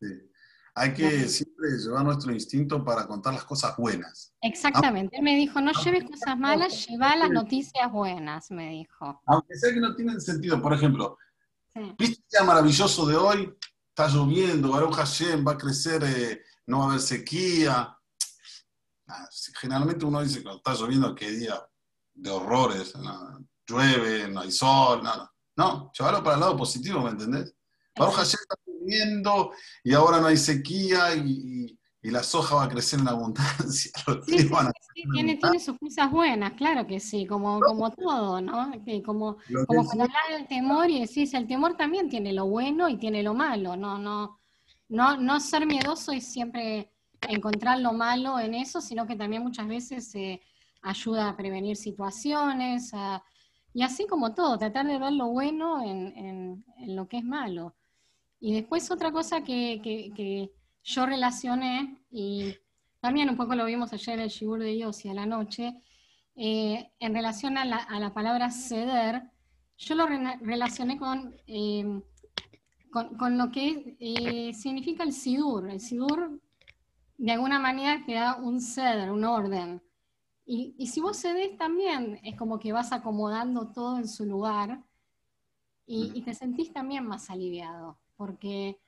Sí. 0.00 0.06
Hay 0.74 0.92
que 0.92 1.26
siempre 1.56 1.78
llevar 1.78 2.04
nuestro 2.04 2.32
instinto 2.32 2.84
para 2.84 3.06
contar 3.06 3.34
las 3.34 3.44
cosas 3.44 3.76
buenas. 3.76 4.34
Exactamente. 4.40 5.16
Él 5.16 5.22
me 5.22 5.36
dijo, 5.36 5.60
no 5.60 5.72
lleves 5.72 6.04
cosas 6.04 6.38
malas, 6.38 6.86
lleva 6.86 7.16
las 7.16 7.30
noticias 7.30 7.90
buenas, 7.90 8.50
me 8.50 8.70
dijo. 8.70 9.22
Aunque 9.26 9.56
sea 9.56 9.72
que 9.72 9.80
no 9.80 9.94
tienen 9.94 10.20
sentido. 10.20 10.60
Por 10.60 10.72
ejemplo, 10.74 11.18
¿viste 11.98 12.22
el 12.22 12.26
día 12.30 12.44
maravilloso 12.44 13.06
de 13.06 13.16
hoy? 13.16 13.54
Está 13.88 14.08
lloviendo, 14.08 14.70
Baruch 14.70 14.94
Hashem, 14.94 15.46
va 15.46 15.52
a 15.52 15.58
crecer, 15.58 16.02
eh, 16.04 16.42
no 16.66 16.80
va 16.80 16.84
a 16.84 16.88
haber 16.88 17.00
sequía. 17.00 17.96
generalmente 19.60 20.04
uno 20.04 20.22
dice 20.22 20.42
que 20.42 20.50
está 20.50 20.74
lloviendo, 20.74 21.14
qué 21.14 21.30
día 21.30 21.66
de 22.14 22.30
horrores. 22.30 22.94
llueve, 23.66 24.28
no 24.28 24.40
hay 24.40 24.52
sol, 24.52 25.02
nada. 25.02 25.32
No, 25.56 25.90
llévalo 25.98 26.22
para 26.22 26.34
el 26.34 26.40
lado 26.40 26.56
positivo, 26.56 27.00
¿me 27.00 27.10
entendés? 27.10 27.54
Baruch 27.96 28.14
Hashem 28.14 28.38
está 28.42 28.56
lloviendo 28.86 29.52
y 29.82 29.92
ahora 29.94 30.20
no 30.20 30.26
hay 30.26 30.36
sequía 30.36 31.14
y, 31.14 31.78
y, 32.02 32.10
la 32.10 32.22
soja 32.22 32.54
va 32.54 32.64
a 32.64 32.68
crecer 32.68 33.00
en 33.00 33.08
abundancia. 33.08 33.90
Sí, 34.26 34.48
tiene, 35.12 35.36
tiene, 35.36 35.58
sus 35.58 35.76
cosas 35.78 36.10
buenas, 36.10 36.52
claro 36.52 36.86
que 36.86 37.00
sí, 37.00 37.26
como, 37.26 37.60
como 37.60 37.90
todo, 37.90 38.40
¿no? 38.40 38.72
como 39.04 39.36
como 39.66 39.84
cuando 39.84 40.04
hablas 40.04 40.38
del 40.38 40.46
temor 40.46 40.88
y 40.88 41.00
decís, 41.00 41.34
el 41.34 41.46
temor 41.46 41.76
también 41.76 42.08
tiene 42.08 42.32
lo 42.32 42.46
bueno 42.46 42.88
y 42.88 42.96
tiene 42.96 43.22
lo 43.22 43.34
malo, 43.34 43.76
no, 43.76 43.98
no, 43.98 44.38
no, 44.88 45.16
no 45.18 45.40
ser 45.40 45.66
miedoso 45.66 46.12
y 46.12 46.20
siempre 46.20 46.90
encontrar 47.28 47.80
lo 47.80 47.92
malo 47.92 48.38
en 48.38 48.54
eso, 48.54 48.80
sino 48.80 49.06
que 49.06 49.16
también 49.16 49.42
muchas 49.42 49.68
veces 49.68 50.14
eh, 50.14 50.40
ayuda 50.82 51.28
a 51.28 51.36
prevenir 51.36 51.76
situaciones, 51.76 52.92
y 53.76 53.82
así 53.82 54.06
como 54.06 54.32
todo, 54.32 54.56
tratar 54.56 54.86
de 54.86 54.98
ver 54.98 55.12
lo 55.12 55.26
bueno 55.26 55.82
en, 55.84 56.64
en 56.78 56.96
lo 56.96 57.06
que 57.08 57.18
es 57.18 57.24
malo. 57.24 57.74
Y 58.40 58.54
después 58.54 58.90
otra 58.90 59.12
cosa 59.12 59.42
que, 59.42 60.50
yo 60.82 61.06
relacioné, 61.06 61.98
y 62.10 62.54
también 63.00 63.28
un 63.30 63.36
poco 63.36 63.54
lo 63.54 63.64
vimos 63.64 63.92
ayer 63.92 64.14
en 64.14 64.20
el 64.20 64.28
Shibur 64.28 64.60
de 64.60 64.72
Dios 64.72 65.04
y 65.04 65.08
a 65.08 65.14
la 65.14 65.26
noche, 65.26 65.74
eh, 66.36 66.90
en 67.00 67.14
relación 67.14 67.56
a 67.58 67.64
la, 67.64 68.14
palabra 68.14 68.50
ceder, 68.50 69.22
yo 69.78 69.94
lo 69.94 70.06
relacioné 70.06 70.98
con, 70.98 71.34
em, 71.46 72.02
con, 72.90 73.38
lo 73.38 73.50
que 73.50 73.96
eh, 74.00 74.54
significa 74.54 75.02
el 75.02 75.12
Sidur. 75.12 75.68
El 75.70 75.80
Sidur, 75.80 76.40
de 77.18 77.32
alguna 77.32 77.58
manera, 77.58 78.02
te 78.04 78.14
da 78.14 78.36
un 78.36 78.60
ceder, 78.60 79.10
un 79.10 79.24
orden. 79.24 79.82
Y, 80.46 80.74
y, 80.78 80.86
si 80.86 81.00
vos 81.00 81.16
cedes 81.16 81.56
también, 81.58 82.20
es 82.22 82.36
como 82.36 82.58
que 82.58 82.72
vas 82.72 82.92
acomodando 82.92 83.72
todo 83.72 83.98
en 83.98 84.08
su 84.08 84.24
lugar 84.24 84.84
y 85.88 86.20
te 86.22 86.34
sentís 86.34 86.72
también 86.72 87.06
más 87.06 87.30
aliviado 87.30 87.98
porque 88.16 88.78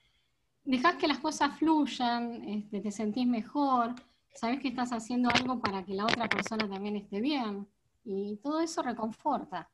dejas 0.65 0.97
que 0.97 1.09
las 1.09 1.19
cosas 1.19 1.59
fluyan, 1.59 2.45
este, 2.49 2.81
te 2.81 2.91
sentís 2.91 3.27
mejor, 3.27 3.95
sabes 4.35 4.61
que 4.61 4.69
estás 4.69 4.93
haciendo 4.93 5.31
algo 5.31 5.61
para 5.61 5.85
que 5.85 5.95
la 5.95 6.05
otra 6.05 6.29
persona 6.29 6.69
también 6.69 6.97
esté 6.97 7.21
bien, 7.21 7.67
y 8.05 8.37
todo 8.37 8.61
eso 8.61 8.83
reconforta. 8.83 9.69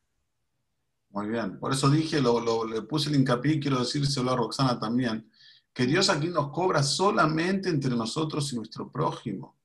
Muy 1.11 1.29
bien, 1.29 1.59
por 1.59 1.71
eso 1.71 1.89
dije, 1.89 2.21
lo, 2.21 2.65
le 2.65 2.81
puse 2.81 3.09
el 3.09 3.15
hincapié 3.15 3.53
y 3.53 3.59
quiero 3.59 3.79
decírselo 3.79 4.31
a 4.31 4.35
Roxana 4.35 4.77
también, 4.77 5.29
que 5.73 5.85
Dios 5.85 6.09
aquí 6.09 6.27
nos 6.27 6.49
cobra 6.51 6.83
solamente 6.83 7.69
entre 7.69 7.95
nosotros 7.95 8.51
y 8.51 8.57
nuestro 8.57 8.91
prójimo. 8.91 9.55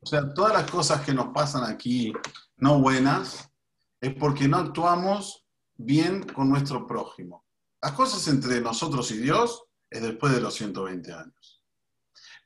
O 0.00 0.06
sea, 0.06 0.32
todas 0.32 0.54
las 0.54 0.70
cosas 0.70 1.02
que 1.04 1.12
nos 1.12 1.28
pasan 1.28 1.70
aquí 1.70 2.12
no 2.56 2.80
buenas 2.80 3.50
es 4.00 4.14
porque 4.14 4.48
no 4.48 4.56
actuamos 4.56 5.44
bien 5.76 6.22
con 6.22 6.48
nuestro 6.48 6.86
prójimo. 6.86 7.45
Las 7.82 7.92
cosas 7.92 8.26
entre 8.28 8.60
nosotros 8.60 9.10
y 9.10 9.18
Dios 9.18 9.64
es 9.90 10.02
después 10.02 10.32
de 10.32 10.40
los 10.40 10.54
120 10.54 11.12
años. 11.12 11.62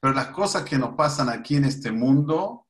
Pero 0.00 0.14
las 0.14 0.28
cosas 0.28 0.64
que 0.64 0.78
nos 0.78 0.94
pasan 0.94 1.28
aquí 1.28 1.56
en 1.56 1.66
este 1.66 1.92
mundo 1.92 2.68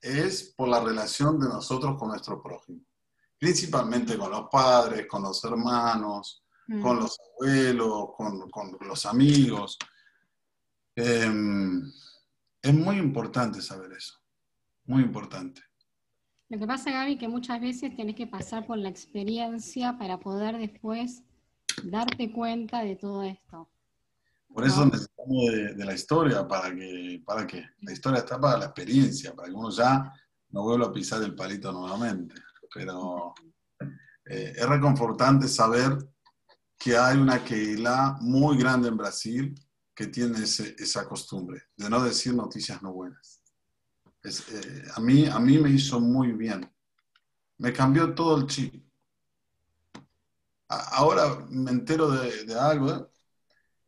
es 0.00 0.54
por 0.56 0.68
la 0.68 0.80
relación 0.80 1.38
de 1.38 1.48
nosotros 1.48 1.98
con 1.98 2.08
nuestro 2.08 2.42
prójimo. 2.42 2.80
Principalmente 3.38 4.16
con 4.16 4.30
los 4.30 4.48
padres, 4.50 5.06
con 5.06 5.22
los 5.22 5.42
hermanos, 5.44 6.44
mm. 6.68 6.80
con 6.80 7.00
los 7.00 7.18
abuelos, 7.34 8.10
con, 8.16 8.78
los 8.80 9.06
amigos. 9.06 9.78
Em, 10.94 11.90
es 12.62 12.74
muy 12.74 12.96
importante 12.96 13.60
saber 13.60 13.92
eso. 13.92 14.14
Muy 14.84 15.02
importante. 15.02 15.62
Lo 16.48 16.58
que 16.58 16.66
pasa, 16.66 16.90
Gaby, 16.90 17.16
que 17.16 17.28
muchas 17.28 17.60
veces 17.60 17.94
tenés 17.96 18.16
que 18.16 18.26
pasar 18.26 18.66
por 18.66 18.76
la 18.76 18.88
experiencia 18.88 19.96
para 19.98 20.18
poder 20.18 20.58
después 20.58 21.22
darte 21.84 22.32
cuenta 22.32 22.82
de 22.82 22.96
todo 22.96 23.22
esto. 23.22 23.70
Por 24.52 24.64
eso 24.64 24.84
necesitamos 24.84 25.76
de, 25.76 25.84
la 25.84 25.94
historia, 25.94 26.46
para 26.46 26.74
que, 26.74 27.22
para 27.24 27.46
que 27.46 27.64
la 27.82 27.92
historia 27.92 28.18
está 28.18 28.40
para 28.40 28.58
la 28.58 28.64
experiencia, 28.66 29.32
para 29.34 29.48
que 29.48 29.54
uno 29.54 29.70
ya 29.70 30.12
no 30.48 30.62
vuelva 30.62 30.86
a 30.86 30.92
pisar 30.92 31.22
el 31.22 31.34
palito 31.34 31.70
nuevamente. 31.72 32.34
Pero 32.74 33.32
eh, 34.26 34.52
es 34.56 34.68
reconfortante 34.68 35.46
saber 35.46 35.96
que 36.76 36.96
hay 36.96 37.16
una 37.16 37.44
Keilah 37.44 38.18
muy 38.20 38.58
grande 38.58 38.88
en 38.88 38.96
Brasil 38.96 39.54
que 39.94 40.06
tiene 40.06 40.38
esa 40.42 41.06
costumbre 41.06 41.64
de 41.76 41.90
no 41.90 42.02
decir 42.02 42.34
noticias 42.34 42.82
no 42.82 42.92
buenas. 42.92 43.42
Eh, 44.24 44.84
a, 44.94 45.00
mí, 45.00 45.26
a 45.26 45.38
mí 45.38 45.58
me 45.58 45.70
hizo 45.70 46.00
muy 46.00 46.32
bien. 46.32 46.68
Me 47.58 47.72
cambió 47.72 48.14
todo 48.14 48.38
el 48.38 48.46
chip 48.46 48.89
ahora 50.70 51.46
me 51.50 51.70
entero 51.70 52.10
de, 52.10 52.54
algo. 52.58 52.90
¿eh? 52.90 53.06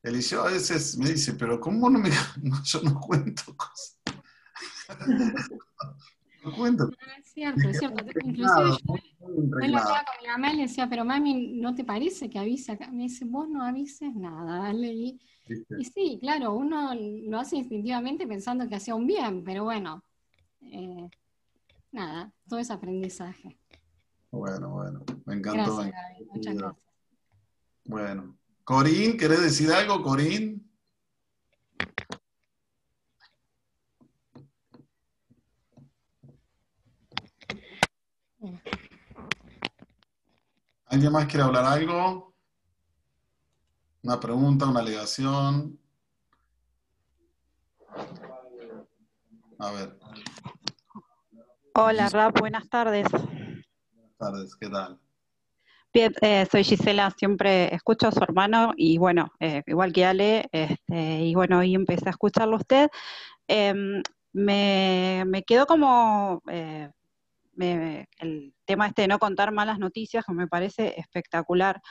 Eliseo 0.02 0.42
a 0.42 0.50
veces 0.50 0.98
me 0.98 1.10
dice, 1.10 1.34
pero 1.34 1.60
¿cómo 1.60 1.88
no 1.88 1.98
me... 1.98 2.10
yo 2.64 2.82
no 2.82 3.00
cuento 3.00 3.56
cosas. 3.56 4.00
no 6.44 6.56
cuento. 6.56 6.90
es 7.18 7.32
cierto, 7.32 7.68
es 7.68 7.78
cierto. 7.78 8.04
Inclusive 8.24 8.70
yo, 8.86 8.96
lo 9.20 9.78
hablaba 9.78 10.04
con 10.04 10.22
mi 10.22 10.28
mamá 10.28 10.52
y 10.52 10.56
le 10.56 10.62
decía, 10.62 10.88
pero 10.88 11.04
mami, 11.04 11.60
¿no 11.60 11.74
te 11.74 11.84
parece 11.84 12.28
que 12.28 12.38
avisa? 12.38 12.76
Me 12.90 13.04
dice, 13.04 13.24
vos 13.24 13.48
no 13.48 13.64
avises 13.64 14.14
nada, 14.14 14.64
dale. 14.64 14.92
Y, 14.92 15.20
y, 15.78 15.84
sí, 15.84 16.18
claro, 16.20 16.54
uno 16.54 16.94
lo 16.94 17.38
hace 17.38 17.56
instintivamente 17.56 18.26
pensando 18.26 18.68
que 18.68 18.74
hacía 18.74 18.94
un 18.96 19.06
bien, 19.06 19.44
pero 19.44 19.64
bueno, 19.64 20.04
eh, 20.62 21.08
nada, 21.92 22.32
todo 22.48 22.58
es 22.58 22.70
aprendizaje. 22.70 23.56
Bueno, 24.32 24.70
bueno, 24.70 25.04
me 25.26 25.34
encantó. 25.34 25.76
Gracias, 25.76 25.94
Muchas 26.34 26.54
gracias. 26.54 26.86
Bueno. 27.84 28.38
Corín, 28.64 29.18
¿querés 29.18 29.42
decir 29.42 29.70
algo, 29.70 30.02
Corín? 30.02 30.70
¿Alguien 40.86 41.12
más 41.12 41.26
quiere 41.26 41.42
hablar 41.42 41.66
algo? 41.66 42.34
¿Una 44.02 44.18
pregunta, 44.18 44.66
una 44.66 44.80
alegación? 44.80 45.78
A 49.58 49.72
ver. 49.72 49.98
Hola, 51.74 52.08
Rap, 52.08 52.38
buenas 52.40 52.68
tardes 52.70 53.06
tardes, 54.22 54.54
¿qué 54.56 54.68
tal? 54.68 54.98
Eh, 55.94 56.46
soy 56.50 56.64
Gisela, 56.64 57.10
siempre 57.10 57.74
escucho 57.74 58.08
a 58.08 58.12
su 58.12 58.22
hermano 58.22 58.72
y 58.76 58.96
bueno, 58.96 59.32
eh, 59.40 59.62
igual 59.66 59.92
que 59.92 60.06
Ale, 60.06 60.48
este, 60.52 61.24
y 61.24 61.34
bueno, 61.34 61.58
hoy 61.58 61.74
empecé 61.74 62.06
a 62.06 62.10
escucharlo 62.12 62.54
a 62.54 62.60
usted. 62.60 62.88
Em, 63.48 64.00
me, 64.32 65.24
me, 65.26 65.42
quedó 65.42 65.66
como 65.66 66.40
eh, 66.48 66.88
el 67.58 68.54
tema 68.64 68.86
este 68.86 69.02
de 69.02 69.08
no 69.08 69.18
contar 69.18 69.52
malas 69.52 69.78
noticias, 69.78 70.24
que 70.24 70.32
me 70.32 70.46
parece 70.46 70.98
espectacular. 70.98 71.82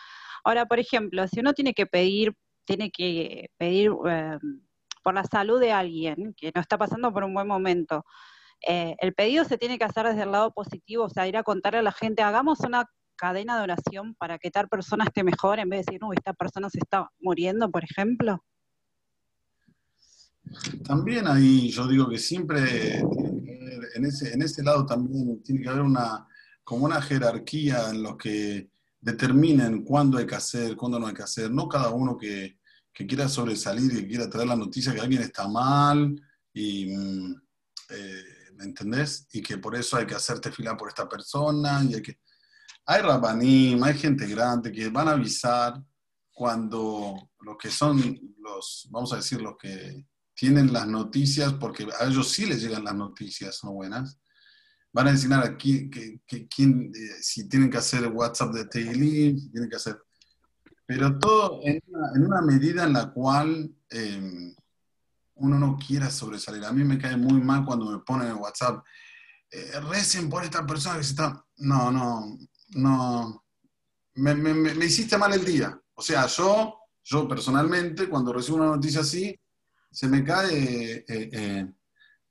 Ahora, 0.43 0.65
por 0.65 0.79
ejemplo, 0.79 1.27
si 1.27 1.41
uno 1.41 1.53
tiene 1.53 1.73
que 1.73 1.85
pedir, 1.85 2.33
tiene 2.65 2.91
que 2.91 3.49
pedir 3.57 3.91
em, 4.05 4.61
por 5.03 5.13
la 5.13 5.25
salud 5.25 5.59
de 5.59 5.73
alguien 5.73 6.33
que 6.35 6.51
no 6.55 6.61
está 6.61 6.77
pasando 6.77 7.13
por 7.13 7.23
un 7.23 7.33
buen 7.33 7.47
momento, 7.47 8.05
eh, 8.67 8.95
el 8.99 9.13
pedido 9.13 9.45
se 9.45 9.57
tiene 9.57 9.77
que 9.77 9.85
hacer 9.85 10.05
desde 10.05 10.23
el 10.23 10.31
lado 10.31 10.51
positivo, 10.51 11.05
o 11.05 11.09
sea, 11.09 11.27
ir 11.27 11.37
a 11.37 11.43
contarle 11.43 11.79
a 11.79 11.83
la 11.83 11.91
gente, 11.91 12.21
hagamos 12.21 12.59
una 12.61 12.85
cadena 13.15 13.57
de 13.57 13.63
oración 13.63 14.15
para 14.15 14.39
que 14.39 14.51
tal 14.51 14.67
persona 14.67 15.05
esté 15.05 15.23
mejor, 15.23 15.59
en 15.59 15.69
vez 15.69 15.85
de 15.85 15.91
decir, 15.91 16.03
uy, 16.03 16.15
esta 16.17 16.33
persona 16.33 16.69
se 16.69 16.79
está 16.79 17.09
muriendo, 17.19 17.69
por 17.69 17.83
ejemplo. 17.83 18.43
También 20.83 21.27
ahí 21.27 21.69
yo 21.69 21.87
digo 21.87 22.09
que 22.09 22.17
siempre 22.17 23.01
en 23.95 24.05
ese, 24.05 24.33
en 24.33 24.41
ese 24.41 24.63
lado 24.63 24.85
también 24.85 25.41
tiene 25.43 25.61
que 25.61 25.69
haber 25.69 25.81
una, 25.81 26.27
como 26.63 26.85
una 26.85 27.01
jerarquía 27.01 27.89
en 27.89 28.03
los 28.03 28.17
que 28.17 28.69
determinen 28.99 29.83
cuándo 29.83 30.17
hay 30.17 30.25
que 30.25 30.35
hacer, 30.35 30.75
cuándo 30.75 30.99
no 30.99 31.07
hay 31.07 31.13
que 31.13 31.23
hacer. 31.23 31.51
No 31.51 31.67
cada 31.67 31.89
uno 31.89 32.17
que, 32.17 32.59
que 32.93 33.07
quiera 33.07 33.27
sobresalir 33.27 33.91
y 33.91 34.01
que 34.01 34.07
quiera 34.07 34.29
traer 34.29 34.47
la 34.47 34.55
noticia 34.55 34.93
que 34.93 35.01
alguien 35.01 35.21
está 35.21 35.47
mal 35.47 36.15
y, 36.53 36.95
mm, 36.95 37.35
eh, 37.89 38.23
¿me 38.23 38.40
entendés? 38.63 39.27
Y 39.33 39.41
que 39.41 39.57
por 39.57 39.75
eso 39.75 39.97
hay 39.97 40.05
que 40.05 40.15
hacerte 40.15 40.51
fila 40.51 40.77
por 40.77 40.89
esta 40.89 41.07
persona 41.07 41.83
y 41.83 41.95
hay 41.95 42.01
que... 42.01 42.19
Hay 42.85 43.01
rabanim, 43.01 43.83
hay 43.83 43.93
gente 43.93 44.25
grande 44.25 44.71
que 44.71 44.89
van 44.89 45.07
a 45.07 45.11
avisar 45.11 45.81
cuando 46.31 47.29
los 47.41 47.57
que 47.57 47.69
son 47.69 48.19
los, 48.39 48.87
vamos 48.89 49.13
a 49.13 49.17
decir, 49.17 49.41
los 49.41 49.55
que 49.57 50.07
tienen 50.33 50.73
las 50.73 50.87
noticias, 50.87 51.53
porque 51.53 51.87
a 51.99 52.05
ellos 52.05 52.31
sí 52.31 52.47
les 52.47 52.61
llegan 52.63 52.83
las 52.83 52.95
noticias 52.95 53.59
no 53.63 53.73
buenas, 53.73 54.19
van 54.91 55.07
a 55.07 55.11
enseñar 55.11 55.43
aquí 55.43 55.89
que, 55.89 56.19
quién, 56.47 56.91
eh, 56.95 57.21
si 57.21 57.47
tienen 57.47 57.69
que 57.69 57.77
hacer 57.77 58.07
WhatsApp 58.07 58.53
de 58.53 58.65
Teilim, 58.65 59.37
si 59.37 59.51
tienen 59.51 59.69
que 59.69 59.75
hacer... 59.75 59.99
Pero 60.85 61.17
todo 61.19 61.61
en 61.63 61.81
una, 62.25 62.41
medida 62.41 62.83
en 62.83 62.93
la 62.93 63.11
cual 63.13 63.73
em, 63.89 64.53
uno 65.35 65.57
no 65.57 65.77
quiera 65.77 66.09
sobresalir. 66.09 66.63
A 66.65 66.71
mí 66.71 66.83
me 66.83 66.97
cae 66.97 67.17
muy 67.17 67.41
mal 67.41 67.65
cuando 67.65 67.91
me 67.91 67.99
ponen 67.99 68.29
en 68.29 68.37
WhatsApp, 68.37 68.83
eh, 69.49 69.79
recen 69.89 70.29
por 70.29 70.43
esta 70.43 70.65
persona 70.65 70.97
que 70.97 71.03
se 71.03 71.11
está... 71.11 71.45
No, 71.57 71.91
no, 71.91 72.37
no. 72.69 73.45
Me, 74.15 74.33
me, 74.35 74.85
hiciste 74.85 75.17
mal 75.17 75.33
el 75.33 75.45
día. 75.45 75.79
O 75.93 76.01
sea, 76.01 76.25
yo, 76.27 76.79
yo 77.03 77.27
personalmente, 77.27 78.09
cuando 78.09 78.33
recibo 78.33 78.57
una 78.57 78.67
noticia 78.67 79.01
así, 79.01 79.39
se 79.91 80.07
me 80.07 80.23
cae 80.23 81.05
eh, 81.07 81.73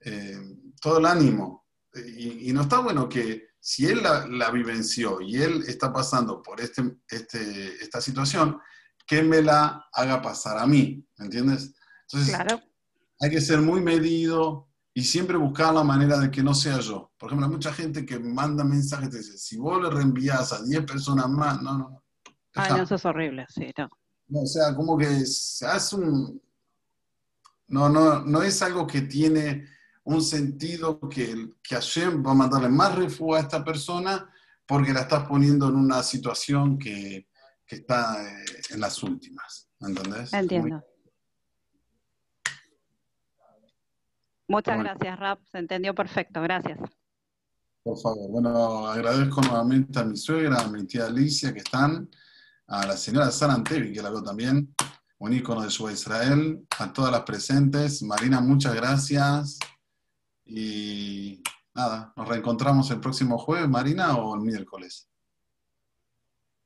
eh, 0.01 0.39
todo 0.81 0.99
el 0.99 1.07
ánimo. 1.07 1.67
Y, 1.95 2.53
no 2.53 2.63
está 2.63 2.79
bueno 2.79 3.09
que 3.09 3.49
si 3.59 3.87
él 3.87 4.03
la, 4.03 4.51
vivenció 4.51 5.21
y 5.21 5.37
él 5.37 5.65
está 5.67 5.93
pasando 5.93 6.43
por 6.43 6.61
este, 6.61 6.97
este, 7.09 7.83
esta 7.83 8.01
situación, 8.01 8.59
que 9.07 9.23
me 9.23 9.43
la 9.43 9.89
haga 9.93 10.23
pasar 10.23 10.59
a 10.59 10.67
mí, 10.67 11.05
¿me 11.19 11.25
entiendes? 11.25 11.75
Entonces, 12.03 12.35
claro. 12.35 12.63
Hay 13.21 13.31
que 13.31 13.41
ser 13.41 13.61
muy 13.61 13.81
medido 13.83 14.69
y 14.95 15.05
siempre 15.05 15.37
buscar 15.37 15.73
la 15.75 15.85
manera 15.85 16.19
de 16.19 16.31
que 16.31 16.43
no 16.43 16.55
sea 16.55 16.81
yo. 16.81 17.13
Por 17.19 17.29
ejemplo, 17.29 17.47
hay 17.47 17.53
mucha 17.53 17.73
gente 17.73 18.05
que 18.05 18.19
manda 18.19 18.65
mensajes 18.65 19.15
y 19.15 19.19
dice, 19.19 19.39
si 19.39 19.57
vos 19.57 19.81
le 19.83 19.91
reenvías 19.91 20.53
a 20.53 20.63
10 20.63 20.85
personas 20.85 21.29
más, 21.29 21.63
no, 21.63 21.79
no. 21.79 22.03
Ay, 22.55 22.73
no, 22.73 22.83
eso 22.83 22.97
es 22.97 23.05
horrible, 23.05 23.47
sí, 23.49 23.71
no. 23.77 23.89
no. 24.29 24.41
O 24.41 24.47
sea, 24.47 24.75
como 24.75 24.99
que 24.99 25.27
se 25.27 25.67
hace 25.67 25.97
un... 25.97 26.43
No, 27.69 27.89
no, 27.89 28.25
no 28.25 28.43
es 28.43 28.61
algo 28.63 28.87
que 28.87 29.03
tiene 29.03 29.65
un 30.03 30.23
sentido 30.23 30.99
que, 31.09 31.51
que 31.63 31.75
Hashem 31.77 32.27
va 32.27 32.33
a 32.33 32.35
mandarle 32.35 32.69
más 32.69 32.97
refugio 32.97 33.37
a 33.37 33.41
esta 33.41 33.65
persona 33.65 34.29
porque 34.67 34.93
la 34.93 35.03
estás 35.03 35.29
poniendo 35.29 35.69
en 35.69 35.77
una 35.77 36.03
situación 36.03 36.79
que, 36.79 37.29
que 37.65 37.77
está 37.77 38.21
eh, 38.25 38.45
en 38.71 38.81
las 38.81 39.01
últimas. 39.05 39.69
¿Entendés? 39.79 40.33
Entiendo. 40.33 40.83
Muchas 44.51 44.81
gracias, 44.81 45.17
Rap. 45.17 45.39
Se 45.53 45.59
entendió 45.59 45.95
perfecto. 45.95 46.43
Gracias. 46.43 46.79
Por 47.85 47.97
favor. 48.01 48.29
Bueno, 48.31 48.87
agradezco 48.89 49.41
nuevamente 49.43 49.99
a 50.01 50.05
mi 50.05 50.17
suegra, 50.17 50.61
a 50.61 50.69
mi 50.69 50.85
tía 50.87 51.07
Alicia, 51.07 51.53
que 51.53 51.61
están, 51.61 52.11
a 52.67 52.85
la 52.85 52.97
señora 52.97 53.31
Sara 53.31 53.55
Antevi, 53.55 53.93
que 53.93 54.03
la 54.03 54.11
veo 54.11 54.25
también, 54.25 54.75
un 55.19 55.33
ícono 55.33 55.63
de 55.63 55.71
su 55.71 55.89
Israel, 55.89 56.67
a 56.81 56.93
todas 56.93 57.13
las 57.13 57.23
presentes. 57.23 58.03
Marina, 58.03 58.41
muchas 58.41 58.75
gracias. 58.75 59.57
Y 60.45 61.41
nada, 61.73 62.13
nos 62.17 62.29
reencontramos 62.29 62.91
el 62.91 62.99
próximo 62.99 63.39
jueves, 63.39 63.69
Marina, 63.69 64.17
o 64.17 64.35
el 64.35 64.41
miércoles. 64.41 65.10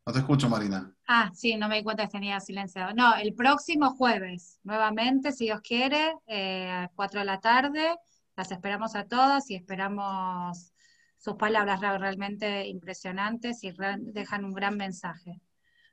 No 0.07 0.13
te 0.13 0.19
escucho, 0.19 0.51
Marina. 0.51 0.95
Ah, 1.09 1.31
sí, 1.35 1.57
no 1.57 1.69
me 1.69 1.77
di 1.77 1.83
cuenta 1.83 2.05
que 2.05 2.13
tenía 2.13 2.39
silenciado. 2.39 2.93
No, 2.95 3.15
el 3.17 3.35
próximo 3.35 3.91
jueves, 3.95 4.61
nuevamente, 4.63 5.33
si 5.33 5.45
Dios 5.45 5.63
quiere, 5.63 6.15
eh, 6.27 6.69
a 6.69 6.91
4 6.95 7.21
de 7.21 7.27
la 7.27 7.41
tarde. 7.41 7.97
Las 8.37 8.51
esperamos 8.51 8.95
a 8.97 9.05
todas 9.07 9.51
y 9.51 9.55
esperamos 9.55 10.73
sus 11.17 11.37
palabras 11.37 11.81
realmente 11.81 12.67
impresionantes 12.67 13.65
y 13.65 13.73
dejan 13.99 14.45
un 14.45 14.53
gran 14.53 14.77
mensaje. 14.77 15.41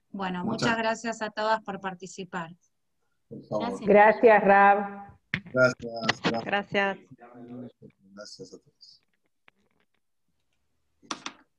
Bueno, 0.10 0.44
muchas, 0.44 0.78
gracias 0.78 1.22
a 1.22 1.30
todas 1.30 1.62
por 1.62 1.80
participar. 1.80 2.52
Gracias, 3.82 4.44
Rab. 4.44 5.18
Gracias. 5.54 6.44
Gracias. 6.44 6.98
Gracias 8.14 8.54
a 8.54 8.58
todos. 8.58 8.81